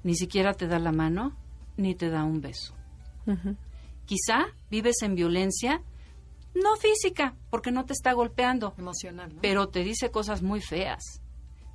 Ni 0.03 0.15
siquiera 0.15 0.53
te 0.55 0.67
da 0.67 0.79
la 0.79 0.93
mano 0.93 1.35
ni 1.77 1.95
te 1.95 2.11
da 2.11 2.25
un 2.25 2.41
beso. 2.41 2.75
Quizá 4.05 4.47
vives 4.71 4.97
en 5.03 5.15
violencia, 5.15 5.83
no 6.55 6.77
física, 6.77 7.35
porque 7.51 7.73
no 7.73 7.85
te 7.85 7.93
está 7.93 8.13
golpeando. 8.13 8.75
Emocional. 8.79 9.35
Pero 9.41 9.69
te 9.69 9.83
dice 9.83 10.11
cosas 10.11 10.43
muy 10.43 10.61
feas. 10.61 11.03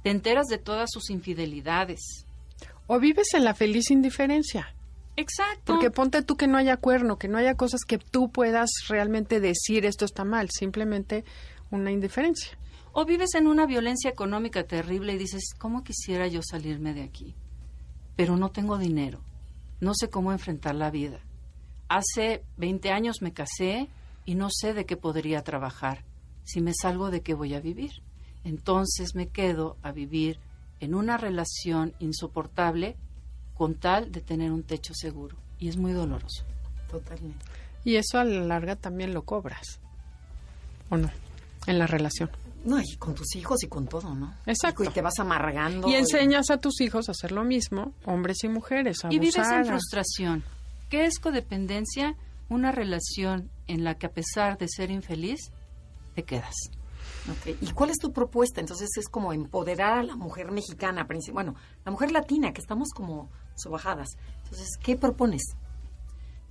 Te 0.04 0.10
enteras 0.10 0.48
de 0.48 0.58
todas 0.58 0.90
sus 0.92 1.10
infidelidades. 1.10 2.26
O 2.88 3.00
vives 3.00 3.34
en 3.34 3.44
la 3.44 3.54
feliz 3.54 3.92
indiferencia. 3.92 4.74
Exacto. 5.16 5.74
Porque 5.74 5.92
ponte 5.92 6.22
tú 6.24 6.36
que 6.38 6.48
no 6.48 6.58
haya 6.58 6.78
cuerno, 6.78 7.18
que 7.18 7.28
no 7.28 7.38
haya 7.38 7.56
cosas 7.56 7.82
que 7.86 7.98
tú 7.98 8.32
puedas 8.32 8.70
realmente 8.88 9.40
decir 9.40 9.86
esto 9.86 10.06
está 10.06 10.24
mal, 10.24 10.50
simplemente 10.52 11.26
una 11.70 11.92
indiferencia. 11.92 12.58
O 12.94 13.06
vives 13.06 13.36
en 13.36 13.48
una 13.48 13.66
violencia 13.66 14.10
económica 14.10 14.64
terrible 14.64 15.14
y 15.14 15.18
dices, 15.18 15.54
¿cómo 15.58 15.84
quisiera 15.84 16.28
yo 16.28 16.42
salirme 16.44 16.94
de 16.94 17.04
aquí? 17.04 17.36
Pero 18.18 18.36
no 18.36 18.50
tengo 18.50 18.78
dinero, 18.78 19.22
no 19.80 19.94
sé 19.96 20.10
cómo 20.10 20.32
enfrentar 20.32 20.76
la 20.76 20.92
vida. 20.92 21.20
Hace 21.88 22.44
20 22.58 22.92
años 22.92 23.22
me 23.22 23.34
casé 23.34 23.88
y 24.26 24.36
no 24.36 24.50
sé 24.50 24.74
de 24.74 24.86
qué 24.86 24.98
podría 24.98 25.42
trabajar. 25.42 26.04
Si 26.44 26.60
me 26.62 26.74
salgo, 26.74 27.12
¿de 27.12 27.22
qué 27.22 27.34
voy 27.34 27.54
a 27.54 27.62
vivir? 27.62 27.92
Entonces 28.44 29.16
me 29.16 29.28
quedo 29.28 29.78
a 29.82 29.92
vivir 29.92 30.40
en 30.80 30.96
una 30.96 31.18
relación 31.18 31.94
insoportable 32.00 32.98
con 33.54 33.76
tal 33.76 34.12
de 34.12 34.22
tener 34.22 34.52
un 34.52 34.64
techo 34.64 34.94
seguro. 34.94 35.38
Y 35.60 35.70
es 35.70 35.78
muy 35.78 35.94
doloroso. 35.94 36.44
Totalmente. 36.90 37.46
Y 37.86 37.96
eso 37.96 38.20
a 38.20 38.26
la 38.26 38.42
larga 38.42 38.76
también 38.76 39.14
lo 39.14 39.24
cobras. 39.24 39.80
¿O 40.90 40.98
no? 40.98 41.10
En 41.68 41.80
la 41.80 41.88
relación. 41.88 42.30
No, 42.64 42.80
y 42.80 42.96
con 42.98 43.16
tus 43.16 43.36
hijos 43.36 43.64
y 43.64 43.68
con 43.68 43.88
todo, 43.88 44.14
¿no? 44.14 44.36
Exacto. 44.46 44.84
Y 44.84 44.90
te 44.90 45.02
vas 45.02 45.20
amargando. 45.20 45.88
Y 45.88 45.96
enseñas 45.96 46.50
a 46.52 46.58
tus 46.58 46.80
hijos 46.82 47.10
a 47.10 47.12
hacer 47.12 47.32
lo 47.32 47.44
mismo, 47.44 47.94
hombres 48.06 48.44
y 48.44 48.50
mujeres, 48.50 49.04
a 49.04 49.12
Y 49.12 49.20
vives 49.20 49.38
en 49.38 49.66
frustración. 49.66 50.44
¿Qué 50.90 51.06
es 51.06 51.20
codependencia? 51.20 52.16
Una 52.50 52.72
relación 52.72 53.50
en 53.68 53.84
la 53.84 53.96
que 53.96 54.06
a 54.06 54.12
pesar 54.12 54.58
de 54.58 54.68
ser 54.68 54.92
infeliz, 54.92 55.40
te 56.16 56.24
quedas. 56.24 56.54
Ok, 57.30 57.56
¿Y 57.62 57.72
cuál 57.72 57.90
es 57.90 57.98
tu 57.98 58.12
propuesta? 58.12 58.60
Entonces 58.60 58.90
es 58.98 59.08
como 59.08 59.32
empoderar 59.34 60.00
a 60.00 60.04
la 60.04 60.16
mujer 60.16 60.52
mexicana, 60.52 61.08
bueno, 61.34 61.56
la 61.86 61.92
mujer 61.92 62.12
latina, 62.12 62.52
que 62.52 62.62
estamos 62.62 62.90
como 62.94 63.30
sobajadas. 63.56 64.10
Entonces, 64.44 64.70
¿qué 64.82 64.96
propones? 64.96 65.44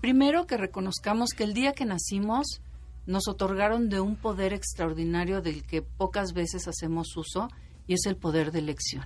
Primero 0.01 0.46
que 0.46 0.57
reconozcamos 0.57 1.31
que 1.31 1.44
el 1.44 1.55
día 1.55 1.73
que 1.73 1.85
nacimos 1.85 2.62
nos 3.07 3.29
otorgaron 3.29 3.89
de 3.89 4.01
un 4.01 4.17
poder 4.17 4.53
extraordinario 4.53 5.43
del 5.43 5.65
que 5.65 5.83
pocas 5.83 6.33
veces 6.33 6.69
hacemos 6.69 7.17
uso 7.17 7.49
y 7.87 7.95
es 7.95 8.07
el 8.07 8.17
poder 8.17 8.53
de 8.53 8.61
elección. 8.61 9.05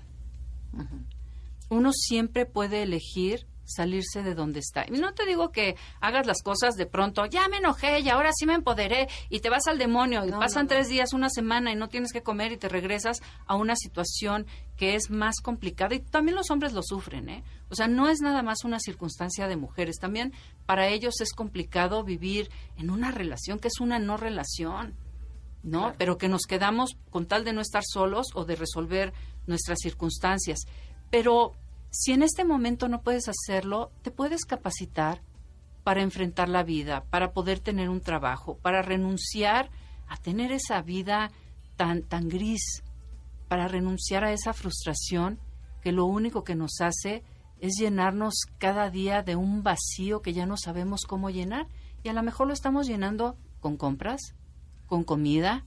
Uno 1.70 1.92
siempre 1.92 2.46
puede 2.46 2.82
elegir 2.82 3.46
salirse 3.64 4.22
de 4.22 4.34
donde 4.34 4.60
está. 4.60 4.84
Y 4.88 4.92
no 4.92 5.14
te 5.14 5.26
digo 5.26 5.50
que 5.50 5.76
hagas 6.00 6.26
las 6.26 6.42
cosas 6.42 6.74
de 6.74 6.86
pronto, 6.86 7.26
ya 7.26 7.48
me 7.48 7.58
enojé 7.58 8.00
y 8.00 8.08
ahora 8.08 8.30
sí 8.34 8.46
me 8.46 8.54
empoderé 8.54 9.08
y 9.30 9.40
te 9.40 9.50
vas 9.50 9.66
al 9.66 9.78
demonio 9.78 10.24
y 10.24 10.30
No, 10.30 10.38
pasan 10.38 10.62
no, 10.66 10.70
no. 10.70 10.76
tres 10.76 10.88
días, 10.88 11.12
una 11.12 11.28
semana 11.30 11.72
y 11.72 11.76
no 11.76 11.88
tienes 11.88 12.12
que 12.12 12.22
comer 12.22 12.52
y 12.52 12.56
te 12.56 12.68
regresas 12.68 13.20
a 13.46 13.56
una 13.56 13.76
situación 13.76 14.46
que 14.76 14.94
es 14.96 15.10
más 15.10 15.40
complicada 15.40 15.94
y 15.94 16.00
también 16.00 16.36
los 16.36 16.50
hombres 16.50 16.72
lo 16.72 16.82
sufren, 16.82 17.28
¿eh? 17.28 17.44
O 17.70 17.74
sea, 17.74 17.86
no 17.88 18.08
es 18.08 18.20
nada 18.20 18.42
más 18.42 18.64
una 18.64 18.78
circunstancia 18.80 19.46
de 19.48 19.56
mujeres, 19.56 19.96
también 19.98 20.32
para 20.66 20.88
ellos 20.88 21.20
es 21.20 21.32
complicado 21.32 22.02
vivir 22.04 22.50
en 22.76 22.90
una 22.90 23.10
relación 23.10 23.58
que 23.58 23.68
es 23.68 23.80
una 23.80 23.98
no 23.98 24.16
relación. 24.16 24.94
¿no? 25.62 25.78
Claro. 25.80 25.94
Pero 25.96 26.18
que 26.18 26.28
nos 26.28 26.42
quedamos 26.42 26.90
con 27.08 27.24
tal 27.24 27.42
de 27.42 27.54
no 27.54 27.62
estar 27.62 27.82
solos 27.90 28.26
o 28.34 28.44
de 28.44 28.54
resolver 28.54 29.14
nuestras 29.46 29.78
circunstancias. 29.80 30.58
Pero 31.10 31.52
si 31.96 32.10
en 32.10 32.24
este 32.24 32.44
momento 32.44 32.88
no 32.88 33.02
puedes 33.02 33.28
hacerlo, 33.28 33.92
te 34.02 34.10
puedes 34.10 34.44
capacitar 34.44 35.22
para 35.84 36.02
enfrentar 36.02 36.48
la 36.48 36.64
vida, 36.64 37.04
para 37.08 37.32
poder 37.32 37.60
tener 37.60 37.88
un 37.88 38.00
trabajo, 38.00 38.58
para 38.58 38.82
renunciar 38.82 39.70
a 40.08 40.16
tener 40.16 40.50
esa 40.50 40.82
vida 40.82 41.30
tan 41.76 42.02
tan 42.02 42.28
gris, 42.28 42.82
para 43.46 43.68
renunciar 43.68 44.24
a 44.24 44.32
esa 44.32 44.52
frustración 44.52 45.38
que 45.82 45.92
lo 45.92 46.04
único 46.04 46.42
que 46.42 46.56
nos 46.56 46.80
hace 46.80 47.22
es 47.60 47.74
llenarnos 47.78 48.34
cada 48.58 48.90
día 48.90 49.22
de 49.22 49.36
un 49.36 49.62
vacío 49.62 50.20
que 50.20 50.32
ya 50.32 50.46
no 50.46 50.56
sabemos 50.56 51.02
cómo 51.06 51.30
llenar. 51.30 51.68
Y 52.02 52.08
a 52.08 52.12
lo 52.12 52.24
mejor 52.24 52.48
lo 52.48 52.54
estamos 52.54 52.88
llenando 52.88 53.36
con 53.60 53.76
compras, 53.76 54.34
con 54.86 55.04
comida, 55.04 55.64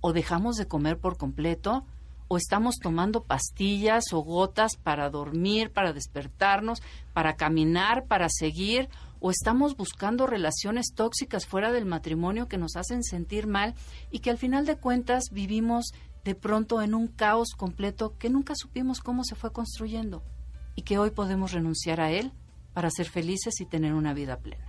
o 0.00 0.12
dejamos 0.12 0.56
de 0.56 0.66
comer 0.66 0.98
por 0.98 1.16
completo, 1.16 1.86
o 2.28 2.36
estamos 2.36 2.76
tomando 2.76 3.24
pastillas 3.24 4.04
o 4.12 4.22
gotas 4.22 4.76
para 4.76 5.10
dormir, 5.10 5.72
para 5.72 5.92
despertarnos, 5.92 6.82
para 7.12 7.36
caminar, 7.36 8.06
para 8.06 8.28
seguir, 8.28 8.88
o 9.20 9.30
estamos 9.30 9.76
buscando 9.76 10.26
relaciones 10.26 10.92
tóxicas 10.94 11.46
fuera 11.46 11.72
del 11.72 11.86
matrimonio 11.86 12.46
que 12.46 12.58
nos 12.58 12.76
hacen 12.76 13.02
sentir 13.02 13.46
mal 13.46 13.74
y 14.10 14.20
que 14.20 14.30
al 14.30 14.38
final 14.38 14.66
de 14.66 14.76
cuentas 14.76 15.24
vivimos 15.32 15.92
de 16.24 16.34
pronto 16.34 16.82
en 16.82 16.94
un 16.94 17.08
caos 17.08 17.54
completo 17.56 18.16
que 18.18 18.30
nunca 18.30 18.54
supimos 18.56 19.00
cómo 19.00 19.24
se 19.24 19.34
fue 19.34 19.52
construyendo 19.52 20.22
y 20.74 20.82
que 20.82 20.98
hoy 20.98 21.10
podemos 21.10 21.52
renunciar 21.52 22.00
a 22.00 22.10
él 22.12 22.32
para 22.74 22.90
ser 22.90 23.08
felices 23.08 23.60
y 23.60 23.66
tener 23.66 23.94
una 23.94 24.14
vida 24.14 24.38
plena. 24.38 24.66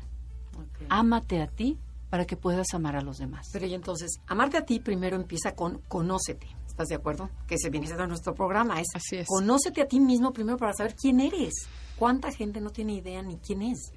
Ámate 0.89 1.41
a 1.41 1.47
ti 1.47 1.77
para 2.09 2.25
que 2.25 2.35
puedas 2.35 2.73
amar 2.73 2.95
a 2.95 3.01
los 3.01 3.17
demás. 3.17 3.49
Pero 3.53 3.67
y 3.67 3.73
entonces, 3.73 4.19
amarte 4.25 4.57
a 4.57 4.65
ti 4.65 4.79
primero 4.79 5.15
empieza 5.15 5.53
con 5.53 5.81
conócete. 5.87 6.47
¿Estás 6.79 6.87
de 6.87 6.95
acuerdo? 6.95 7.29
Que 7.45 7.57
se 7.57 7.69
viene 7.69 7.87
siendo 7.87 8.07
nuestro 8.07 8.33
programa. 8.33 8.79
Es, 8.79 8.87
Así 8.95 9.17
es. 9.17 9.27
Conócete 9.27 9.81
a 9.81 9.85
ti 9.89 9.99
mismo 9.99 10.31
primero 10.31 10.55
para 10.57 10.71
saber 10.71 10.95
quién 10.95 11.19
eres. 11.19 11.53
¿Cuánta 11.97 12.31
gente 12.31 12.61
no 12.61 12.69
tiene 12.69 12.93
idea 12.93 13.21
ni 13.21 13.35
quién 13.35 13.63
es? 13.63 13.91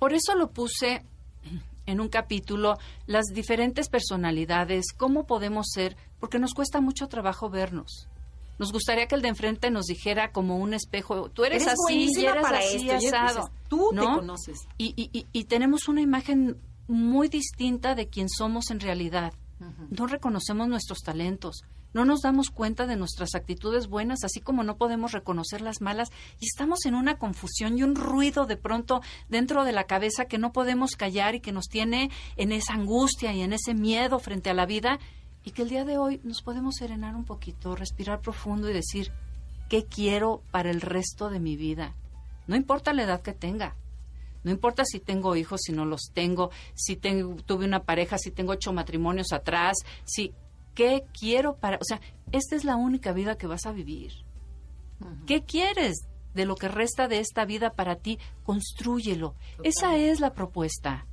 Por 0.00 0.12
eso 0.12 0.34
lo 0.34 0.50
puse 0.50 1.04
en 1.86 2.00
un 2.00 2.08
capítulo, 2.08 2.78
las 3.06 3.26
diferentes 3.26 3.88
personalidades, 3.88 4.86
cómo 4.96 5.24
podemos 5.24 5.66
ser, 5.72 5.96
porque 6.18 6.40
nos 6.40 6.52
cuesta 6.52 6.80
mucho 6.80 7.06
trabajo 7.06 7.48
vernos. 7.48 8.08
Nos 8.58 8.72
gustaría 8.72 9.06
que 9.06 9.14
el 9.14 9.22
de 9.22 9.28
enfrente 9.28 9.70
nos 9.70 9.86
dijera 9.86 10.32
como 10.32 10.56
un 10.56 10.74
espejo, 10.74 11.30
tú 11.30 11.44
eres, 11.44 11.68
así, 11.68 12.08
y 12.12 12.24
eres 12.24 12.42
para 12.42 12.58
así, 12.58 12.90
esto. 12.90 13.16
Asado. 13.16 13.42
dices, 13.44 13.68
tú 13.68 13.90
te 13.90 13.96
¿no? 13.98 14.16
conoces. 14.16 14.66
Y, 14.78 14.94
y- 14.96 15.10
y- 15.16 15.26
y 15.32 15.44
tenemos 15.44 15.86
una 15.86 16.00
imagen 16.00 16.56
muy 16.88 17.28
distinta 17.28 17.94
de 17.94 18.08
quién 18.08 18.28
somos 18.28 18.72
en 18.72 18.80
realidad. 18.80 19.32
No 19.90 20.06
reconocemos 20.08 20.66
nuestros 20.68 20.98
talentos, 20.98 21.62
no 21.96 22.04
nos 22.04 22.20
damos 22.20 22.50
cuenta 22.50 22.86
de 22.86 22.94
nuestras 22.94 23.34
actitudes 23.34 23.86
buenas, 23.86 24.22
así 24.22 24.42
como 24.42 24.62
no 24.62 24.76
podemos 24.76 25.12
reconocer 25.12 25.62
las 25.62 25.80
malas, 25.80 26.10
y 26.38 26.44
estamos 26.44 26.84
en 26.84 26.94
una 26.94 27.16
confusión 27.16 27.78
y 27.78 27.84
un 27.84 27.94
ruido 27.94 28.44
de 28.44 28.58
pronto 28.58 29.00
dentro 29.30 29.64
de 29.64 29.72
la 29.72 29.84
cabeza 29.84 30.26
que 30.26 30.36
no 30.36 30.52
podemos 30.52 30.90
callar 30.90 31.34
y 31.34 31.40
que 31.40 31.52
nos 31.52 31.68
tiene 31.68 32.10
en 32.36 32.52
esa 32.52 32.74
angustia 32.74 33.32
y 33.32 33.40
en 33.40 33.54
ese 33.54 33.72
miedo 33.72 34.18
frente 34.18 34.50
a 34.50 34.54
la 34.54 34.66
vida, 34.66 34.98
y 35.42 35.52
que 35.52 35.62
el 35.62 35.70
día 35.70 35.86
de 35.86 35.96
hoy 35.96 36.20
nos 36.22 36.42
podemos 36.42 36.74
serenar 36.74 37.16
un 37.16 37.24
poquito, 37.24 37.74
respirar 37.74 38.20
profundo 38.20 38.68
y 38.68 38.74
decir, 38.74 39.10
¿qué 39.70 39.86
quiero 39.86 40.42
para 40.50 40.70
el 40.70 40.82
resto 40.82 41.30
de 41.30 41.40
mi 41.40 41.56
vida? 41.56 41.94
No 42.46 42.56
importa 42.56 42.92
la 42.92 43.04
edad 43.04 43.22
que 43.22 43.32
tenga, 43.32 43.74
no 44.44 44.50
importa 44.50 44.84
si 44.84 45.00
tengo 45.00 45.34
hijos, 45.34 45.62
si 45.64 45.72
no 45.72 45.86
los 45.86 46.10
tengo, 46.12 46.50
si 46.74 46.96
tengo, 46.96 47.36
tuve 47.36 47.64
una 47.64 47.84
pareja, 47.84 48.18
si 48.18 48.30
tengo 48.30 48.52
ocho 48.52 48.74
matrimonios 48.74 49.32
atrás, 49.32 49.78
si 50.04 50.34
qué 50.76 51.04
quiero 51.18 51.56
para, 51.56 51.78
o 51.78 51.84
sea, 51.84 52.00
esta 52.30 52.54
es 52.54 52.64
la 52.64 52.76
única 52.76 53.12
vida 53.12 53.36
que 53.36 53.48
vas 53.48 53.66
a 53.66 53.72
vivir. 53.72 54.12
¿Qué 55.26 55.42
quieres 55.42 56.06
de 56.34 56.44
lo 56.44 56.54
que 56.54 56.68
resta 56.68 57.08
de 57.08 57.18
esta 57.18 57.44
vida 57.44 57.70
para 57.70 57.96
ti? 57.96 58.18
Constrúyelo. 58.44 59.34
Esa 59.64 59.96
es 59.96 60.20
la 60.20 60.32
propuesta. 60.32 61.06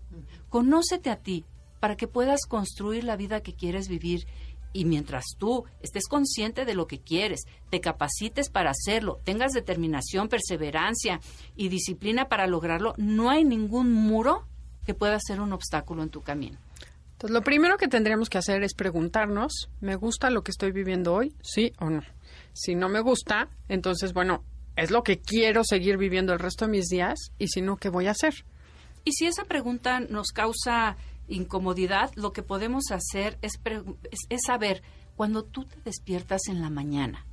Conócete 0.49 1.09
a 1.09 1.15
ti 1.15 1.45
para 1.79 1.95
que 1.95 2.07
puedas 2.07 2.41
construir 2.47 3.03
la 3.03 3.15
vida 3.15 3.41
que 3.41 3.55
quieres 3.55 3.87
vivir. 3.87 4.27
Y 4.73 4.85
mientras 4.85 5.23
tú 5.37 5.65
estés 5.81 6.07
consciente 6.07 6.65
de 6.65 6.73
lo 6.73 6.87
que 6.87 6.99
quieres, 6.99 7.41
te 7.69 7.79
capacites 7.79 8.49
para 8.49 8.71
hacerlo, 8.71 9.19
tengas 9.23 9.53
determinación, 9.53 10.29
perseverancia 10.29 11.19
y 11.55 11.69
disciplina 11.69 12.27
para 12.27 12.47
lograrlo, 12.47 12.95
no 12.97 13.29
hay 13.29 13.43
ningún 13.43 13.91
muro 13.93 14.47
que 14.85 14.95
pueda 14.95 15.19
ser 15.19 15.41
un 15.41 15.53
obstáculo 15.53 16.03
en 16.03 16.09
tu 16.09 16.21
camino. 16.21 16.57
Entonces, 17.23 17.35
lo 17.35 17.43
primero 17.45 17.77
que 17.77 17.87
tendríamos 17.87 18.27
que 18.27 18.37
hacer 18.37 18.63
es 18.63 18.73
preguntarnos, 18.73 19.69
¿me 19.79 19.95
gusta 19.95 20.29
lo 20.29 20.43
que 20.43 20.51
estoy 20.51 20.73
viviendo 20.73 21.13
hoy? 21.13 21.33
¿Sí 21.41 21.71
o 21.79 21.89
no? 21.89 22.01
Si 22.51 22.75
no 22.75 22.89
me 22.89 22.99
gusta, 22.99 23.47
entonces, 23.69 24.11
bueno, 24.11 24.43
es 24.75 24.91
lo 24.91 25.03
que 25.03 25.21
quiero 25.21 25.63
seguir 25.63 25.97
viviendo 25.97 26.33
el 26.33 26.39
resto 26.39 26.65
de 26.65 26.71
mis 26.71 26.89
días 26.89 27.31
y 27.39 27.47
si 27.47 27.61
no, 27.61 27.77
¿qué 27.77 27.87
voy 27.87 28.07
a 28.07 28.11
hacer? 28.11 28.43
Y 29.05 29.13
si 29.13 29.25
esa 29.25 29.45
pregunta 29.45 30.01
nos 30.01 30.33
causa 30.33 30.97
incomodidad, 31.29 32.11
lo 32.15 32.33
que 32.33 32.43
podemos 32.43 32.91
hacer 32.91 33.37
es, 33.41 33.53
es, 34.29 34.41
saber, 34.45 34.83
cuando 35.15 35.45
tú 35.45 35.63
te 35.63 35.77
despiertas 35.85 36.49
en 36.49 36.61
la 36.61 36.69
mañana, 36.69 37.25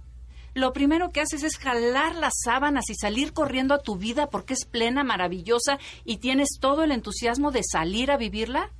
lo 0.54 0.72
primero 0.72 1.10
que 1.10 1.20
haces 1.20 1.42
es 1.42 1.58
jalar 1.58 2.14
las 2.14 2.34
sábanas 2.44 2.90
y 2.90 2.94
salir 2.94 3.32
corriendo 3.32 3.74
a 3.74 3.82
tu 3.82 3.96
vida 3.96 4.30
porque 4.30 4.54
es 4.54 4.66
plena, 4.66 5.02
maravillosa 5.02 5.80
y 6.04 6.18
tienes 6.18 6.58
todo 6.60 6.84
el 6.84 6.92
entusiasmo 6.92 7.50
de 7.50 7.62
salir 7.64 8.12
a 8.12 8.16
vivirla? 8.16 8.70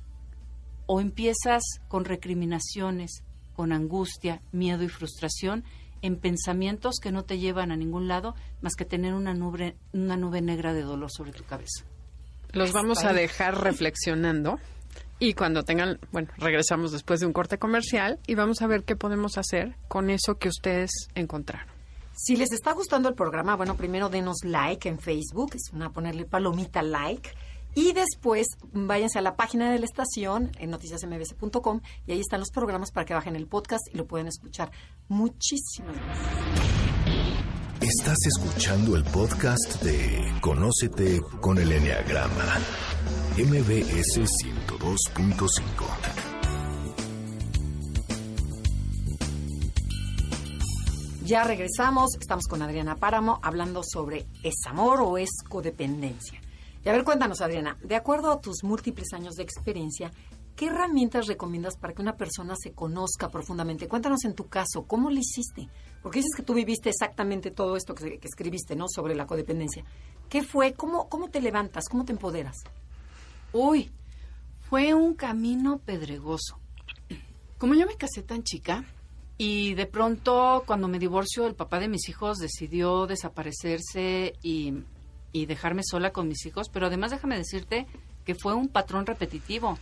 ¿O 0.93 0.99
empiezas 0.99 1.63
con 1.87 2.03
recriminaciones, 2.03 3.23
con 3.55 3.71
angustia, 3.71 4.41
miedo 4.51 4.83
y 4.83 4.89
frustración 4.89 5.63
en 6.01 6.17
pensamientos 6.17 6.95
que 7.01 7.13
no 7.13 7.23
te 7.23 7.39
llevan 7.39 7.71
a 7.71 7.77
ningún 7.77 8.09
lado 8.09 8.35
más 8.59 8.75
que 8.75 8.83
tener 8.83 9.13
una 9.13 9.33
nube, 9.33 9.77
una 9.93 10.17
nube 10.17 10.41
negra 10.41 10.73
de 10.73 10.81
dolor 10.81 11.09
sobre 11.09 11.31
tu 11.31 11.45
cabeza? 11.45 11.85
Los 12.51 12.73
vamos 12.73 13.05
a 13.05 13.13
dejar 13.13 13.57
reflexionando 13.63 14.59
y 15.17 15.33
cuando 15.33 15.63
tengan, 15.63 15.97
bueno, 16.11 16.27
regresamos 16.37 16.91
después 16.91 17.21
de 17.21 17.25
un 17.25 17.31
corte 17.31 17.57
comercial 17.57 18.19
y 18.27 18.35
vamos 18.35 18.61
a 18.61 18.67
ver 18.67 18.83
qué 18.83 18.97
podemos 18.97 19.37
hacer 19.37 19.77
con 19.87 20.09
eso 20.09 20.39
que 20.39 20.49
ustedes 20.49 20.91
encontraron. 21.15 21.69
Si 22.13 22.35
les 22.35 22.51
está 22.51 22.73
gustando 22.73 23.07
el 23.07 23.15
programa, 23.15 23.55
bueno, 23.55 23.77
primero 23.77 24.09
denos 24.09 24.43
like 24.43 24.89
en 24.89 24.99
Facebook, 24.99 25.51
es 25.55 25.71
una 25.71 25.91
ponerle 25.91 26.25
palomita 26.25 26.83
like. 26.83 27.31
Y 27.73 27.93
después 27.93 28.47
váyanse 28.73 29.19
a 29.19 29.21
la 29.21 29.35
página 29.35 29.71
de 29.71 29.79
la 29.79 29.85
estación 29.85 30.51
en 30.59 30.71
noticiasmbs.com 30.71 31.81
y 32.05 32.11
ahí 32.11 32.19
están 32.19 32.39
los 32.39 32.51
programas 32.51 32.91
para 32.91 33.05
que 33.05 33.13
bajen 33.13 33.35
el 33.35 33.47
podcast 33.47 33.83
y 33.93 33.97
lo 33.97 34.07
pueden 34.07 34.27
escuchar. 34.27 34.71
Muchísimas 35.07 35.95
gracias. 35.95 36.81
Estás 37.81 38.17
escuchando 38.27 38.95
el 38.95 39.03
podcast 39.03 39.81
de 39.81 40.33
Conócete 40.41 41.19
con 41.39 41.57
el 41.57 41.71
Enneagrama, 41.71 42.59
MBS 43.37 44.19
102.5. 44.19 45.61
Ya 51.25 51.45
regresamos, 51.45 52.15
estamos 52.19 52.45
con 52.47 52.61
Adriana 52.61 52.97
Páramo 52.97 53.39
hablando 53.41 53.81
sobre 53.83 54.27
¿es 54.43 54.55
amor 54.67 54.99
o 54.99 55.17
es 55.17 55.29
codependencia? 55.47 56.40
Y 56.83 56.89
a 56.89 56.93
ver, 56.93 57.03
cuéntanos, 57.03 57.41
Adriana, 57.41 57.77
de 57.83 57.95
acuerdo 57.95 58.31
a 58.31 58.41
tus 58.41 58.63
múltiples 58.63 59.13
años 59.13 59.35
de 59.35 59.43
experiencia, 59.43 60.11
¿qué 60.55 60.67
herramientas 60.67 61.27
recomiendas 61.27 61.77
para 61.77 61.93
que 61.93 62.01
una 62.01 62.17
persona 62.17 62.55
se 62.57 62.71
conozca 62.71 63.29
profundamente? 63.29 63.87
Cuéntanos 63.87 64.25
en 64.25 64.33
tu 64.33 64.47
caso, 64.47 64.85
¿cómo 64.87 65.11
lo 65.11 65.17
hiciste? 65.19 65.69
Porque 66.01 66.19
dices 66.19 66.35
que 66.35 66.43
tú 66.43 66.53
viviste 66.53 66.89
exactamente 66.89 67.51
todo 67.51 67.75
esto 67.75 67.93
que, 67.93 68.19
escribiste, 68.23 68.75
¿no? 68.75 68.85
Sobre 68.87 69.15
la 69.15 69.27
codependencia. 69.27 69.83
¿Qué 70.27 70.43
fue? 70.43 70.73
¿Cómo, 70.73 71.07
¿Cómo 71.07 71.29
te 71.29 71.41
levantas? 71.41 71.87
¿Cómo 71.87 72.03
te 72.03 72.13
empoderas? 72.13 72.57
Uy, 73.53 73.91
fue 74.69 74.93
un 74.93 75.13
camino 75.13 75.77
pedregoso. 75.77 76.57
Como 77.59 77.75
yo 77.75 77.85
me 77.85 77.95
casé 77.95 78.23
tan 78.23 78.43
chica, 78.43 78.83
y 79.37 79.73
de 79.73 79.87
pronto, 79.87 80.63
cuando 80.65 80.87
me 80.87 80.99
divorcio, 80.99 81.47
el 81.47 81.55
papá 81.55 81.79
de 81.79 81.87
mis 81.87 82.07
hijos 82.09 82.37
decidió 82.37 83.07
desaparecerse 83.07 84.33
y 84.43 84.83
y 85.31 85.45
dejarme 85.45 85.81
sola 85.83 86.11
con 86.11 86.27
mis 86.27 86.45
hijos, 86.45 86.69
pero 86.69 86.87
además 86.87 87.11
déjame 87.11 87.37
decirte 87.37 87.87
que 88.25 88.35
fue 88.35 88.53
un 88.53 88.67
patrón 88.67 89.05
repetitivo. 89.05 89.77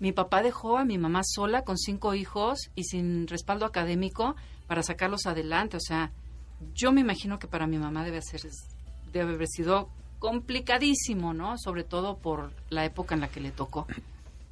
Mi 0.00 0.12
papá 0.12 0.42
dejó 0.42 0.78
a 0.78 0.84
mi 0.84 0.98
mamá 0.98 1.22
sola 1.24 1.62
con 1.62 1.76
cinco 1.76 2.14
hijos 2.14 2.70
y 2.74 2.84
sin 2.84 3.26
respaldo 3.26 3.66
académico 3.66 4.36
para 4.66 4.82
sacarlos 4.82 5.26
adelante. 5.26 5.76
O 5.76 5.80
sea, 5.80 6.12
yo 6.74 6.92
me 6.92 7.00
imagino 7.00 7.38
que 7.38 7.48
para 7.48 7.66
mi 7.66 7.78
mamá 7.78 8.04
debe, 8.04 8.22
ser, 8.22 8.40
debe 9.12 9.34
haber 9.34 9.48
sido 9.48 9.88
complicadísimo, 10.18 11.34
¿no? 11.34 11.56
Sobre 11.58 11.84
todo 11.84 12.18
por 12.18 12.52
la 12.70 12.84
época 12.84 13.14
en 13.14 13.20
la 13.20 13.28
que 13.28 13.40
le 13.40 13.50
tocó. 13.50 13.86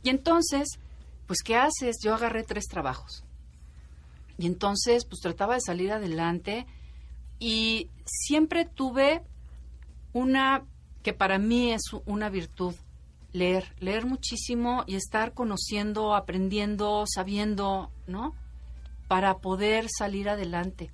Y 0.03 0.11
entonces, 0.11 0.79
pues, 1.27 1.43
¿qué 1.45 1.57
haces? 1.57 1.97
Yo 2.03 2.15
agarré 2.15 2.43
tres 2.45 2.67
trabajos. 2.67 3.25
Y 4.39 4.47
entonces, 4.47 5.05
pues, 5.05 5.21
trataba 5.21 5.55
de 5.55 5.61
salir 5.61 5.93
adelante 5.93 6.67
y 7.39 7.91
siempre 8.05 8.65
tuve 8.65 9.23
una 10.17 10.65
que 11.03 11.13
para 11.13 11.39
mí 11.39 11.73
es 11.73 11.83
una 12.07 12.31
virtud, 12.31 12.75
leer, 13.33 13.75
leer 13.81 14.07
muchísimo 14.07 14.83
y 14.87 14.95
estar 14.95 15.35
conociendo, 15.35 16.15
aprendiendo, 16.15 17.05
sabiendo, 17.07 17.91
¿no? 18.07 18.35
Para 19.09 19.39
poder 19.39 19.89
salir 19.91 20.31
adelante. 20.31 20.91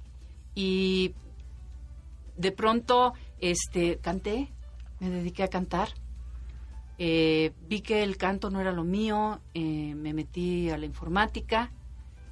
Y 0.56 1.14
de 2.36 2.50
pronto, 2.50 3.14
este, 3.38 3.98
canté, 3.98 4.52
me 4.98 5.08
dediqué 5.08 5.44
a 5.44 5.48
cantar. 5.48 5.90
Eh, 6.98 7.52
vi 7.68 7.80
que 7.80 8.02
el 8.02 8.16
canto 8.16 8.50
no 8.50 8.60
era 8.60 8.72
lo 8.72 8.82
mío, 8.82 9.40
eh, 9.54 9.94
me 9.94 10.12
metí 10.12 10.68
a 10.70 10.78
la 10.78 10.86
informática 10.86 11.70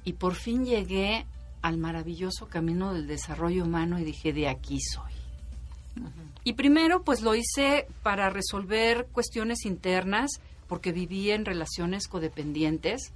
y 0.03 0.13
por 0.13 0.35
fin 0.35 0.65
llegué 0.65 1.25
al 1.61 1.77
maravilloso 1.77 2.47
camino 2.47 2.93
del 2.93 3.07
desarrollo 3.07 3.63
humano 3.63 3.97
y 3.97 4.03
dije, 4.03 4.33
de 4.33 4.49
aquí 4.49 4.79
soy. 4.81 5.10
Y 6.43 6.53
primero, 6.53 7.03
pues 7.03 7.21
lo 7.21 7.35
hice 7.35 7.87
para 8.01 8.29
resolver 8.29 9.07
cuestiones 9.11 9.65
internas, 9.65 10.31
porque 10.67 10.91
viví 10.91 11.31
en 11.31 11.45
relaciones 11.45 12.07
codependientes, 12.07 13.13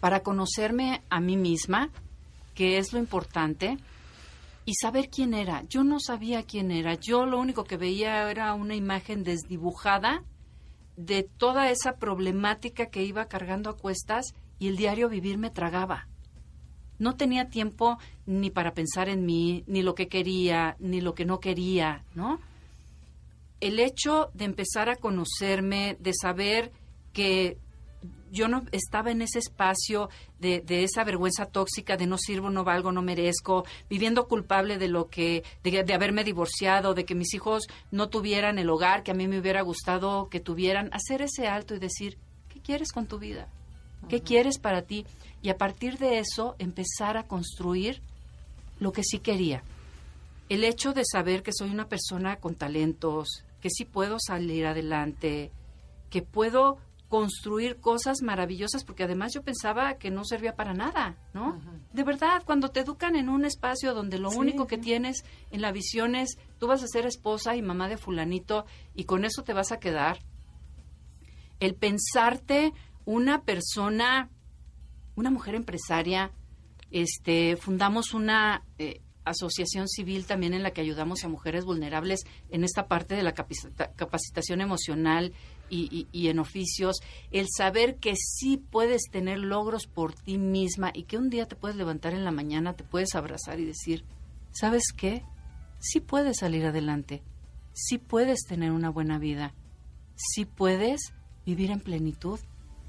para 0.00 0.20
conocerme 0.20 1.02
a 1.08 1.20
mí 1.20 1.36
misma, 1.36 1.90
que 2.54 2.78
es 2.78 2.92
lo 2.92 2.98
importante, 2.98 3.78
y 4.64 4.74
saber 4.74 5.08
quién 5.08 5.32
era. 5.32 5.62
Yo 5.68 5.82
no 5.84 5.98
sabía 5.98 6.42
quién 6.42 6.70
era. 6.70 6.94
Yo 6.94 7.24
lo 7.24 7.38
único 7.38 7.64
que 7.64 7.76
veía 7.76 8.30
era 8.30 8.52
una 8.54 8.74
imagen 8.74 9.24
desdibujada 9.24 10.22
de 10.96 11.22
toda 11.22 11.70
esa 11.70 11.96
problemática 11.96 12.86
que 12.86 13.02
iba 13.02 13.26
cargando 13.26 13.70
a 13.70 13.76
cuestas 13.76 14.34
y 14.58 14.68
el 14.68 14.76
diario 14.76 15.08
vivir 15.08 15.38
me 15.38 15.50
tragaba 15.50 16.06
no 17.02 17.16
tenía 17.16 17.48
tiempo 17.48 17.98
ni 18.26 18.50
para 18.50 18.74
pensar 18.74 19.08
en 19.08 19.26
mí, 19.26 19.64
ni 19.66 19.82
lo 19.82 19.96
que 19.96 20.06
quería, 20.06 20.76
ni 20.78 21.00
lo 21.00 21.14
que 21.14 21.24
no 21.24 21.40
quería, 21.40 22.04
¿no? 22.14 22.40
El 23.60 23.80
hecho 23.80 24.30
de 24.34 24.44
empezar 24.44 24.88
a 24.88 24.94
conocerme, 24.94 25.96
de 25.98 26.12
saber 26.14 26.70
que 27.12 27.58
yo 28.30 28.46
no 28.46 28.62
estaba 28.70 29.10
en 29.10 29.20
ese 29.20 29.40
espacio 29.40 30.10
de, 30.38 30.62
esa 30.68 31.02
vergüenza 31.02 31.46
tóxica 31.46 31.96
de 31.96 32.06
no 32.06 32.18
sirvo, 32.18 32.50
no 32.50 32.62
valgo, 32.62 32.92
no 32.92 33.02
merezco, 33.02 33.64
viviendo 33.90 34.28
culpable 34.28 34.78
de 34.78 34.88
lo 34.88 35.08
que, 35.08 35.42
de, 35.64 35.82
de, 35.82 35.94
haberme 35.94 36.22
divorciado, 36.22 36.94
de 36.94 37.04
que 37.04 37.16
mis 37.16 37.34
hijos 37.34 37.66
no 37.90 38.10
tuvieran 38.10 38.60
el 38.60 38.70
hogar 38.70 39.02
que 39.02 39.10
a 39.10 39.14
mí 39.14 39.26
me 39.26 39.40
hubiera 39.40 39.62
gustado 39.62 40.28
que 40.28 40.38
tuvieran, 40.38 40.88
hacer 40.92 41.20
ese 41.20 41.48
alto 41.48 41.74
y 41.74 41.80
decir, 41.80 42.16
¿qué 42.48 42.60
quieres 42.60 42.92
con 42.92 43.06
tu 43.06 43.18
vida? 43.18 43.48
¿Qué 44.08 44.20
quieres 44.20 44.58
para 44.58 44.82
ti? 44.82 45.06
Y 45.42 45.50
a 45.50 45.58
partir 45.58 45.98
de 45.98 46.18
eso 46.18 46.54
empezar 46.58 47.16
a 47.16 47.26
construir 47.26 48.00
lo 48.78 48.92
que 48.92 49.02
sí 49.02 49.18
quería. 49.18 49.62
El 50.48 50.64
hecho 50.64 50.92
de 50.92 51.04
saber 51.04 51.42
que 51.42 51.52
soy 51.52 51.70
una 51.70 51.88
persona 51.88 52.36
con 52.36 52.54
talentos, 52.54 53.44
que 53.60 53.70
sí 53.70 53.84
puedo 53.84 54.18
salir 54.20 54.66
adelante, 54.66 55.50
que 56.10 56.22
puedo 56.22 56.78
construir 57.08 57.78
cosas 57.78 58.22
maravillosas, 58.22 58.84
porque 58.84 59.04
además 59.04 59.34
yo 59.34 59.42
pensaba 59.42 59.94
que 59.94 60.10
no 60.10 60.24
servía 60.24 60.56
para 60.56 60.72
nada, 60.72 61.16
¿no? 61.34 61.60
De 61.92 62.04
verdad, 62.04 62.42
cuando 62.46 62.70
te 62.70 62.80
educan 62.80 63.16
en 63.16 63.28
un 63.28 63.44
espacio 63.44 63.92
donde 63.92 64.18
lo 64.18 64.30
único 64.30 64.66
que 64.66 64.78
tienes 64.78 65.24
en 65.50 65.60
la 65.60 65.72
visión 65.72 66.14
es 66.14 66.38
tú 66.58 66.68
vas 66.68 66.82
a 66.82 66.86
ser 66.86 67.04
esposa 67.04 67.54
y 67.54 67.60
mamá 67.60 67.88
de 67.88 67.98
fulanito 67.98 68.64
y 68.94 69.04
con 69.04 69.26
eso 69.26 69.42
te 69.42 69.52
vas 69.52 69.72
a 69.72 69.78
quedar, 69.78 70.20
el 71.60 71.74
pensarte 71.74 72.72
una 73.04 73.42
persona 73.42 74.30
una 75.14 75.30
mujer 75.30 75.54
empresaria, 75.54 76.32
este, 76.90 77.56
fundamos 77.56 78.14
una 78.14 78.64
eh, 78.78 79.00
asociación 79.24 79.88
civil 79.88 80.26
también 80.26 80.54
en 80.54 80.62
la 80.62 80.72
que 80.72 80.80
ayudamos 80.80 81.24
a 81.24 81.28
mujeres 81.28 81.64
vulnerables 81.64 82.20
en 82.50 82.64
esta 82.64 82.88
parte 82.88 83.14
de 83.14 83.22
la 83.22 83.32
capacitación 83.32 84.60
emocional 84.60 85.32
y, 85.70 86.06
y, 86.12 86.28
en 86.28 86.38
oficios, 86.38 86.96
el 87.30 87.46
saber 87.48 87.96
que 87.96 88.14
sí 88.14 88.58
puedes 88.58 89.04
tener 89.10 89.38
logros 89.38 89.86
por 89.86 90.12
ti 90.12 90.36
misma 90.36 90.90
y 90.92 91.04
que 91.04 91.16
un 91.16 91.30
día 91.30 91.46
te 91.46 91.56
puedes 91.56 91.78
levantar 91.78 92.12
en 92.12 92.24
la 92.24 92.30
mañana, 92.30 92.74
te 92.74 92.84
puedes 92.84 93.14
abrazar 93.14 93.58
y 93.58 93.64
decir, 93.64 94.04
¿sabes 94.50 94.92
qué? 94.94 95.24
Sí 95.78 96.00
puedes 96.00 96.38
salir 96.40 96.66
adelante, 96.66 97.22
sí 97.72 97.96
puedes 97.96 98.40
tener 98.42 98.70
una 98.70 98.90
buena 98.90 99.18
vida, 99.18 99.54
sí 100.14 100.44
puedes 100.44 101.14
vivir 101.46 101.70
en 101.70 101.80
plenitud. 101.80 102.38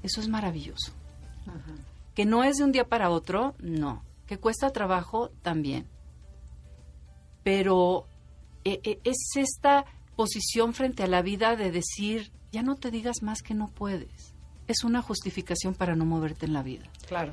Eso 0.02 0.20
es 0.20 0.28
maravilloso. 0.28 0.92
Que 2.14 2.24
no 2.24 2.44
es 2.44 2.56
de 2.56 2.64
un 2.64 2.72
día 2.72 2.88
para 2.88 3.10
otro, 3.10 3.54
no. 3.58 4.04
Que 4.26 4.38
cuesta 4.38 4.70
trabajo, 4.70 5.30
también. 5.42 5.86
Pero 7.42 8.06
e, 8.64 8.80
e, 8.84 9.00
es 9.04 9.18
esta 9.36 9.84
posición 10.16 10.74
frente 10.74 11.02
a 11.02 11.08
la 11.08 11.22
vida 11.22 11.56
de 11.56 11.70
decir, 11.70 12.32
ya 12.52 12.62
no 12.62 12.76
te 12.76 12.90
digas 12.90 13.22
más 13.22 13.42
que 13.42 13.54
no 13.54 13.68
puedes. 13.68 14.32
Es 14.66 14.84
una 14.84 15.02
justificación 15.02 15.74
para 15.74 15.94
no 15.94 16.06
moverte 16.06 16.46
en 16.46 16.52
la 16.52 16.62
vida. 16.62 16.84
Claro. 17.06 17.32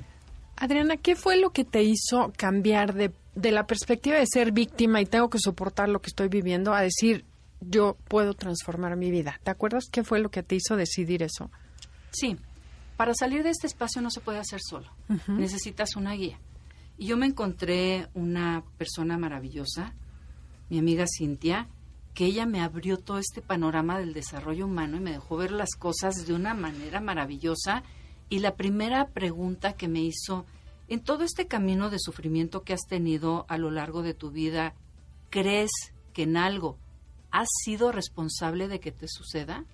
Adriana, 0.58 0.98
¿qué 0.98 1.15
fue 1.15 1.38
lo 1.38 1.52
que 1.52 1.63
te 1.63 1.84
hizo 1.84 2.34
cambiar 2.36 2.94
de, 2.94 3.12
de 3.36 3.52
la 3.52 3.65
perspectiva 3.65 4.17
de 4.17 4.26
ser 4.28 4.52
víctima 4.52 5.02
y 5.02 5.06
tengo 5.06 5.30
que 5.30 5.39
soportar 5.39 5.89
lo 5.89 6.02
que 6.02 6.10
estoy 6.10 6.28
viviendo 6.28 6.74
a 6.74 6.82
decir 6.82 7.26
yo 7.62 7.96
puedo 8.08 8.34
transformar 8.34 8.96
mi 8.96 9.12
vida? 9.12 9.39
¿Te 9.44 9.52
acuerdas 9.52 9.86
qué 9.91 10.04
fue 10.04 10.20
lo 10.20 10.30
que 10.30 10.44
te 10.44 10.56
hizo 10.56 10.76
decidir 10.76 11.24
eso? 11.24 11.50
Sí, 12.12 12.38
para 13.01 13.15
salir 13.15 13.41
de 13.41 13.49
este 13.49 13.65
espacio 13.65 13.99
no 14.03 14.11
se 14.11 14.21
puede 14.21 14.37
hacer 14.37 14.59
solo. 14.61 14.87
Necesitas 15.27 15.95
una 15.95 16.13
guía. 16.13 16.37
Y 16.99 17.07
yo 17.07 17.17
me 17.17 17.25
encontré 17.25 18.07
una 18.13 18.63
persona 18.77 19.17
maravillosa, 19.17 19.95
mi 20.69 20.77
amiga 20.77 21.05
Cintia, 21.07 21.67
que 22.13 22.25
ella 22.25 22.45
me 22.45 22.61
abrió 22.61 22.97
todo 22.97 23.17
este 23.17 23.41
panorama 23.41 23.97
del 23.97 24.13
desarrollo 24.13 24.67
humano 24.67 24.97
y 24.97 24.99
me 24.99 25.13
dejó 25.13 25.35
ver 25.35 25.51
las 25.51 25.71
cosas 25.71 26.27
de 26.27 26.35
una 26.35 26.53
manera 26.53 27.01
maravillosa. 27.01 27.81
Y 28.29 28.37
la 28.37 28.53
primera 28.53 29.07
pregunta 29.07 29.73
que 29.73 29.87
me 29.87 30.01
hizo, 30.01 30.45
en 30.87 30.99
todo 30.99 31.23
este 31.23 31.47
camino 31.47 31.89
de 31.89 31.97
sufrimiento 31.97 32.61
que 32.61 32.73
has 32.73 32.85
tenido 32.87 33.47
a 33.49 33.57
lo 33.57 33.71
largo 33.71 34.03
de 34.03 34.13
tu 34.13 34.29
vida, 34.29 34.75
¿crees 35.31 35.71
que 36.13 36.21
en 36.21 36.37
algo 36.37 36.77
has 37.31 37.47
sido 37.65 37.91
responsable 37.91 38.67
de 38.67 38.79
que 38.79 38.91
te 38.91 39.07
suceda? 39.07 39.65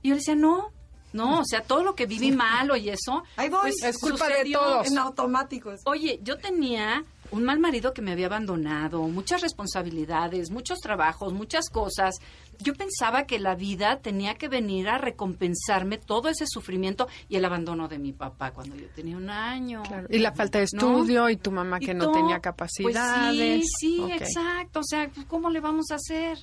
Y 0.00 0.10
yo 0.10 0.14
le 0.14 0.20
decía, 0.20 0.36
no, 0.36 0.70
no, 1.12 1.40
o 1.40 1.44
sea, 1.44 1.62
todo 1.62 1.82
lo 1.82 1.94
que 1.94 2.06
viví 2.06 2.32
malo 2.32 2.76
y 2.76 2.88
eso, 2.90 3.22
Ahí 3.36 3.48
voy. 3.48 3.60
pues, 3.62 3.82
Es 3.82 3.98
culpa 3.98 4.28
de 4.28 4.50
todos. 4.52 4.86
En 4.86 4.98
automático. 4.98 5.72
Oye, 5.86 6.20
yo 6.22 6.36
tenía 6.38 7.04
un 7.32 7.44
mal 7.44 7.60
marido 7.60 7.92
que 7.94 8.02
me 8.02 8.10
había 8.12 8.26
abandonado, 8.26 9.02
muchas 9.02 9.40
responsabilidades, 9.40 10.50
muchos 10.50 10.78
trabajos, 10.80 11.32
muchas 11.32 11.70
cosas. 11.70 12.16
Yo 12.58 12.74
pensaba 12.74 13.24
que 13.24 13.38
la 13.38 13.54
vida 13.54 14.00
tenía 14.00 14.34
que 14.34 14.48
venir 14.48 14.88
a 14.88 14.98
recompensarme 14.98 15.96
todo 15.98 16.28
ese 16.28 16.44
sufrimiento 16.46 17.06
y 17.28 17.36
el 17.36 17.44
abandono 17.44 17.88
de 17.88 17.98
mi 17.98 18.12
papá 18.12 18.50
cuando 18.50 18.74
yo 18.76 18.88
tenía 18.94 19.16
un 19.16 19.30
año. 19.30 19.82
Claro. 19.84 20.08
Y 20.10 20.18
la 20.18 20.32
falta 20.32 20.58
de 20.58 20.66
¿No? 20.72 20.78
estudio 20.98 21.30
y 21.30 21.36
tu 21.36 21.52
mamá 21.52 21.78
que 21.78 21.94
no 21.94 22.04
todo, 22.06 22.14
tenía 22.14 22.34
Pues 22.36 22.42
capacidades. 22.42 23.64
sí, 23.78 23.96
sí, 24.06 24.12
exacto. 24.12 24.80
O 24.80 24.84
sea, 24.84 25.08
¿cómo 25.28 25.50
le 25.50 25.60
vamos 25.60 25.90
a 25.92 25.94
hacer? 25.94 26.38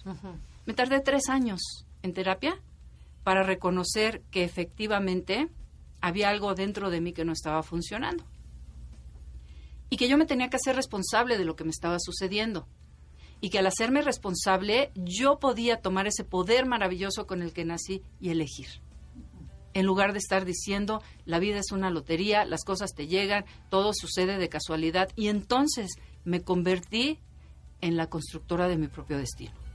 Me 0.66 0.74
tardé 0.74 1.02
tres 1.02 1.30
años 1.30 1.60
en 2.02 2.14
terapia 2.14 2.58
para 3.28 3.44
reconocer 3.44 4.22
que 4.32 4.46
efectivamente 4.46 5.50
había 6.00 6.30
algo 6.30 6.56
dentro 6.56 6.90
de 6.90 7.02
mí 7.02 7.12
que 7.12 7.26
no 7.26 7.34
estaba 7.34 7.62
funcionando. 7.62 8.24
Y 9.90 9.98
que 9.98 10.08
yo 10.08 10.18
me 10.18 10.26
tenía 10.26 10.50
que 10.50 10.56
hacer 10.56 10.78
responsable 10.78 11.38
de 11.38 11.44
lo 11.44 11.58
que 11.58 11.66
me 11.66 11.72
estaba 11.72 11.98
sucediendo. 12.00 12.70
Y 13.42 13.50
que 13.50 13.60
al 13.60 13.68
hacerme 13.68 14.02
responsable, 14.02 14.92
yo 14.96 15.40
podía 15.40 15.82
tomar 15.82 16.08
ese 16.08 16.24
poder 16.24 16.68
maravilloso 16.68 17.28
con 17.28 17.42
el 17.42 17.52
que 17.52 17.66
nací 17.66 18.02
y 18.22 18.30
elegir. 18.30 18.70
En 19.74 19.86
lugar 19.86 20.14
de 20.14 20.20
estar 20.20 20.46
diciendo, 20.46 21.04
la 21.26 21.40
vida 21.40 21.60
es 21.60 21.74
una 21.74 21.90
lotería, 21.90 22.46
las 22.46 22.64
cosas 22.64 22.94
te 22.96 23.08
llegan, 23.08 23.44
todo 23.70 23.92
sucede 23.94 24.38
de 24.38 24.48
casualidad. 24.48 25.10
Y 25.18 25.28
entonces 25.28 25.98
me 26.24 26.44
convertí 26.44 27.20
en 27.82 27.98
la 27.98 28.08
constructora 28.08 28.70
de 28.70 28.78
mi 28.78 28.88
propio 28.88 29.18
destino. 29.18 29.67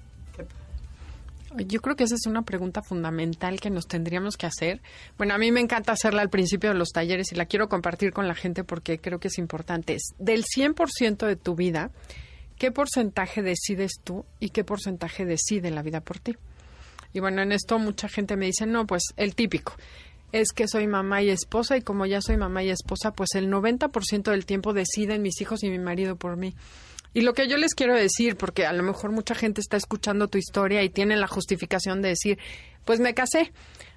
Yo 1.57 1.81
creo 1.81 1.97
que 1.97 2.05
esa 2.05 2.15
es 2.15 2.27
una 2.27 2.43
pregunta 2.43 2.83
fundamental 2.83 3.61
que 3.61 3.71
nos 3.71 3.87
tendríamos 3.87 4.37
que 4.37 4.47
hacer. 4.47 4.81
Bueno, 5.19 5.35
a 5.35 5.39
mí 5.39 5.53
me 5.53 5.61
encanta 5.61 5.93
hacerla 5.93 6.23
al 6.23 6.31
principio 6.31 6.71
de 6.71 6.79
los 6.79 6.91
talleres 6.91 7.33
y 7.33 7.35
la 7.35 7.47
quiero 7.47 7.69
compartir 7.69 8.13
con 8.13 8.29
la 8.29 8.35
gente 8.35 8.65
porque 8.65 8.99
creo 8.99 9.19
que 9.19 9.29
es 9.29 9.39
importante. 9.39 9.95
Es 9.95 10.15
del 10.19 10.45
100% 10.45 11.27
de 11.27 11.37
tu 11.37 11.55
vida, 11.55 11.91
¿qué 12.59 12.71
porcentaje 12.71 13.43
decides 13.43 13.93
tú 14.03 14.25
y 14.41 14.51
qué 14.51 14.65
porcentaje 14.65 15.25
decide 15.25 15.71
la 15.71 15.83
vida 15.83 16.01
por 16.01 16.19
ti? 16.19 16.37
Y 17.13 17.21
bueno, 17.21 17.43
en 17.43 17.53
esto 17.53 17.79
mucha 17.79 18.09
gente 18.09 18.37
me 18.37 18.47
dice, 18.47 18.67
no, 18.67 18.87
pues 18.87 19.03
el 19.17 19.35
típico. 19.35 19.75
Es 20.33 20.53
que 20.53 20.67
soy 20.67 20.87
mamá 20.87 21.23
y 21.23 21.29
esposa 21.29 21.77
y 21.77 21.83
como 21.83 22.07
ya 22.07 22.23
soy 22.23 22.39
mamá 22.39 22.63
y 22.63 22.71
esposa, 22.71 23.13
pues 23.13 23.35
el 23.35 23.51
90% 23.51 24.31
del 24.31 24.47
tiempo 24.47 24.73
deciden 24.73 25.21
mis 25.21 25.41
hijos 25.43 25.63
y 25.63 25.69
mi 25.69 25.79
marido 25.79 26.17
por 26.17 26.37
mí. 26.39 26.55
Y 27.15 27.21
lo 27.23 27.35
que 27.35 27.49
yo 27.49 27.57
les 27.57 27.75
quiero 27.75 27.95
decir, 27.95 28.37
porque 28.37 28.67
a 28.67 28.73
lo 28.73 28.83
mejor 28.83 29.13
mucha 29.13 29.35
gente 29.35 29.61
está 29.61 29.77
escuchando 29.77 30.29
tu 30.29 30.39
historia 30.39 30.83
y 30.83 30.89
tiene 30.89 31.17
la 31.17 31.27
justificación 31.27 32.03
de 32.03 32.11
decir, 32.11 32.39
pues 32.85 33.01
me 33.01 33.15
casé, 33.15 33.53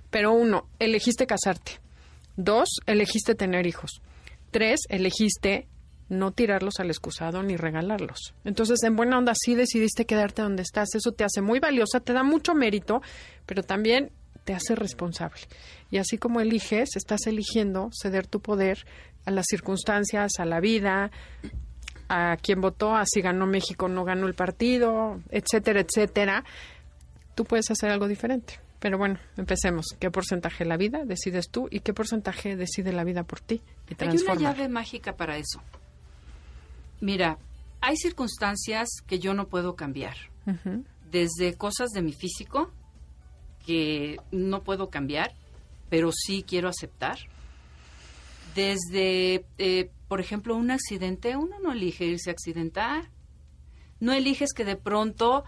pero 0.10 0.34
uno, 0.34 0.67
elegiste 0.80 1.25
casarte. 1.25 1.80
Dos, 2.36 2.69
elegiste 2.86 3.36
tener 3.36 3.65
hijos. 3.65 4.01
Tres, 4.51 4.82
elegiste 4.89 5.67
no 6.10 6.32
tirarlos 6.32 6.80
al 6.80 6.89
excusado 6.89 7.41
ni 7.41 7.56
regalarlos. 7.56 8.36
Entonces, 8.43 8.84
en 8.84 8.95
buena 8.95 9.17
onda, 9.17 9.34
sí 9.36 9.56
decidiste 9.56 10.06
quedarte 10.06 10.41
donde 10.41 10.62
estás. 10.62 10.93
Eso 10.93 11.12
te 11.12 11.23
hace 11.23 11.41
muy 11.41 11.60
valiosa, 11.60 11.99
te 11.99 12.13
da 12.13 12.23
mucho 12.23 12.54
mérito, 12.54 13.01
pero 13.45 13.63
también 13.63 14.12
te 14.43 14.54
hace 14.54 14.75
responsable. 14.75 15.41
Y 15.89 15.97
así 15.97 16.17
como 16.17 16.41
eliges, 16.41 16.95
estás 16.95 17.25
eligiendo 17.25 17.89
ceder 17.91 18.28
tu 18.28 18.41
poder 18.41 18.86
a 19.25 19.32
las 19.32 19.45
circunstancias, 19.49 20.34
a 20.38 20.45
la 20.45 20.60
vida, 20.60 21.12
a 22.10 22.38
quien 22.38 22.62
votó, 22.62 22.96
a 22.96 23.04
si 23.06 23.22
ganó 23.22 23.46
México, 23.46 23.88
no 23.88 24.04
ganó 24.04 24.28
el 24.28 24.36
partido, 24.36 25.22
etcétera, 25.30 25.82
etcétera. 25.82 26.44
Tú 27.36 27.44
puedes 27.44 27.70
hacer 27.72 27.89
algo 27.89 28.08
diferente. 28.08 28.60
Pero 28.80 28.98
bueno, 28.98 29.20
empecemos. 29.38 29.88
¿Qué 30.00 30.12
porcentaje 30.12 30.63
de 30.63 30.70
la 30.70 30.78
vida 30.78 31.06
decides 31.06 31.50
tú 31.50 31.68
y 31.72 31.80
qué 31.80 31.94
porcentaje 31.94 32.56
decide 32.56 32.94
la 32.94 33.04
vida 33.04 33.24
por 33.24 33.39
ti? 33.39 33.62
Y 33.89 33.96
Hay 34.04 34.18
una 34.18 34.36
llave 34.36 34.70
mágica 34.70 35.15
para 35.15 35.38
eso. 35.38 35.62
Mira, 37.02 37.38
hay 37.82 37.98
circunstancias 37.98 38.88
que 39.08 39.20
yo 39.20 39.34
no 39.34 39.48
puedo 39.48 39.76
cambiar. 39.76 40.15
Desde 41.10 41.56
cosas 41.56 41.89
de 41.89 42.04
mi 42.04 42.13
físico 42.13 42.72
que 43.65 44.18
no 44.32 44.62
puedo 44.62 44.89
cambiar, 44.89 45.34
pero 45.89 46.12
sí 46.12 46.44
quiero 46.48 46.70
aceptar. 46.70 47.18
Desde, 48.54 49.46
eh, 49.58 49.89
por 50.08 50.20
ejemplo, 50.20 50.56
un 50.56 50.72
accidente, 50.72 51.36
uno 51.36 51.58
no 51.60 51.72
elige 51.72 52.06
irse 52.06 52.30
a 52.30 52.34
accidentar. 52.34 53.12
No 54.00 54.13
eliges 54.13 54.54
que 54.54 54.65
de 54.65 54.76
pronto 54.76 55.46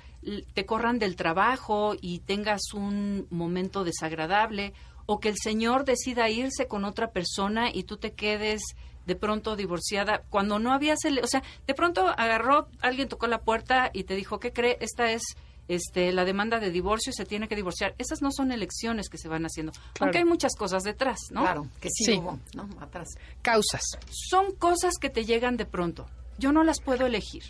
te 0.54 0.66
corran 0.66 1.00
del 1.00 1.16
trabajo 1.16 1.96
y 2.00 2.20
tengas 2.20 2.74
un 2.74 3.28
momento 3.30 3.84
desagradable 3.84 4.74
o 5.06 5.20
que 5.20 5.30
el 5.30 5.38
señor 5.38 5.86
decida 5.86 6.30
irse 6.30 6.68
con 6.68 6.86
otra 6.86 7.12
persona 7.12 7.70
y 7.74 7.84
tú 7.84 7.98
te 7.98 8.14
quedes 8.14 8.62
de 9.06 9.16
pronto 9.16 9.56
divorciada 9.56 10.24
cuando 10.30 10.60
no 10.60 10.74
habías, 10.74 11.00
o 11.06 11.28
sea, 11.28 11.42
de 11.66 11.74
pronto 11.74 12.08
agarró, 12.08 12.68
alguien 12.82 13.08
tocó 13.08 13.28
la 13.28 13.42
puerta 13.42 13.90
y 13.94 14.04
te 14.04 14.16
dijo, 14.16 14.40
¿qué 14.40 14.52
cree? 14.52 14.78
Esta 14.82 15.12
es 15.12 15.24
este, 15.68 16.12
la 16.12 16.24
demanda 16.26 16.60
de 16.60 16.72
divorcio 16.72 17.10
y 17.10 17.14
se 17.14 17.26
tiene 17.26 17.48
que 17.48 17.56
divorciar. 17.56 17.94
Esas 17.98 18.22
no 18.22 18.32
son 18.32 18.52
elecciones 18.52 19.10
que 19.10 19.18
se 19.18 19.28
van 19.28 19.44
haciendo, 19.46 19.72
aunque 20.00 20.20
hay 20.20 20.26
muchas 20.26 20.56
cosas 20.56 20.84
detrás, 20.84 21.20
¿no? 21.32 21.42
Claro, 21.42 21.68
que 21.82 21.90
sí, 21.90 22.06
Sí. 22.06 22.14
hubo, 22.18 22.40
¿no? 22.56 22.70
Atrás. 22.80 23.10
Causas. 23.42 23.82
Son 24.10 24.54
cosas 24.56 24.96
que 25.00 25.10
te 25.10 25.26
llegan 25.26 25.58
de 25.58 25.66
pronto. 25.66 26.08
Yo 26.40 26.52
no 26.52 26.64
las 26.64 26.80
puedo 26.82 27.06
elegir, 27.06 27.44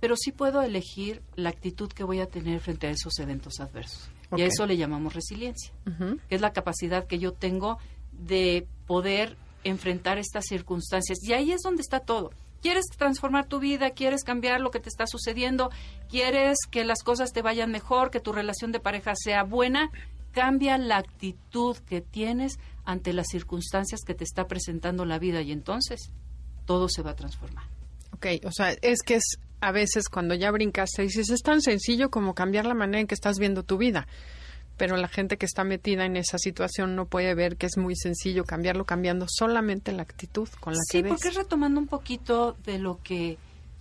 pero 0.00 0.14
sí 0.16 0.30
puedo 0.32 0.62
elegir 0.62 1.22
la 1.36 1.48
actitud 1.48 1.90
que 1.92 2.04
voy 2.04 2.20
a 2.20 2.26
tener 2.26 2.60
frente 2.60 2.86
a 2.86 2.90
esos 2.90 3.18
eventos 3.18 3.60
adversos. 3.60 4.10
Y 4.36 4.42
a 4.42 4.46
eso 4.46 4.66
le 4.66 4.76
llamamos 4.76 5.14
resiliencia, 5.14 5.72
que 6.28 6.34
es 6.34 6.40
la 6.40 6.52
capacidad 6.52 7.06
que 7.06 7.18
yo 7.18 7.32
tengo 7.32 7.78
de 8.12 8.66
poder 8.86 9.36
enfrentar 9.64 10.18
estas 10.18 10.44
circunstancias. 10.46 11.18
Y 11.22 11.32
ahí 11.32 11.50
es 11.52 11.62
donde 11.62 11.80
está 11.82 12.00
todo. 12.00 12.30
¿Quieres 12.60 12.86
transformar 12.96 13.46
tu 13.46 13.60
vida? 13.60 13.90
¿Quieres 13.90 14.24
cambiar 14.24 14.60
lo 14.60 14.70
que 14.70 14.80
te 14.80 14.88
está 14.88 15.06
sucediendo? 15.06 15.70
¿Quieres 16.08 16.58
que 16.70 16.84
las 16.84 17.02
cosas 17.02 17.32
te 17.32 17.42
vayan 17.42 17.70
mejor? 17.70 18.10
¿Que 18.10 18.20
tu 18.20 18.32
relación 18.32 18.72
de 18.72 18.80
pareja 18.80 19.14
sea 19.14 19.44
buena? 19.44 19.90
Cambia 20.32 20.76
la 20.78 20.98
actitud 20.98 21.76
que 21.78 22.00
tienes 22.00 22.58
ante 22.84 23.12
las 23.12 23.28
circunstancias 23.28 24.00
que 24.06 24.14
te 24.14 24.24
está 24.24 24.46
presentando 24.46 25.04
la 25.04 25.18
vida 25.18 25.40
y 25.42 25.52
entonces 25.52 26.10
todo 26.66 26.88
se 26.88 27.02
va 27.02 27.12
a 27.12 27.16
transformar. 27.16 27.64
Ok, 28.12 28.26
o 28.44 28.52
sea, 28.52 28.72
es 28.82 29.02
que 29.02 29.16
es 29.16 29.38
a 29.60 29.72
veces 29.72 30.08
cuando 30.08 30.34
ya 30.34 30.50
brincaste 30.50 31.02
dices, 31.02 31.30
es 31.30 31.42
tan 31.42 31.60
sencillo 31.60 32.10
como 32.10 32.34
cambiar 32.34 32.66
la 32.66 32.74
manera 32.74 33.00
en 33.00 33.06
que 33.06 33.14
estás 33.14 33.38
viendo 33.38 33.62
tu 33.62 33.76
vida. 33.76 34.06
Pero 34.78 34.96
la 34.96 35.08
gente 35.08 35.36
que 35.36 35.44
está 35.44 35.64
metida 35.64 36.06
en 36.06 36.16
esa 36.16 36.38
situación 36.38 36.96
no 36.96 37.04
puede 37.06 37.34
ver 37.34 37.56
que 37.56 37.66
es 37.66 37.76
muy 37.76 37.94
sencillo 37.96 38.44
cambiarlo 38.44 38.84
cambiando 38.86 39.26
solamente 39.28 39.92
la 39.92 40.02
actitud 40.02 40.48
con 40.60 40.72
la 40.72 40.78
Sí, 40.90 40.98
que 40.98 41.02
ves. 41.02 41.12
porque 41.12 41.30
retomando 41.36 41.78
un 41.80 41.88
poquito 41.88 42.56
de 42.64 42.78
lo 42.78 43.00
que 43.02 43.36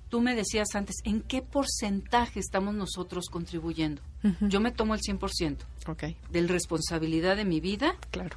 tú 0.09 0.21
me 0.21 0.35
decías 0.35 0.69
antes, 0.73 0.95
¿en 1.05 1.21
qué 1.21 1.41
porcentaje 1.41 2.39
estamos 2.39 2.73
nosotros 2.73 3.27
contribuyendo? 3.29 4.01
Yo 4.41 4.59
me 4.59 4.71
tomo 4.71 4.93
el 4.95 5.01
100% 5.01 5.57
Ok, 5.87 6.03
de 6.31 6.41
la 6.41 6.47
responsabilidad 6.47 7.37
de 7.37 7.45
mi 7.45 7.61
vida 7.61 7.95
claro. 8.11 8.35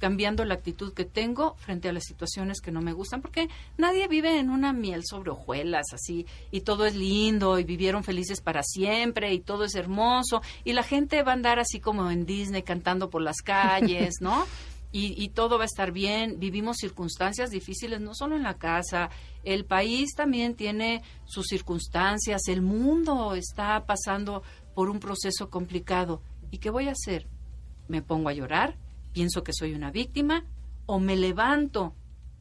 Cambiando 0.00 0.44
la 0.44 0.54
actitud 0.54 0.92
que 0.94 1.04
tengo 1.04 1.54
frente 1.56 1.88
a 1.88 1.92
las 1.92 2.04
situaciones 2.04 2.60
que 2.60 2.72
no 2.72 2.80
me 2.80 2.94
gustan, 2.94 3.20
porque 3.20 3.48
nadie 3.76 4.08
vive 4.08 4.40
en 4.40 4.50
una 4.50 4.72
miel 4.72 5.02
sobre 5.04 5.30
hojuelas 5.30 5.92
así, 5.92 6.26
y 6.50 6.62
todo 6.62 6.86
es 6.86 6.96
lindo, 6.96 7.58
y 7.58 7.64
vivieron 7.64 8.02
felices 8.02 8.40
para 8.40 8.62
siempre, 8.62 9.32
y 9.32 9.40
todo 9.40 9.64
es 9.64 9.74
hermoso, 9.74 10.40
y 10.64 10.72
la 10.72 10.82
gente 10.82 11.22
va 11.22 11.32
a 11.32 11.34
andar 11.34 11.60
así 11.60 11.78
como 11.78 12.10
en 12.10 12.24
Disney 12.24 12.62
cantando 12.62 13.10
por 13.10 13.22
las 13.22 13.36
calles, 13.42 14.16
¿no? 14.20 14.46
Y, 14.92 15.14
y 15.22 15.28
todo 15.28 15.56
va 15.56 15.62
a 15.62 15.66
estar 15.66 15.92
bien. 15.92 16.40
Vivimos 16.40 16.78
circunstancias 16.78 17.50
difíciles, 17.50 18.00
no 18.00 18.12
solo 18.12 18.34
en 18.34 18.42
la 18.42 18.58
casa, 18.58 19.08
el 19.44 19.64
país 19.64 20.16
también 20.16 20.56
tiene 20.56 21.04
sus 21.26 21.46
circunstancias, 21.46 22.48
el 22.48 22.60
mundo 22.60 23.36
está 23.36 23.86
pasando 23.86 24.42
por 24.74 24.90
un 24.90 24.98
proceso 24.98 25.48
complicado. 25.48 26.22
¿Y 26.50 26.58
qué 26.58 26.70
voy 26.70 26.88
a 26.88 26.90
hacer? 26.90 27.28
¿Me 27.86 28.02
pongo 28.02 28.30
a 28.30 28.32
llorar? 28.32 28.76
Pienso 29.12 29.42
que 29.42 29.52
soy 29.52 29.74
una 29.74 29.90
víctima 29.90 30.44
o 30.86 30.98
me 30.98 31.16
levanto 31.16 31.94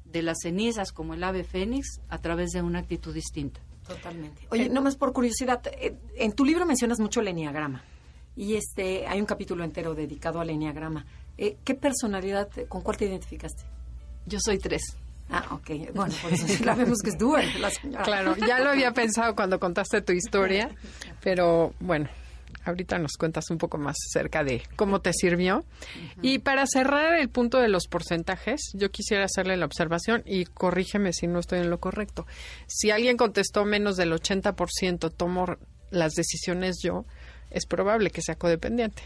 de 0.06 0.24
las 0.24 0.38
cenizas 0.42 0.92
como 0.92 1.14
el 1.14 1.24
ave 1.24 1.44
fénix 1.44 2.02
a 2.10 2.18
través 2.20 2.52
de 2.52 2.62
una 2.62 2.80
actitud 2.80 3.14
distinta. 3.14 3.62
Totalmente. 3.88 4.48
Oye, 4.52 4.70
nomás 4.70 4.96
por 4.96 5.14
curiosidad, 5.14 5.62
eh, 5.68 5.96
en 6.16 6.34
tu 6.34 6.46
libro 6.46 6.66
mencionas 6.66 7.00
mucho 7.00 7.22
el 7.22 7.28
enneagrama 7.28 7.84
y 8.36 8.56
este 8.56 9.08
hay 9.08 9.20
un 9.20 9.26
capítulo 9.26 9.64
entero 9.64 9.96
dedicado 9.96 10.40
al 10.40 10.50
enneagrama. 10.50 11.06
Eh, 11.38 11.58
¿Qué 11.64 11.76
personalidad, 11.76 12.50
con 12.68 12.82
cuál 12.82 12.98
te 12.98 13.06
identificaste? 13.06 13.64
Yo 14.26 14.40
soy 14.42 14.60
tres. 14.60 14.82
Ah, 15.30 15.46
ok. 15.52 15.94
Bueno, 15.94 16.14
por 16.22 16.34
eso 16.34 16.48
sí 16.48 16.64
la 16.64 16.74
vemos 16.74 17.00
que 17.04 17.10
es 17.12 17.18
dual, 17.18 17.46
la 17.60 17.70
señora. 17.70 18.04
Claro, 18.04 18.36
ya 18.36 18.60
lo 18.60 18.72
había 18.72 18.94
pensado 18.94 19.36
cuando 19.36 19.60
contaste 19.60 20.02
tu 20.02 20.12
historia, 20.12 20.76
pero 21.22 21.74
bueno, 21.80 22.10
ahorita 22.70 22.98
nos 22.98 23.18
cuentas 23.18 23.50
un 23.50 23.58
poco 23.58 23.78
más 23.78 23.98
acerca 24.10 24.44
de 24.44 24.64
cómo 24.76 25.02
te 25.02 25.14
sirvió. 25.14 25.66
Y 26.22 26.40
para 26.40 26.66
cerrar 26.66 27.14
el 27.16 27.30
punto 27.30 27.60
de 27.60 27.68
los 27.68 27.88
porcentajes, 27.88 28.62
yo 28.74 28.92
quisiera 28.92 29.26
hacerle 29.26 29.58
la 29.58 29.66
observación 29.66 30.24
y 30.26 30.46
corrígeme 30.46 31.14
si 31.14 31.28
no 31.28 31.40
estoy 31.40 31.60
en 31.60 31.70
lo 31.70 31.80
correcto. 31.80 32.26
Si 32.68 32.92
alguien 32.92 33.18
contestó 33.18 33.66
menos 33.66 33.98
del 33.98 34.14
80%, 34.14 35.12
tomo 35.16 35.58
las 35.92 36.14
decisiones 36.14 36.78
yo, 36.84 37.06
es 37.50 37.66
probable 37.66 38.12
que 38.12 38.22
sea 38.22 38.36
codependiente. 38.36 39.04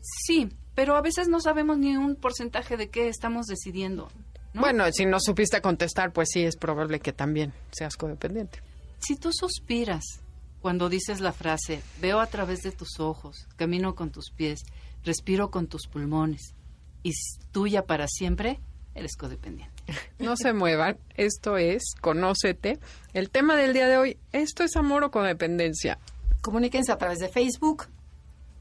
Sí, 0.00 0.48
pero 0.74 0.96
a 0.96 1.00
veces 1.00 1.28
no 1.28 1.40
sabemos 1.40 1.78
ni 1.78 1.96
un 1.96 2.16
porcentaje 2.16 2.76
de 2.76 2.88
qué 2.90 3.08
estamos 3.08 3.46
decidiendo. 3.46 4.08
¿no? 4.52 4.60
Bueno, 4.60 4.84
si 4.92 5.06
no 5.06 5.18
supiste 5.20 5.60
contestar, 5.60 6.12
pues 6.12 6.28
sí, 6.30 6.42
es 6.44 6.56
probable 6.56 7.00
que 7.00 7.12
también 7.12 7.52
seas 7.72 7.96
codependiente. 7.96 8.60
Si 8.98 9.16
tú 9.16 9.30
suspiras 9.32 10.22
cuando 10.66 10.88
dices 10.88 11.20
la 11.20 11.30
frase, 11.30 11.80
veo 12.00 12.18
a 12.18 12.26
través 12.26 12.62
de 12.62 12.72
tus 12.72 12.98
ojos, 12.98 13.46
camino 13.54 13.94
con 13.94 14.10
tus 14.10 14.32
pies, 14.32 14.64
respiro 15.04 15.52
con 15.52 15.68
tus 15.68 15.86
pulmones 15.86 16.56
y 17.04 17.10
es 17.10 17.38
tuya 17.52 17.86
para 17.86 18.08
siempre, 18.08 18.58
eres 18.96 19.14
codependiente. 19.16 19.72
No 20.18 20.36
se 20.36 20.52
muevan, 20.52 20.98
esto 21.14 21.56
es 21.56 21.84
Conócete. 22.00 22.80
El 23.12 23.30
tema 23.30 23.54
del 23.54 23.74
día 23.74 23.86
de 23.86 23.96
hoy, 23.96 24.18
¿esto 24.32 24.64
es 24.64 24.74
amor 24.74 25.04
o 25.04 25.12
codependencia? 25.12 26.00
Comuníquense 26.40 26.90
a 26.90 26.98
través 26.98 27.20
de 27.20 27.28
Facebook 27.28 27.84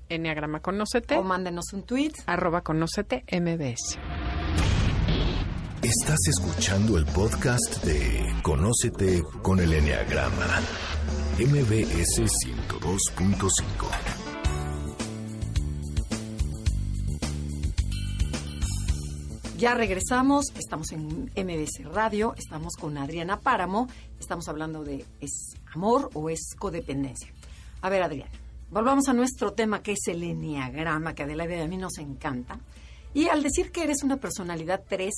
Enneagrama 0.08 0.60
Conócete, 0.60 1.18
o 1.18 1.24
mándenos 1.24 1.74
un 1.74 1.82
tweet. 1.82 2.12
arroba 2.28 2.62
Conócete 2.62 3.24
MBS. 3.32 3.98
Estás 5.86 6.18
escuchando 6.28 6.98
el 6.98 7.06
podcast 7.06 7.84
de 7.84 8.34
Conócete 8.42 9.22
con 9.44 9.60
el 9.60 9.72
Enneagrama. 9.72 10.60
MBS 11.38 12.22
102.5. 12.22 13.52
Ya 19.60 19.76
regresamos, 19.76 20.46
estamos 20.58 20.92
en 20.92 21.30
MBC 21.36 21.86
Radio, 21.94 22.34
estamos 22.36 22.74
con 22.78 22.98
Adriana 22.98 23.40
Páramo, 23.40 23.88
estamos 24.20 24.48
hablando 24.48 24.84
de 24.84 25.06
¿es 25.22 25.54
amor 25.72 26.10
o 26.16 26.32
es 26.32 26.56
codependencia? 26.58 27.32
A 27.82 27.90
ver, 27.92 28.02
Adriana, 28.02 28.32
volvamos 28.72 29.08
a 29.08 29.14
nuestro 29.14 29.54
tema 29.54 29.84
que 29.84 29.92
es 29.92 30.08
el 30.08 30.24
enneagrama, 30.24 31.14
que 31.14 31.22
Adelaide 31.22 31.62
a 31.62 31.68
mí 31.68 31.78
nos 31.78 32.00
encanta. 32.00 32.60
Y 33.14 33.30
al 33.30 33.44
decir 33.44 33.72
que 33.72 33.84
eres 33.84 34.02
una 34.04 34.18
personalidad 34.18 34.84
3, 34.90 35.14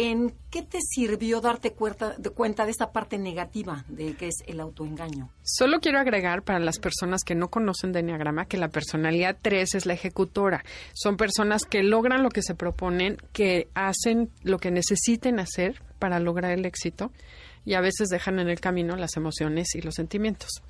¿en 0.00 0.32
qué 0.50 0.62
te 0.62 0.78
sirvió 0.80 1.42
darte 1.42 1.72
cuenta 1.72 2.14
de, 2.16 2.30
cuenta 2.30 2.64
de 2.64 2.70
esta 2.70 2.90
parte 2.90 3.18
negativa 3.18 3.84
de 3.86 4.14
que 4.14 4.28
es 4.28 4.36
el 4.46 4.60
autoengaño? 4.60 5.28
Solo 5.42 5.80
quiero 5.80 5.98
agregar 5.98 6.42
para 6.42 6.58
las 6.58 6.78
personas 6.78 7.22
que 7.22 7.34
no 7.34 7.48
conocen 7.48 7.92
de 7.92 8.00
Enneagrama 8.00 8.46
que 8.46 8.56
la 8.56 8.68
personalidad 8.68 9.36
3 9.42 9.74
es 9.74 9.84
la 9.84 9.92
ejecutora. 9.92 10.64
Son 10.94 11.18
personas 11.18 11.66
que 11.66 11.82
logran 11.82 12.22
lo 12.22 12.30
que 12.30 12.42
se 12.42 12.54
proponen, 12.54 13.18
que 13.34 13.68
hacen 13.74 14.30
lo 14.42 14.58
que 14.58 14.70
necesiten 14.70 15.38
hacer 15.38 15.82
para 15.98 16.18
lograr 16.18 16.52
el 16.52 16.64
éxito 16.64 17.12
y 17.66 17.74
a 17.74 17.82
veces 17.82 18.08
dejan 18.08 18.38
en 18.38 18.48
el 18.48 18.58
camino 18.58 18.96
las 18.96 19.18
emociones 19.18 19.74
y 19.74 19.82
los 19.82 19.96
sentimientos. 19.96 20.62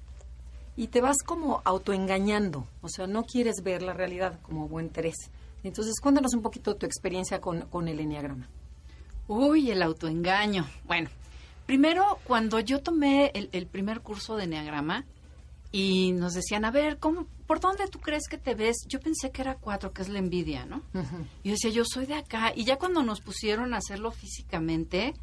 Y 0.77 0.89
te 0.89 1.01
vas 1.01 1.19
como 1.25 1.63
autoengañando, 1.65 2.67
o 2.83 2.89
sea, 2.89 3.07
no 3.07 3.23
quieres 3.23 3.63
ver 3.63 3.83
la 3.83 3.93
realidad 3.93 4.41
como 4.43 4.67
buen 4.67 4.91
3. 4.91 5.15
Entonces, 5.63 6.01
cuéntanos 6.01 6.35
un 6.35 6.43
poquito 6.43 6.75
tu 6.75 6.87
experiencia 6.87 7.41
con, 7.41 7.61
con 7.63 7.87
el 7.87 8.01
enneagrama. 8.01 8.49
Uy, 9.31 9.71
el 9.71 9.81
autoengaño. 9.81 10.67
Bueno, 10.89 11.09
primero, 11.65 12.19
cuando 12.25 12.59
yo 12.59 12.81
tomé 12.81 13.31
el, 13.35 13.49
el 13.53 13.69
primer 13.69 14.01
curso 14.01 14.37
de 14.37 14.43
Enneagrama 14.43 15.05
y 15.71 16.11
nos 16.11 16.35
decían, 16.35 16.65
a 16.65 16.73
ver, 16.73 16.99
¿cómo, 16.99 17.29
¿por 17.47 17.61
dónde 17.61 17.87
tú 17.87 18.01
crees 18.01 18.27
que 18.29 18.39
te 18.39 18.57
ves? 18.57 18.79
Yo 18.89 18.99
pensé 18.99 19.31
que 19.31 19.43
era 19.43 19.55
cuatro, 19.55 19.93
que 19.93 20.03
es 20.03 20.09
la 20.09 20.19
envidia, 20.19 20.67
¿no? 20.67 20.83
Y 21.45 21.51
yo 21.51 21.53
decía, 21.53 21.71
yo 21.71 21.85
soy 21.85 22.07
de 22.07 22.15
acá. 22.15 22.53
Y 22.57 22.65
ya 22.65 22.77
cuando 22.77 23.05
nos 23.05 23.21
pusieron 23.21 23.73
a 23.73 23.77
hacerlo 23.77 24.11
físicamente, 24.11 25.15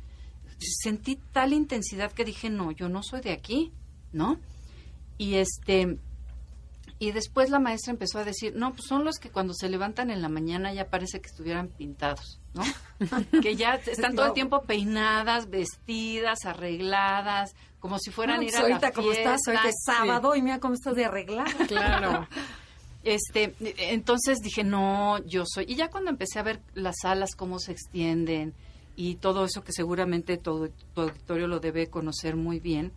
sentí 0.58 1.20
tal 1.34 1.51
intensidad 1.51 2.14
que 2.14 2.24
dije, 2.24 2.49
no, 2.49 2.72
yo 2.72 2.88
no 2.88 3.03
soy 3.03 3.20
de 3.20 3.34
aquí, 3.34 3.74
¿no? 4.14 4.39
Y 5.18 5.36
este... 5.36 5.99
Y 6.99 7.11
después 7.11 7.51
la 7.51 7.59
maestra 7.59 7.91
empezó 7.91 8.17
a 8.17 8.23
decir, 8.23 8.55
no, 8.55 8.71
pues 8.71 8.87
son 8.87 9.03
los 9.03 9.17
que 9.19 9.29
cuando 9.29 9.53
se 9.53 9.69
levantan 9.69 10.09
en 10.09 10.21
la 10.21 10.29
mañana 10.29 10.73
ya 10.73 10.89
parece 10.89 11.21
que 11.21 11.27
estuvieran 11.27 11.67
pintados, 11.67 12.39
¿no? 12.55 12.63
que 13.41 13.55
ya 13.55 13.75
están 13.75 14.15
todo 14.15 14.27
el 14.27 14.33
tiempo 14.33 14.63
peinadas, 14.63 15.49
vestidas, 15.49 16.45
arregladas, 16.45 17.55
como 17.79 17.99
si 17.99 18.09
fueran 18.09 18.41
ir 18.41 18.49
pues 18.49 18.55
a 18.55 18.61
la 18.63 18.67
ahorita 18.75 18.91
como 18.93 19.11
estás, 19.11 19.41
ahorita 19.47 19.69
es 19.69 19.75
fiesta. 19.85 19.93
sábado 19.93 20.35
y 20.35 20.41
mira 20.41 20.59
cómo 20.59 20.73
estás 20.73 20.95
de 20.95 21.05
arreglada. 21.05 21.45
Claro. 21.67 22.27
Este, 23.03 23.55
entonces 23.93 24.39
dije, 24.39 24.65
no, 24.65 25.23
yo 25.23 25.43
soy. 25.45 25.63
Y 25.65 25.75
ya 25.75 25.89
cuando 25.89 26.09
empecé 26.09 26.39
a 26.39 26.43
ver 26.43 26.59
las 26.73 27.05
alas, 27.05 27.37
cómo 27.37 27.57
se 27.57 27.71
extienden 27.71 28.53
y 28.97 29.15
todo 29.15 29.45
eso 29.45 29.63
que 29.63 29.71
seguramente 29.71 30.35
todo 30.35 30.67
tu 30.93 31.01
auditorio 31.01 31.47
lo 31.47 31.61
debe 31.61 31.87
conocer 31.87 32.35
muy 32.35 32.59
bien, 32.59 32.91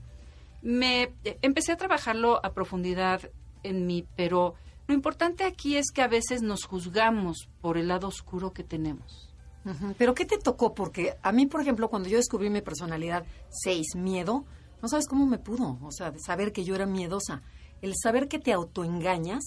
me 0.62 1.12
eh, 1.22 1.38
empecé 1.42 1.70
a 1.70 1.76
trabajarlo 1.76 2.44
a 2.44 2.52
profundidad 2.54 3.30
en 3.62 3.86
mí, 3.86 4.06
pero 4.16 4.54
lo 4.86 4.94
importante 4.94 5.44
aquí 5.44 5.76
es 5.76 5.90
que 5.92 6.02
a 6.02 6.08
veces 6.08 6.42
nos 6.42 6.64
juzgamos 6.64 7.48
por 7.60 7.76
el 7.78 7.88
lado 7.88 8.08
oscuro 8.08 8.52
que 8.52 8.64
tenemos. 8.64 9.26
Pero 9.98 10.14
¿qué 10.14 10.24
te 10.24 10.38
tocó? 10.38 10.74
Porque 10.74 11.16
a 11.22 11.32
mí, 11.32 11.46
por 11.46 11.60
ejemplo, 11.60 11.88
cuando 11.90 12.08
yo 12.08 12.16
descubrí 12.16 12.48
mi 12.48 12.62
personalidad 12.62 13.24
6, 13.50 13.94
miedo, 13.96 14.44
no 14.80 14.88
sabes 14.88 15.06
cómo 15.06 15.26
me 15.26 15.38
pudo. 15.38 15.78
O 15.82 15.92
sea, 15.92 16.10
de 16.10 16.18
saber 16.18 16.52
que 16.52 16.64
yo 16.64 16.74
era 16.74 16.86
miedosa. 16.86 17.42
El 17.82 17.92
saber 18.02 18.26
que 18.26 18.38
te 18.38 18.52
autoengañas 18.54 19.42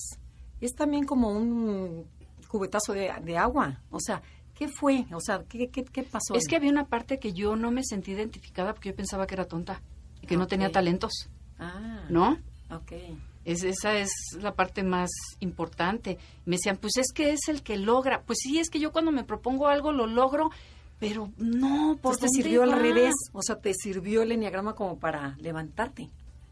es 0.61 0.73
también 0.75 1.05
como 1.05 1.29
un 1.31 2.05
cubetazo 2.47 2.93
de, 2.93 3.11
de 3.23 3.37
agua. 3.37 3.81
O 3.89 3.99
sea, 3.99 4.21
¿qué 4.53 4.67
fue? 4.67 5.07
O 5.13 5.19
sea, 5.19 5.43
¿qué, 5.49 5.69
qué, 5.69 5.83
qué 5.83 6.03
pasó? 6.03 6.35
Es 6.35 6.47
que 6.47 6.55
había 6.55 6.69
una 6.69 6.85
parte 6.87 7.17
que 7.17 7.33
yo 7.33 7.55
no 7.55 7.71
me 7.71 7.83
sentí 7.83 8.11
identificada 8.11 8.73
porque 8.73 8.89
yo 8.89 8.95
pensaba 8.95 9.25
que 9.25 9.33
era 9.33 9.45
tonta 9.45 9.81
y 10.21 10.27
que 10.27 10.37
no 10.37 10.45
tenía 10.47 10.71
talentos, 10.71 11.11
Ah, 11.59 12.05
¿no? 12.09 12.37
ok. 12.69 12.91
Es, 13.45 13.63
esa 13.63 13.97
es 13.97 14.09
la 14.39 14.53
parte 14.53 14.83
más 14.83 15.09
importante. 15.39 16.17
Me 16.45 16.55
decían, 16.55 16.77
pues 16.77 16.97
es 16.97 17.11
que 17.13 17.31
es 17.31 17.47
el 17.47 17.63
que 17.63 17.77
logra. 17.77 18.21
Pues 18.21 18.39
sí, 18.41 18.59
es 18.59 18.69
que 18.69 18.79
yo 18.79 18.91
cuando 18.91 19.11
me 19.11 19.23
propongo 19.23 19.67
algo 19.67 19.91
lo 19.91 20.07
logro, 20.07 20.49
pero 20.99 21.31
no, 21.37 21.97
¿por 22.01 22.17
Pues 22.17 22.19
te 22.19 22.29
sirvió 22.29 22.63
al 22.63 22.71
revés. 22.71 23.13
O 23.33 23.41
sea, 23.41 23.57
te 23.57 23.73
sirvió 23.73 24.21
el 24.21 24.31
enneagrama 24.31 24.75
como 24.75 24.99
para 24.99 25.35
levantarte. 25.39 26.09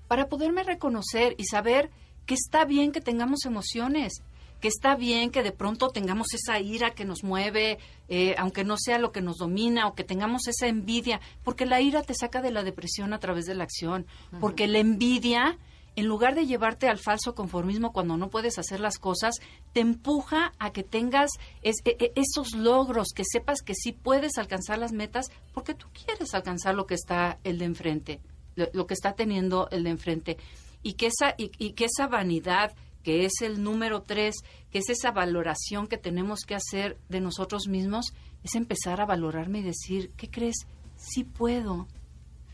Para 0.07 0.27
poderme 0.27 0.63
reconocer 0.63 1.35
y 1.37 1.45
saber 1.45 1.89
que 2.25 2.33
está 2.33 2.65
bien 2.65 2.91
que 2.91 3.01
tengamos 3.01 3.45
emociones, 3.45 4.21
que 4.61 4.67
está 4.67 4.95
bien 4.95 5.31
que 5.31 5.43
de 5.43 5.51
pronto 5.51 5.89
tengamos 5.89 6.27
esa 6.33 6.59
ira 6.59 6.91
que 6.91 7.03
nos 7.03 7.23
mueve, 7.23 7.79
eh, 8.09 8.35
aunque 8.37 8.63
no 8.63 8.77
sea 8.77 8.99
lo 8.99 9.11
que 9.11 9.21
nos 9.21 9.37
domina, 9.37 9.87
o 9.87 9.95
que 9.95 10.03
tengamos 10.03 10.47
esa 10.47 10.67
envidia, 10.67 11.19
porque 11.43 11.65
la 11.65 11.81
ira 11.81 12.03
te 12.03 12.13
saca 12.13 12.41
de 12.41 12.51
la 12.51 12.63
depresión 12.63 13.13
a 13.13 13.19
través 13.19 13.45
de 13.45 13.55
la 13.55 13.63
acción, 13.63 14.05
porque 14.39 14.67
la 14.67 14.77
envidia, 14.77 15.57
en 16.01 16.07
lugar 16.07 16.35
de 16.35 16.45
llevarte 16.45 16.87
al 16.89 16.97
falso 16.97 17.35
conformismo 17.35 17.93
cuando 17.93 18.17
no 18.17 18.29
puedes 18.29 18.57
hacer 18.59 18.79
las 18.79 18.97
cosas, 18.97 19.35
te 19.71 19.79
empuja 19.79 20.51
a 20.59 20.71
que 20.71 20.83
tengas 20.83 21.29
es- 21.61 21.81
e- 21.85 21.95
e- 21.99 22.11
esos 22.15 22.53
logros, 22.53 23.09
que 23.15 23.23
sepas 23.23 23.61
que 23.61 23.75
sí 23.75 23.91
puedes 23.91 24.37
alcanzar 24.37 24.79
las 24.79 24.91
metas, 24.91 25.27
porque 25.53 25.73
tú 25.75 25.87
quieres 25.93 26.33
alcanzar 26.33 26.75
lo 26.75 26.85
que 26.87 26.95
está 26.95 27.39
el 27.43 27.59
de 27.59 27.65
enfrente, 27.65 28.19
lo, 28.55 28.85
que 28.87 28.93
está 28.93 29.13
teniendo 29.13 29.67
el 29.71 29.83
de 29.83 29.91
enfrente. 29.91 30.37
Y 30.83 30.93
que 30.93 31.07
esa, 31.07 31.35
y, 31.37 31.51
y 31.57 31.73
que 31.73 31.85
esa 31.85 32.07
vanidad, 32.07 32.73
que 33.03 33.25
es 33.25 33.41
el 33.41 33.61
número 33.63 34.01
tres, 34.01 34.35
que 34.71 34.79
es 34.79 34.89
esa 34.89 35.11
valoración 35.11 35.87
que 35.87 35.97
tenemos 35.97 36.41
que 36.41 36.55
hacer 36.55 36.97
de 37.09 37.21
nosotros 37.21 37.67
mismos, 37.67 38.13
es 38.43 38.55
empezar 38.55 38.99
a 39.01 39.05
valorarme 39.05 39.59
y 39.59 39.63
decir, 39.63 40.11
¿qué 40.17 40.29
crees? 40.29 40.55
Sí 40.95 41.23
puedo. 41.23 41.87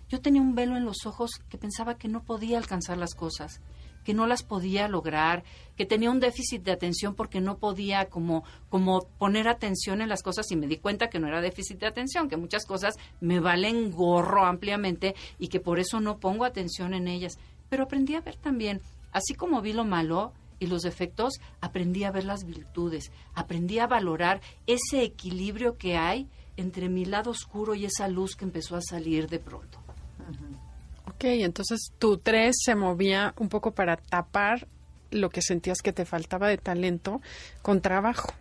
Yo 0.09 0.21
tenía 0.21 0.41
un 0.41 0.55
velo 0.55 0.77
en 0.77 0.85
los 0.85 1.05
ojos 1.05 1.31
que 1.49 1.57
pensaba 1.57 1.97
que 1.97 2.07
no 2.07 2.23
podía 2.23 2.57
alcanzar 2.57 2.97
las 2.97 3.13
cosas, 3.13 3.59
que 4.05 4.13
no 4.13 4.25
las 4.25 4.41
podía 4.41 4.87
lograr, 4.87 5.43
que 5.75 5.85
tenía 5.85 6.09
un 6.09 6.21
déficit 6.21 6.63
de 6.63 6.71
atención 6.71 7.13
porque 7.13 7.41
no 7.41 7.57
podía 7.57 8.05
como, 8.05 8.45
como 8.69 9.01
poner 9.17 9.49
atención 9.49 10.01
en 10.01 10.07
las 10.07 10.23
cosas 10.23 10.49
y 10.49 10.55
me 10.55 10.67
di 10.67 10.77
cuenta 10.77 11.09
que 11.09 11.19
no 11.19 11.27
era 11.27 11.41
déficit 11.41 11.79
de 11.79 11.87
atención, 11.87 12.29
que 12.29 12.37
muchas 12.37 12.65
cosas 12.65 12.95
me 13.19 13.41
valen 13.41 13.91
gorro 13.91 14.45
ampliamente 14.45 15.13
y 15.39 15.49
que 15.49 15.59
por 15.59 15.77
eso 15.77 15.99
no 15.99 16.19
pongo 16.19 16.45
atención 16.45 16.93
en 16.93 17.09
ellas. 17.09 17.37
Pero 17.67 17.83
aprendí 17.83 18.15
a 18.15 18.21
ver 18.21 18.37
también, 18.37 18.79
así 19.11 19.33
como 19.33 19.61
vi 19.61 19.73
lo 19.73 19.83
malo, 19.83 20.31
y 20.59 20.67
los 20.67 20.81
defectos, 20.81 21.33
aprendí 21.61 22.03
a 22.03 22.11
ver 22.11 22.23
las 22.23 22.45
virtudes, 22.45 23.11
aprendí 23.35 23.77
a 23.77 23.87
valorar 23.87 24.41
ese 24.65 25.03
equilibrio 25.03 25.77
que 25.77 25.97
hay 25.97 26.27
entre 26.55 26.89
mi 26.89 27.05
lado 27.05 27.31
oscuro 27.31 27.75
y 27.75 27.85
esa 27.85 28.07
luz 28.07 28.35
que 28.35 28.45
empezó 28.45 28.75
a 28.75 28.81
salir 28.81 29.27
de 29.27 29.39
pronto. 29.39 29.86
Ok, 31.07 31.23
entonces 31.23 31.91
tu 31.99 32.17
tres 32.17 32.55
se 32.63 32.75
movía 32.75 33.33
un 33.37 33.49
poco 33.49 33.71
para 33.71 33.97
tapar 33.97 34.67
lo 35.11 35.29
que 35.29 35.41
sentías 35.41 35.81
que 35.81 35.93
te 35.93 36.05
faltaba 36.05 36.49
de 36.49 36.57
talento 36.57 37.21
con 37.61 37.81
trabajo 37.81 38.33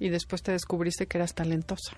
y 0.00 0.08
después 0.08 0.42
te 0.42 0.52
descubriste 0.52 1.06
que 1.06 1.18
eras 1.18 1.34
talentosa. 1.34 1.92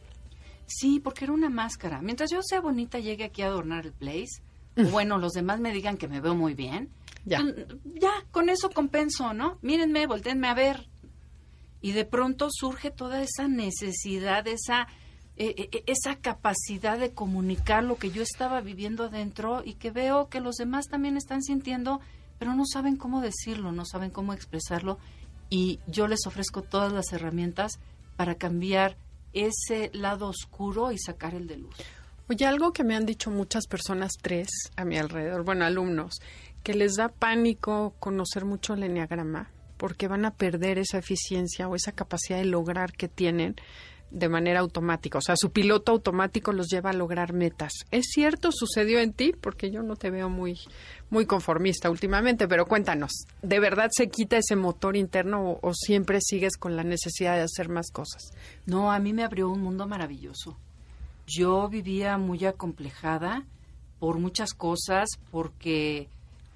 Sí, 0.66 0.98
porque 1.00 1.24
era 1.24 1.32
una 1.32 1.48
máscara. 1.48 2.02
Mientras 2.02 2.30
yo 2.30 2.40
sea 2.42 2.60
bonita, 2.60 2.98
llegue 2.98 3.24
aquí 3.24 3.42
a 3.42 3.46
adornar 3.46 3.86
el 3.86 3.92
place, 3.92 4.42
o 4.76 4.82
bueno, 4.90 5.16
los 5.18 5.32
demás 5.32 5.60
me 5.60 5.72
digan 5.72 5.96
que 5.96 6.08
me 6.08 6.20
veo 6.20 6.34
muy 6.34 6.54
bien, 6.54 6.90
Ya. 7.24 7.40
pues, 7.40 7.54
ya, 7.94 8.10
con 8.32 8.48
eso 8.48 8.68
compenso, 8.70 9.32
¿no? 9.32 9.58
Mírenme, 9.62 10.06
volteenme 10.08 10.48
a 10.48 10.54
ver. 10.54 10.88
Y 11.80 11.92
de 11.92 12.04
pronto 12.04 12.48
surge 12.50 12.90
toda 12.90 13.22
esa 13.22 13.46
necesidad, 13.46 14.44
esa, 14.48 14.88
eh, 15.36 15.68
eh, 15.72 15.84
esa 15.86 16.16
capacidad 16.16 16.98
de 16.98 17.12
comunicar 17.12 17.84
lo 17.84 17.96
que 17.96 18.10
yo 18.10 18.22
estaba 18.22 18.60
viviendo 18.60 19.04
adentro 19.04 19.62
y 19.64 19.74
que 19.74 19.90
veo 19.90 20.28
que 20.28 20.40
los 20.40 20.56
demás 20.56 20.86
también 20.86 21.16
están 21.16 21.42
sintiendo, 21.42 22.00
pero 22.38 22.54
no 22.54 22.64
saben 22.64 22.96
cómo 22.96 23.20
decirlo, 23.20 23.72
no 23.72 23.84
saben 23.84 24.10
cómo 24.10 24.32
expresarlo. 24.32 24.98
Y 25.50 25.78
yo 25.86 26.08
les 26.08 26.26
ofrezco 26.26 26.62
todas 26.62 26.92
las 26.92 27.12
herramientas 27.12 27.78
para 28.16 28.36
cambiar 28.36 28.96
ese 29.32 29.90
lado 29.92 30.28
oscuro 30.28 30.90
y 30.90 30.98
sacar 30.98 31.34
el 31.34 31.46
de 31.46 31.58
luz. 31.58 31.76
Oye, 32.28 32.46
algo 32.46 32.72
que 32.72 32.82
me 32.82 32.96
han 32.96 33.06
dicho 33.06 33.30
muchas 33.30 33.66
personas, 33.66 34.12
tres 34.20 34.48
a 34.74 34.84
mi 34.84 34.96
alrededor, 34.96 35.44
bueno, 35.44 35.64
alumnos, 35.64 36.14
que 36.64 36.74
les 36.74 36.96
da 36.96 37.08
pánico 37.08 37.94
conocer 38.00 38.44
mucho 38.44 38.74
el 38.74 38.82
enneagrama 38.82 39.50
porque 39.76 40.08
van 40.08 40.24
a 40.24 40.34
perder 40.34 40.78
esa 40.78 40.98
eficiencia 40.98 41.68
o 41.68 41.74
esa 41.74 41.92
capacidad 41.92 42.38
de 42.38 42.46
lograr 42.46 42.92
que 42.92 43.08
tienen 43.08 43.56
de 44.10 44.28
manera 44.28 44.60
automática. 44.60 45.18
O 45.18 45.20
sea, 45.20 45.34
su 45.36 45.50
piloto 45.50 45.92
automático 45.92 46.52
los 46.52 46.68
lleva 46.68 46.90
a 46.90 46.94
lograr 46.94 47.32
metas. 47.32 47.72
¿Es 47.90 48.06
cierto? 48.12 48.50
¿Sucedió 48.52 49.00
en 49.00 49.12
ti? 49.12 49.32
Porque 49.38 49.70
yo 49.70 49.82
no 49.82 49.96
te 49.96 50.10
veo 50.10 50.28
muy, 50.28 50.58
muy 51.10 51.26
conformista 51.26 51.90
últimamente, 51.90 52.48
pero 52.48 52.66
cuéntanos, 52.66 53.26
¿de 53.42 53.60
verdad 53.60 53.90
se 53.92 54.08
quita 54.08 54.38
ese 54.38 54.56
motor 54.56 54.96
interno 54.96 55.50
o, 55.50 55.58
o 55.68 55.74
siempre 55.74 56.20
sigues 56.20 56.56
con 56.56 56.76
la 56.76 56.84
necesidad 56.84 57.36
de 57.36 57.42
hacer 57.42 57.68
más 57.68 57.90
cosas? 57.90 58.22
No, 58.64 58.92
a 58.92 58.98
mí 58.98 59.12
me 59.12 59.24
abrió 59.24 59.48
un 59.50 59.60
mundo 59.60 59.86
maravilloso. 59.86 60.56
Yo 61.26 61.68
vivía 61.68 62.18
muy 62.18 62.44
acomplejada 62.44 63.44
por 63.98 64.18
muchas 64.18 64.52
cosas, 64.52 65.08
porque 65.30 66.08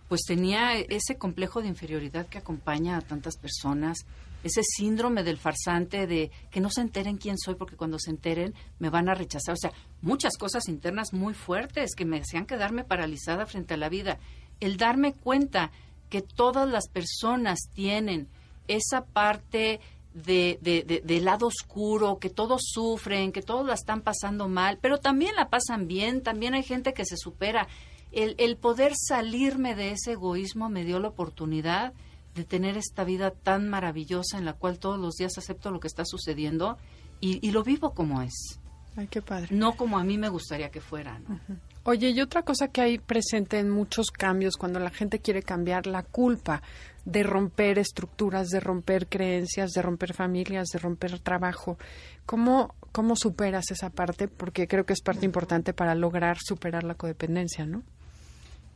pues 0.09 0.23
tenía 0.27 0.77
ese 0.77 1.17
complejo 1.17 1.63
de 1.63 1.69
inferioridad 1.69 2.27
que 2.27 2.39
acompaña 2.39 2.97
a 2.97 3.01
tantas 3.01 3.37
personas, 3.37 3.99
ese 4.43 4.63
síndrome 4.63 5.23
del 5.23 5.39
farsante 5.39 6.07
de 6.07 6.31
que 6.51 6.61
no 6.61 6.71
se 6.71 6.81
enteren 6.81 7.19
quién 7.19 7.39
soy 7.39 7.55
porque 7.55 7.77
cuando 7.77 7.99
se 7.99 8.11
enteren 8.11 8.55
me 8.79 8.91
van 8.91 9.09
a 9.09 9.15
rechazar. 9.15 9.55
O 9.55 9.59
sea, 9.59 9.73
muchas 10.03 10.37
cosas 10.37 10.69
internas 10.69 11.13
muy 11.13 11.35
fuertes 11.35 11.95
que 11.95 12.05
me 12.05 12.21
hacían 12.21 12.47
quedarme 12.47 12.85
paralizada 12.85 13.47
frente 13.47 13.75
a 13.75 13.79
la 13.79 13.89
vida. 13.89 14.19
El 14.61 14.77
darme 14.77 15.13
cuenta 15.13 15.71
que 16.09 16.23
todas 16.23 16.69
las 16.69 16.89
personas 16.89 17.59
tienen 17.73 18.29
esa 18.69 19.05
parte 19.05 19.81
de, 20.15 20.59
de, 20.61 21.03
de, 21.05 21.21
lado 21.21 21.47
oscuro, 21.47 22.19
que 22.19 22.31
todos 22.31 22.63
sufren, 22.65 23.33
que 23.33 23.43
todos 23.43 23.65
la 23.65 23.75
están 23.75 24.03
pasando 24.03 24.49
mal, 24.49 24.79
pero 24.81 24.99
también 24.99 25.37
la 25.37 25.49
pasan 25.51 25.87
bien, 25.87 26.23
también 26.23 26.55
hay 26.55 26.65
gente 26.65 26.93
que 26.93 27.05
se 27.05 27.17
supera. 27.17 27.69
El, 28.11 28.35
el 28.39 28.57
poder 28.57 28.93
salirme 28.97 29.77
de 29.77 29.93
ese 29.93 30.13
egoísmo 30.13 30.69
me 30.69 30.85
dio 30.85 30.99
la 30.99 31.09
oportunidad 31.09 31.93
de 32.41 32.47
tener 32.47 32.77
esta 32.77 33.05
vida 33.05 33.31
tan 33.31 33.69
maravillosa 33.69 34.39
en 34.39 34.45
la 34.47 34.55
cual 34.55 34.79
todos 34.79 34.99
los 34.99 35.15
días 35.17 35.37
acepto 35.37 35.71
lo 35.71 35.79
que 35.81 35.89
está 35.89 36.05
sucediendo 36.05 36.79
y, 37.21 37.47
y 37.47 37.51
lo 37.53 37.63
vivo 37.63 37.93
como 37.93 38.23
es, 38.23 38.59
Ay, 38.97 39.07
qué 39.09 39.21
padre. 39.21 39.49
no 39.51 39.77
como 39.77 39.99
a 39.99 40.05
mí 40.05 40.17
me 40.17 40.29
gustaría 40.31 40.71
que 40.71 40.81
fuera. 40.81 41.19
¿no? 41.19 41.39
Oye, 41.85 42.11
y 42.11 42.21
otra 42.21 42.43
cosa 42.43 42.69
que 42.69 42.81
hay 42.81 42.99
presente 42.99 43.59
en 43.59 43.71
muchos 43.71 44.11
cambios 44.11 44.57
cuando 44.57 44.81
la 44.81 44.91
gente 44.91 45.19
quiere 45.21 45.43
cambiar, 45.43 45.87
la 45.87 46.03
culpa 46.03 46.63
de 47.05 47.23
romper 47.23 47.79
estructuras, 47.79 48.49
de 48.49 48.61
romper 48.61 49.07
creencias, 49.07 49.71
de 49.73 49.83
romper 49.83 50.13
familias, 50.15 50.69
de 50.73 50.79
romper 50.79 51.19
trabajo. 51.21 51.79
¿Cómo, 52.27 52.75
cómo 52.93 53.17
superas 53.17 53.71
esa 53.71 53.91
parte? 53.91 54.29
Porque 54.29 54.67
creo 54.67 54.85
que 54.85 54.93
es 54.93 55.01
parte 55.03 55.25
importante 55.25 55.73
para 55.73 55.95
lograr 55.95 56.39
superar 56.39 56.85
la 56.85 56.95
codependencia, 56.95 57.65
¿no? 57.67 57.83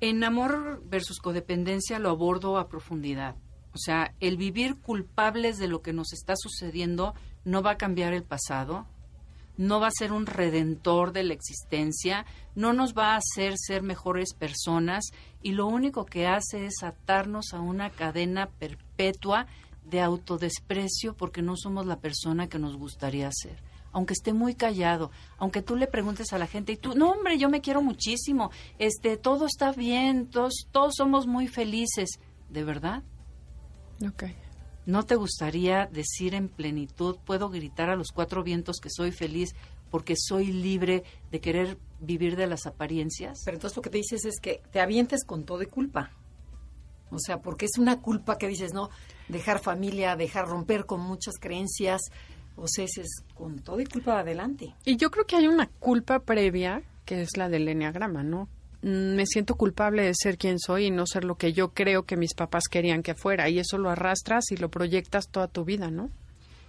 En 0.00 0.24
amor 0.24 0.82
versus 0.86 1.18
codependencia 1.18 1.98
lo 1.98 2.10
abordo 2.10 2.58
a 2.58 2.68
profundidad. 2.68 3.36
O 3.74 3.78
sea, 3.78 4.14
el 4.20 4.36
vivir 4.36 4.76
culpables 4.76 5.58
de 5.58 5.66
lo 5.66 5.82
que 5.82 5.92
nos 5.92 6.12
está 6.12 6.34
sucediendo 6.36 7.14
no 7.44 7.60
va 7.60 7.72
a 7.72 7.76
cambiar 7.76 8.12
el 8.14 8.22
pasado, 8.22 8.86
no 9.56 9.80
va 9.80 9.88
a 9.88 9.98
ser 9.98 10.12
un 10.12 10.26
redentor 10.26 11.12
de 11.12 11.24
la 11.24 11.34
existencia, 11.34 12.24
no 12.54 12.72
nos 12.72 12.94
va 12.94 13.14
a 13.14 13.18
hacer 13.18 13.54
ser 13.56 13.82
mejores 13.82 14.34
personas 14.34 15.04
y 15.42 15.52
lo 15.52 15.66
único 15.66 16.06
que 16.06 16.26
hace 16.26 16.66
es 16.66 16.82
atarnos 16.82 17.52
a 17.52 17.60
una 17.60 17.90
cadena 17.90 18.48
perpetua 18.48 19.46
de 19.84 20.00
autodesprecio 20.00 21.14
porque 21.14 21.42
no 21.42 21.56
somos 21.56 21.86
la 21.86 21.98
persona 21.98 22.48
que 22.48 22.58
nos 22.58 22.76
gustaría 22.76 23.30
ser. 23.32 23.62
Aunque 23.92 24.14
esté 24.14 24.32
muy 24.32 24.54
callado, 24.54 25.12
aunque 25.38 25.62
tú 25.62 25.76
le 25.76 25.86
preguntes 25.86 26.32
a 26.32 26.38
la 26.38 26.48
gente 26.48 26.72
y 26.72 26.76
tú, 26.76 26.94
no 26.94 27.10
hombre, 27.10 27.38
yo 27.38 27.48
me 27.48 27.60
quiero 27.60 27.80
muchísimo, 27.80 28.50
este, 28.78 29.16
todo 29.16 29.46
está 29.46 29.72
bien, 29.72 30.26
todos, 30.26 30.66
todos 30.72 30.94
somos 30.96 31.28
muy 31.28 31.46
felices, 31.46 32.18
¿de 32.48 32.64
verdad? 32.64 33.04
Ok. 34.06 34.24
¿No 34.86 35.04
te 35.04 35.14
gustaría 35.14 35.86
decir 35.86 36.34
en 36.34 36.48
plenitud, 36.48 37.16
puedo 37.24 37.48
gritar 37.48 37.88
a 37.88 37.96
los 37.96 38.08
cuatro 38.12 38.42
vientos 38.42 38.80
que 38.80 38.90
soy 38.90 39.12
feliz 39.12 39.54
porque 39.90 40.14
soy 40.16 40.52
libre 40.52 41.04
de 41.30 41.40
querer 41.40 41.78
vivir 42.00 42.36
de 42.36 42.46
las 42.46 42.66
apariencias? 42.66 43.40
Pero 43.44 43.56
entonces 43.56 43.76
lo 43.76 43.82
que 43.82 43.90
te 43.90 43.98
dices 43.98 44.24
es 44.26 44.40
que 44.40 44.60
te 44.72 44.80
avientes 44.80 45.24
con 45.24 45.44
todo 45.44 45.62
y 45.62 45.66
culpa. 45.66 46.10
O 47.10 47.18
sea, 47.18 47.40
porque 47.40 47.66
es 47.66 47.78
una 47.78 48.00
culpa 48.02 48.36
que 48.36 48.48
dices, 48.48 48.74
no, 48.74 48.90
dejar 49.28 49.60
familia, 49.60 50.16
dejar 50.16 50.48
romper 50.48 50.84
con 50.84 51.00
muchas 51.00 51.36
creencias. 51.38 52.02
O 52.56 52.68
sea, 52.68 52.84
es 52.84 53.22
con 53.34 53.60
todo 53.60 53.80
y 53.80 53.86
culpa 53.86 54.20
adelante. 54.20 54.74
Y 54.84 54.96
yo 54.96 55.10
creo 55.10 55.24
que 55.26 55.36
hay 55.36 55.46
una 55.46 55.68
culpa 55.68 56.20
previa, 56.20 56.82
que 57.04 57.22
es 57.22 57.36
la 57.36 57.48
del 57.48 57.68
enneagrama, 57.68 58.22
¿no? 58.22 58.48
Me 58.84 59.24
siento 59.24 59.54
culpable 59.54 60.02
de 60.02 60.12
ser 60.14 60.36
quien 60.36 60.58
soy 60.58 60.86
y 60.86 60.90
no 60.90 61.06
ser 61.06 61.24
lo 61.24 61.36
que 61.36 61.54
yo 61.54 61.70
creo 61.70 62.02
que 62.02 62.18
mis 62.18 62.34
papás 62.34 62.64
querían 62.70 63.02
que 63.02 63.14
fuera. 63.14 63.48
Y 63.48 63.58
eso 63.58 63.78
lo 63.78 63.88
arrastras 63.88 64.50
y 64.50 64.58
lo 64.58 64.68
proyectas 64.68 65.28
toda 65.30 65.48
tu 65.48 65.64
vida, 65.64 65.90
¿no? 65.90 66.10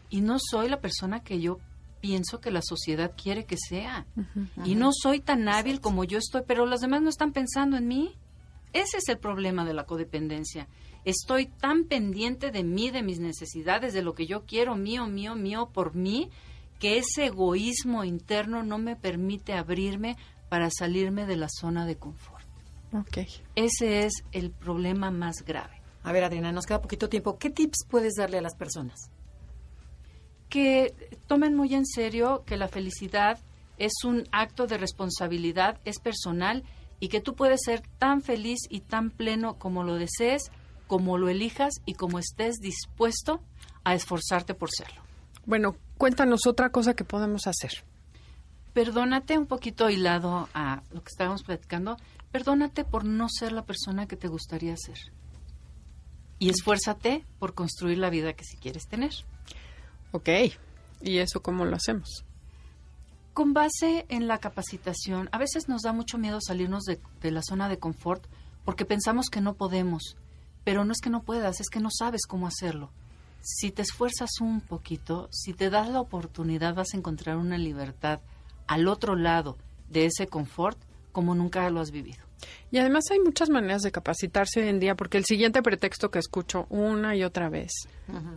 Y 0.10 0.22
no 0.22 0.38
soy 0.40 0.70
la 0.70 0.80
persona 0.80 1.24
que 1.24 1.42
yo 1.42 1.60
pienso 2.00 2.40
que 2.40 2.52
la 2.52 2.62
sociedad 2.62 3.12
quiere 3.22 3.44
que 3.44 3.58
sea. 3.58 4.06
Y 4.64 4.76
no 4.76 4.92
soy 4.94 5.20
tan 5.20 5.50
hábil 5.50 5.82
como 5.82 6.06
yo 6.06 6.18
estoy, 6.18 6.44
pero 6.48 6.66
los 6.66 6.80
demás 6.80 7.02
no 7.02 7.10
están 7.10 7.34
pensando 7.34 7.76
en 7.76 7.88
mí. 7.88 8.16
Ese 8.72 8.98
es 8.98 9.10
el 9.10 9.18
problema 9.18 9.66
de 9.66 9.74
la 9.74 9.86
codependencia. 9.86 10.70
Estoy 11.04 11.48
tan 11.48 11.84
pendiente 11.84 12.52
de 12.52 12.64
mí, 12.64 12.92
de 12.92 13.04
mis 13.04 13.20
necesidades, 13.20 13.94
de 13.94 14.04
lo 14.04 14.14
que 14.14 14.26
yo 14.26 14.46
quiero, 14.46 14.76
mío, 14.76 15.08
mío, 15.08 15.36
mío, 15.36 15.70
por 15.74 15.96
mí, 15.96 16.30
que 16.80 16.98
ese 16.98 17.26
egoísmo 17.26 18.04
interno 18.04 18.64
no 18.64 18.78
me 18.78 18.96
permite 18.96 19.54
abrirme 19.54 20.16
para 20.56 20.70
salirme 20.70 21.26
de 21.26 21.36
la 21.36 21.50
zona 21.50 21.86
de 21.86 21.98
confort. 21.98 22.46
Ok. 22.94 23.28
Ese 23.56 24.06
es 24.06 24.24
el 24.32 24.52
problema 24.52 25.12
más 25.12 25.44
grave. 25.46 25.82
A 26.02 26.14
ver, 26.14 26.24
Adriana, 26.24 26.54
nos 26.54 26.66
queda 26.66 26.82
poquito 26.82 27.10
tiempo. 27.10 27.38
¿Qué 27.38 27.50
tips 27.50 27.80
puedes 27.90 28.14
darle 28.14 28.38
a 28.38 28.42
las 28.42 28.56
personas? 28.56 29.12
que 30.48 30.96
tomen 31.28 31.58
muy 31.58 31.76
en 31.76 31.86
serio 31.86 32.46
que 32.46 32.56
la 32.56 32.70
felicidad 32.70 33.40
es 33.78 33.92
un 34.06 34.24
acto 34.32 34.68
de 34.68 34.78
responsabilidad, 34.78 35.82
es 35.84 36.00
personal 36.00 36.64
y 37.02 37.10
que 37.10 37.20
tú 37.20 37.36
puedes 37.36 37.60
ser 37.66 37.82
tan 38.00 38.22
feliz 38.22 38.60
y 38.70 38.80
tan 38.80 39.10
pleno 39.10 39.60
como 39.60 39.84
lo 39.84 39.96
desees, 39.96 40.52
como 40.88 41.18
lo 41.18 41.28
elijas 41.28 41.74
y 41.86 41.96
como 41.96 42.20
estés 42.20 42.60
dispuesto 42.62 43.42
a 43.84 43.96
esforzarte 43.96 44.54
por 44.54 44.70
serlo. 44.72 45.02
Bueno, 45.46 45.76
cuéntanos 45.98 46.48
otra 46.48 46.70
cosa 46.70 46.94
que 46.94 47.04
podemos 47.04 47.48
hacer. 47.48 47.84
Perdónate 48.76 49.38
un 49.38 49.46
poquito 49.46 49.90
hilado 49.90 50.50
a 50.54 50.84
lo 50.92 51.02
que 51.02 51.08
estábamos 51.08 51.44
platicando, 51.44 51.96
perdónate 52.30 52.84
por 52.84 53.06
no 53.06 53.28
ser 53.30 53.54
la 53.54 53.64
persona 53.64 54.06
que 54.06 54.18
te 54.18 54.28
gustaría 54.28 54.76
ser. 54.76 54.98
Y 56.40 56.50
esfuérzate 56.50 57.24
por 57.40 57.54
construir 57.54 58.00
la 58.00 58.10
vida 58.10 58.34
que 58.34 58.44
si 58.44 58.58
quieres 58.58 58.86
tener. 58.90 59.14
Ok. 60.12 60.28
¿Y 61.02 61.20
eso 61.20 61.42
cómo 61.42 61.64
lo 61.64 61.78
hacemos? 61.78 62.26
Con 63.34 63.54
base 63.54 64.06
en 64.10 64.28
la 64.28 64.40
capacitación, 64.40 65.30
a 65.32 65.38
veces 65.38 65.70
nos 65.70 65.84
da 65.84 65.94
mucho 65.94 66.18
miedo 66.18 66.40
salirnos 66.42 66.84
de, 66.84 67.00
de, 67.22 67.32
la 67.32 67.44
zona 67.44 67.70
de 67.70 67.80
confort 67.80 68.26
porque 68.66 68.84
pensamos 68.84 69.30
que 69.30 69.40
no 69.40 69.54
podemos, 69.54 70.18
pero 70.66 70.84
no 70.84 70.92
es 70.92 71.00
que 71.00 71.10
no 71.10 71.24
puedas, 71.24 71.62
es 71.62 71.70
que 71.70 71.80
no 71.80 71.92
sabes 71.98 72.26
cómo 72.28 72.46
hacerlo. 72.46 72.92
Si 73.40 73.72
te 73.72 73.84
esfuerzas 73.84 74.42
un 74.42 74.60
poquito, 74.60 75.30
si 75.32 75.54
te 75.54 75.70
das 75.70 75.88
la 75.88 76.02
oportunidad, 76.02 76.76
vas 76.76 76.94
a 76.94 76.98
encontrar 76.98 77.38
una 77.38 77.58
libertad 77.58 78.20
al 78.68 78.88
otro 78.88 79.16
lado 79.16 79.58
de 79.90 80.06
ese 80.06 80.28
confort 80.28 80.78
como 81.12 81.34
nunca 81.36 81.70
lo 81.70 81.80
has 81.80 81.92
vivido. 81.92 82.26
Y 82.72 82.78
además 82.78 83.06
hay 83.12 83.20
muchas 83.20 83.50
maneras 83.50 83.82
de 83.82 83.92
capacitarse 83.92 84.62
hoy 84.62 84.68
en 84.68 84.80
día, 84.80 84.96
porque 84.96 85.18
el 85.18 85.26
siguiente 85.26 85.62
pretexto 85.62 86.12
que 86.12 86.20
escucho 86.20 86.66
una 86.70 87.16
y 87.16 87.24
otra 87.24 87.50
vez 87.50 87.72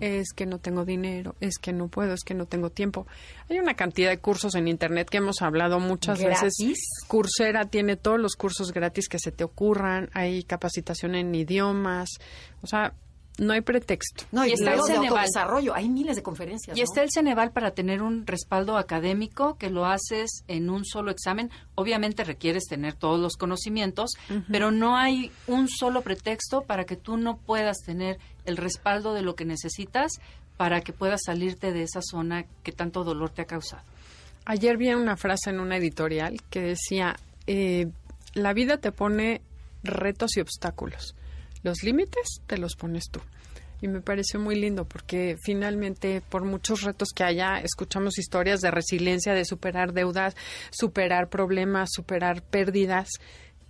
es 0.01 0.33
que 0.35 0.47
no 0.47 0.59
tengo 0.59 0.85
dinero, 0.85 1.35
es 1.41 1.59
que 1.59 1.73
no 1.73 1.89
puedo, 1.89 2.15
es 2.15 2.23
que 2.25 2.35
no 2.35 2.47
tengo 2.47 2.71
tiempo. 2.71 3.07
Hay 3.51 3.59
una 3.59 3.75
cantidad 3.75 4.11
de 4.11 4.19
cursos 4.19 4.55
en 4.55 4.69
Internet 4.69 5.09
que 5.11 5.19
hemos 5.19 5.43
hablado 5.43 5.81
muchas 5.81 6.21
¿Gratis? 6.21 6.43
veces. 6.43 6.79
Coursera 7.09 7.65
tiene 7.65 7.97
todos 7.97 8.21
los 8.21 8.37
cursos 8.37 8.73
gratis 8.73 9.09
que 9.09 9.19
se 9.19 9.33
te 9.33 9.45
ocurran, 9.45 10.09
hay 10.15 10.45
capacitación 10.45 11.15
en 11.17 11.35
idiomas, 11.35 12.09
o 12.63 12.67
sea, 12.67 12.95
no 13.39 13.53
hay 13.53 13.61
pretexto. 13.61 14.25
No, 14.33 14.45
y, 14.45 14.51
Y 14.51 14.53
está 14.53 14.75
el 14.75 14.81
Ceneval. 14.83 15.29
Hay 15.75 15.89
miles 15.89 16.17
de 16.17 16.23
conferencias. 16.23 16.77
Y 16.77 16.81
¿no? 16.81 16.85
está 16.85 17.03
el 17.03 17.09
Ceneval 17.13 17.53
para 17.53 17.71
tener 17.71 18.03
un 18.03 18.27
respaldo 18.27 18.77
académico 18.77 19.57
que 19.57 19.71
lo 19.71 19.87
haces 19.87 20.43
en 20.49 20.69
un 20.71 20.85
solo 20.85 21.11
examen. 21.11 21.51
Obviamente 21.75 22.25
requieres 22.25 22.65
tener 22.65 22.95
todos 22.95 23.21
los 23.21 23.37
conocimientos, 23.37 24.11
pero 24.51 24.71
no 24.71 24.97
hay 24.97 25.31
un 25.47 25.69
solo 25.69 26.03
pretexto 26.03 26.63
para 26.63 26.85
que 26.85 26.97
tú 26.97 27.17
no 27.17 27.39
puedas 27.39 27.79
tener 27.79 28.19
el 28.45 28.57
respaldo 28.57 29.15
de 29.15 29.23
lo 29.23 29.35
que 29.35 29.45
necesitas 29.45 30.13
para 30.57 30.81
que 30.81 30.93
puedas 30.93 31.21
salirte 31.25 31.73
de 31.73 31.85
esa 31.85 32.01
zona 32.03 32.45
que 32.65 32.73
tanto 32.73 33.05
dolor 33.05 33.31
te 33.31 33.43
ha 33.43 33.47
causado. 33.47 33.83
Ayer 34.45 34.77
vi 34.77 34.93
una 34.93 35.17
frase 35.17 35.51
en 35.51 35.61
una 35.61 35.77
editorial 35.77 36.41
que 36.51 36.61
decía, 36.61 37.17
eh, 37.47 37.87
la 38.35 38.53
vida 38.55 38.79
te 38.79 38.91
pone 38.91 39.41
retos 39.85 40.37
y 40.37 40.41
obstáculos. 40.41 41.15
Los 41.63 41.83
límites 41.83 42.41
te 42.47 42.59
los 42.59 42.77
pones 42.77 43.05
tú. 43.11 43.21
Y 43.81 43.87
me 43.87 44.01
pareció 44.01 44.41
muy 44.41 44.57
lindo 44.57 44.85
porque 44.87 45.37
finalmente, 45.45 46.21
por 46.21 46.45
muchos 46.45 46.83
retos 46.83 47.11
que 47.15 47.23
haya, 47.23 47.59
escuchamos 47.59 48.19
historias 48.19 48.61
de 48.61 48.73
resiliencia, 48.73 49.35
de 49.35 49.45
superar 49.45 49.93
deudas, 49.93 50.37
superar 50.71 51.29
problemas, 51.29 51.91
superar 51.93 52.43
pérdidas. 52.43 53.09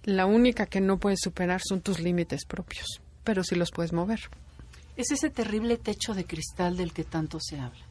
La 0.04 0.24
única 0.24 0.64
que 0.64 0.80
no 0.80 0.98
puedes 0.98 1.20
superar 1.22 1.60
son 1.62 1.82
tus 1.82 2.00
límites 2.00 2.46
propios, 2.46 3.02
pero 3.22 3.44
sí 3.44 3.54
los 3.54 3.70
puedes 3.70 3.92
mover. 3.92 4.20
Es 4.96 5.10
ese 5.10 5.28
terrible 5.28 5.76
techo 5.76 6.14
de 6.14 6.24
cristal 6.24 6.76
del 6.76 6.92
que 6.92 7.04
tanto 7.04 7.38
se 7.40 7.60
habla, 7.60 7.84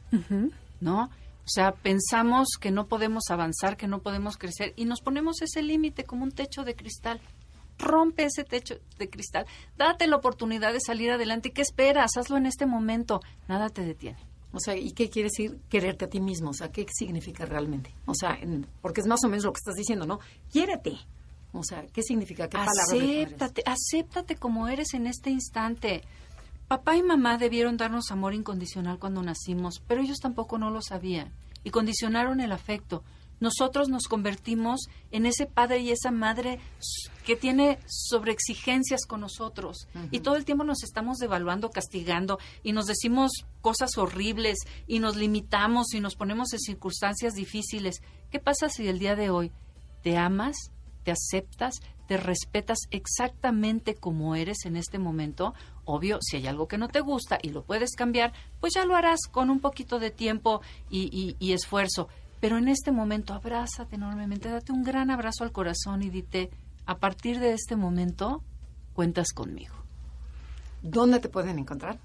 ¿no? 0.80 1.04
O 1.04 1.50
sea, 1.50 1.72
pensamos 1.72 2.48
que 2.60 2.70
no 2.70 2.88
podemos 2.88 3.30
avanzar, 3.30 3.78
que 3.78 3.86
no 3.86 4.00
podemos 4.00 4.36
crecer 4.36 4.74
y 4.76 4.84
nos 4.84 5.00
ponemos 5.00 5.40
ese 5.40 5.62
límite 5.62 6.04
como 6.04 6.24
un 6.24 6.32
techo 6.32 6.64
de 6.64 6.74
cristal. 6.74 7.22
Rompe 7.78 8.24
ese 8.24 8.44
techo 8.44 8.76
de 8.98 9.08
cristal, 9.08 9.46
date 9.76 10.06
la 10.06 10.16
oportunidad 10.16 10.72
de 10.72 10.80
salir 10.80 11.10
adelante. 11.10 11.52
¿Qué 11.52 11.62
esperas? 11.62 12.16
Hazlo 12.16 12.36
en 12.36 12.46
este 12.46 12.66
momento. 12.66 13.20
Nada 13.46 13.68
te 13.68 13.82
detiene. 13.84 14.18
O 14.52 14.60
sea, 14.60 14.76
¿y 14.76 14.92
qué 14.92 15.10
quiere 15.10 15.28
decir 15.28 15.58
quererte 15.68 16.06
a 16.06 16.08
ti 16.08 16.20
mismo? 16.20 16.50
O 16.50 16.54
sea, 16.54 16.72
¿qué 16.72 16.86
significa 16.92 17.44
realmente? 17.44 17.92
O 18.06 18.14
sea, 18.14 18.34
en- 18.40 18.66
porque 18.80 19.00
es 19.02 19.06
más 19.06 19.22
o 19.24 19.28
menos 19.28 19.44
lo 19.44 19.52
que 19.52 19.58
estás 19.58 19.74
diciendo, 19.76 20.06
¿no? 20.06 20.20
Quiérete. 20.50 20.96
O 21.52 21.62
sea, 21.62 21.86
¿qué 21.86 22.02
significa? 22.02 22.48
¿Qué? 22.48 22.56
Acéptate, 22.56 23.62
acéptate 23.66 24.36
como 24.36 24.68
eres 24.68 24.94
en 24.94 25.06
este 25.06 25.30
instante. 25.30 26.02
Papá 26.66 26.96
y 26.96 27.02
mamá 27.02 27.38
debieron 27.38 27.76
darnos 27.76 28.10
amor 28.10 28.34
incondicional 28.34 28.98
cuando 28.98 29.22
nacimos, 29.22 29.80
pero 29.86 30.02
ellos 30.02 30.18
tampoco 30.18 30.58
no 30.58 30.70
lo 30.70 30.82
sabían 30.82 31.32
y 31.64 31.70
condicionaron 31.70 32.40
el 32.40 32.52
afecto. 32.52 33.02
Nosotros 33.40 33.88
nos 33.88 34.04
convertimos 34.08 34.80
en 35.10 35.24
ese 35.24 35.46
padre 35.46 35.78
y 35.78 35.90
esa 35.92 36.10
madre 36.10 36.58
que 37.28 37.36
tiene 37.36 37.78
sobreexigencias 37.86 39.04
con 39.06 39.20
nosotros 39.20 39.86
y 40.10 40.20
todo 40.20 40.36
el 40.36 40.46
tiempo 40.46 40.64
nos 40.64 40.82
estamos 40.82 41.18
devaluando, 41.18 41.68
castigando 41.70 42.38
y 42.62 42.72
nos 42.72 42.86
decimos 42.86 43.30
cosas 43.60 43.98
horribles 43.98 44.56
y 44.86 44.98
nos 44.98 45.14
limitamos 45.16 45.92
y 45.92 46.00
nos 46.00 46.16
ponemos 46.16 46.54
en 46.54 46.58
circunstancias 46.60 47.34
difíciles. 47.34 48.00
¿Qué 48.30 48.38
pasa 48.40 48.70
si 48.70 48.88
el 48.88 48.98
día 48.98 49.14
de 49.14 49.28
hoy 49.28 49.52
te 50.02 50.16
amas, 50.16 50.56
te 51.04 51.10
aceptas, 51.12 51.74
te 52.06 52.16
respetas 52.16 52.78
exactamente 52.90 53.94
como 53.94 54.34
eres 54.34 54.64
en 54.64 54.76
este 54.76 54.98
momento. 54.98 55.52
Obvio, 55.84 56.18
si 56.22 56.38
hay 56.38 56.46
algo 56.46 56.66
que 56.66 56.78
no 56.78 56.88
te 56.88 57.00
gusta 57.00 57.38
y 57.42 57.50
lo 57.50 57.62
puedes 57.62 57.94
cambiar, 57.94 58.32
pues 58.60 58.72
ya 58.74 58.84
lo 58.86 58.96
harás 58.96 59.20
con 59.30 59.50
un 59.50 59.60
poquito 59.60 59.98
de 59.98 60.10
tiempo 60.10 60.62
y, 60.88 61.10
y- 61.12 61.36
y 61.38 61.52
esfuerzo. 61.52 62.08
Pero 62.40 62.56
en 62.56 62.68
este 62.68 62.90
momento, 62.92 63.34
abrázate 63.34 63.96
enormemente, 63.96 64.48
date 64.48 64.72
un 64.72 64.82
gran 64.84 65.10
abrazo 65.10 65.44
al 65.44 65.52
corazón 65.52 66.02
y 66.02 66.08
dite, 66.08 66.50
a 66.88 66.98
partir 66.98 67.38
de 67.38 67.52
este 67.52 67.76
momento, 67.76 68.42
cuentas 68.94 69.28
conmigo. 69.32 69.74
¿Dónde 70.82 71.20
te 71.20 71.28
pueden 71.28 71.58
encontrar? 71.58 71.98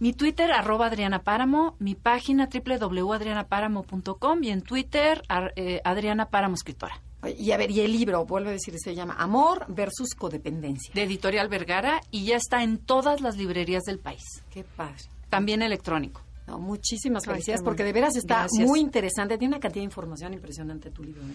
Mi 0.00 0.12
Twitter, 0.12 0.50
arroba 0.52 0.86
Adriana 0.86 1.22
Páramo, 1.22 1.76
mi 1.78 1.94
página 1.94 2.48
www.adrianapáramo.com 2.52 4.42
y 4.44 4.50
en 4.50 4.62
Twitter, 4.62 5.22
ar- 5.28 5.52
eh, 5.56 5.80
Adriana 5.84 6.26
Páramo 6.30 6.54
Escritora. 6.54 7.00
Y 7.38 7.52
a 7.52 7.56
ver, 7.56 7.70
y 7.70 7.80
el 7.80 7.92
libro, 7.92 8.26
vuelve 8.26 8.50
a 8.50 8.52
decir, 8.52 8.74
se 8.78 8.94
llama 8.94 9.14
Amor 9.18 9.64
versus 9.68 10.14
Codependencia. 10.14 10.92
de 10.94 11.04
Editorial 11.04 11.48
Vergara 11.48 12.00
y 12.10 12.26
ya 12.26 12.36
está 12.36 12.62
en 12.62 12.76
todas 12.78 13.20
las 13.22 13.36
librerías 13.36 13.84
del 13.84 13.98
país, 13.98 14.22
Qué 14.50 14.62
padre. 14.64 14.96
también 15.30 15.62
electrónico. 15.62 16.20
No, 16.46 16.58
muchísimas 16.58 17.24
felicidades 17.24 17.62
porque 17.62 17.84
de 17.84 17.92
veras 17.94 18.16
está 18.16 18.40
Gracias. 18.40 18.66
muy 18.68 18.78
interesante. 18.80 19.38
Tiene 19.38 19.54
una 19.54 19.60
cantidad 19.60 19.80
de 19.80 19.86
información 19.86 20.34
impresionante 20.34 20.90
tu 20.90 21.02
libro. 21.02 21.22
¿eh? 21.22 21.34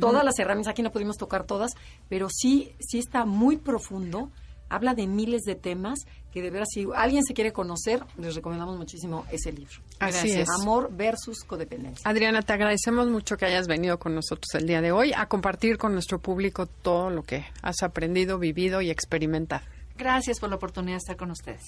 Todas 0.00 0.24
las 0.24 0.38
herramientas, 0.38 0.72
aquí 0.72 0.82
no 0.82 0.92
pudimos 0.92 1.16
tocar 1.16 1.44
todas, 1.44 1.72
pero 2.08 2.28
sí, 2.30 2.74
sí 2.78 2.98
está 2.98 3.24
muy 3.24 3.56
profundo. 3.56 4.30
Habla 4.70 4.94
de 4.94 5.06
miles 5.06 5.42
de 5.44 5.54
temas 5.54 6.00
que 6.30 6.42
de 6.42 6.50
veras, 6.50 6.68
si 6.70 6.86
alguien 6.94 7.24
se 7.24 7.32
quiere 7.32 7.54
conocer, 7.54 8.04
les 8.18 8.34
recomendamos 8.34 8.76
muchísimo 8.76 9.24
ese 9.32 9.50
libro. 9.50 9.72
Así 9.98 10.28
Gracias. 10.28 10.48
es. 10.48 10.60
Amor 10.60 10.90
versus 10.94 11.42
codependencia. 11.44 12.02
Adriana, 12.08 12.42
te 12.42 12.52
agradecemos 12.52 13.08
mucho 13.08 13.38
que 13.38 13.46
hayas 13.46 13.66
venido 13.66 13.98
con 13.98 14.14
nosotros 14.14 14.54
el 14.54 14.66
día 14.66 14.82
de 14.82 14.92
hoy 14.92 15.14
a 15.14 15.26
compartir 15.26 15.78
con 15.78 15.94
nuestro 15.94 16.18
público 16.18 16.66
todo 16.66 17.08
lo 17.08 17.22
que 17.22 17.46
has 17.62 17.82
aprendido, 17.82 18.38
vivido 18.38 18.82
y 18.82 18.90
experimentado. 18.90 19.64
Gracias 19.96 20.38
por 20.38 20.50
la 20.50 20.56
oportunidad 20.56 20.96
de 20.96 20.98
estar 20.98 21.16
con 21.16 21.30
ustedes. 21.30 21.62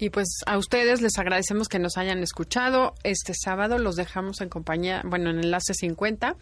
Y 0.00 0.08
pues 0.08 0.28
a 0.46 0.56
ustedes 0.56 1.02
les 1.02 1.18
agradecemos 1.18 1.68
que 1.68 1.78
nos 1.78 1.98
hayan 1.98 2.22
escuchado. 2.22 2.94
Este 3.04 3.34
sábado 3.34 3.76
los 3.78 3.96
dejamos 3.96 4.40
en 4.40 4.48
compañía, 4.48 5.02
bueno, 5.04 5.28
en 5.28 5.40
Enlace 5.40 5.74
50. 5.74 6.36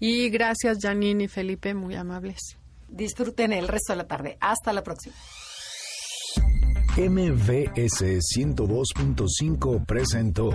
Y 0.00 0.30
gracias, 0.30 0.78
Janine 0.80 1.24
y 1.24 1.28
Felipe, 1.28 1.74
muy 1.74 1.94
amables. 1.94 2.56
Disfruten 2.88 3.52
el 3.52 3.68
resto 3.68 3.92
de 3.92 3.98
la 3.98 4.06
tarde. 4.06 4.38
Hasta 4.40 4.72
la 4.72 4.82
próxima. 4.82 5.14
MVS 6.96 8.02
102.5 8.02 9.86
presentó 9.86 10.50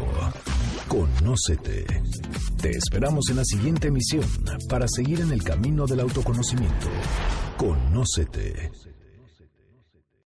Conócete. 0.88 1.86
Te 2.60 2.72
esperamos 2.72 3.30
en 3.30 3.36
la 3.36 3.46
siguiente 3.46 3.90
emisión 3.90 4.26
para 4.68 4.88
seguir 4.88 5.22
en 5.22 5.32
el 5.32 5.44
camino 5.44 5.86
del 5.86 6.00
autoconocimiento. 6.00 6.88
Conócete. 7.56 8.72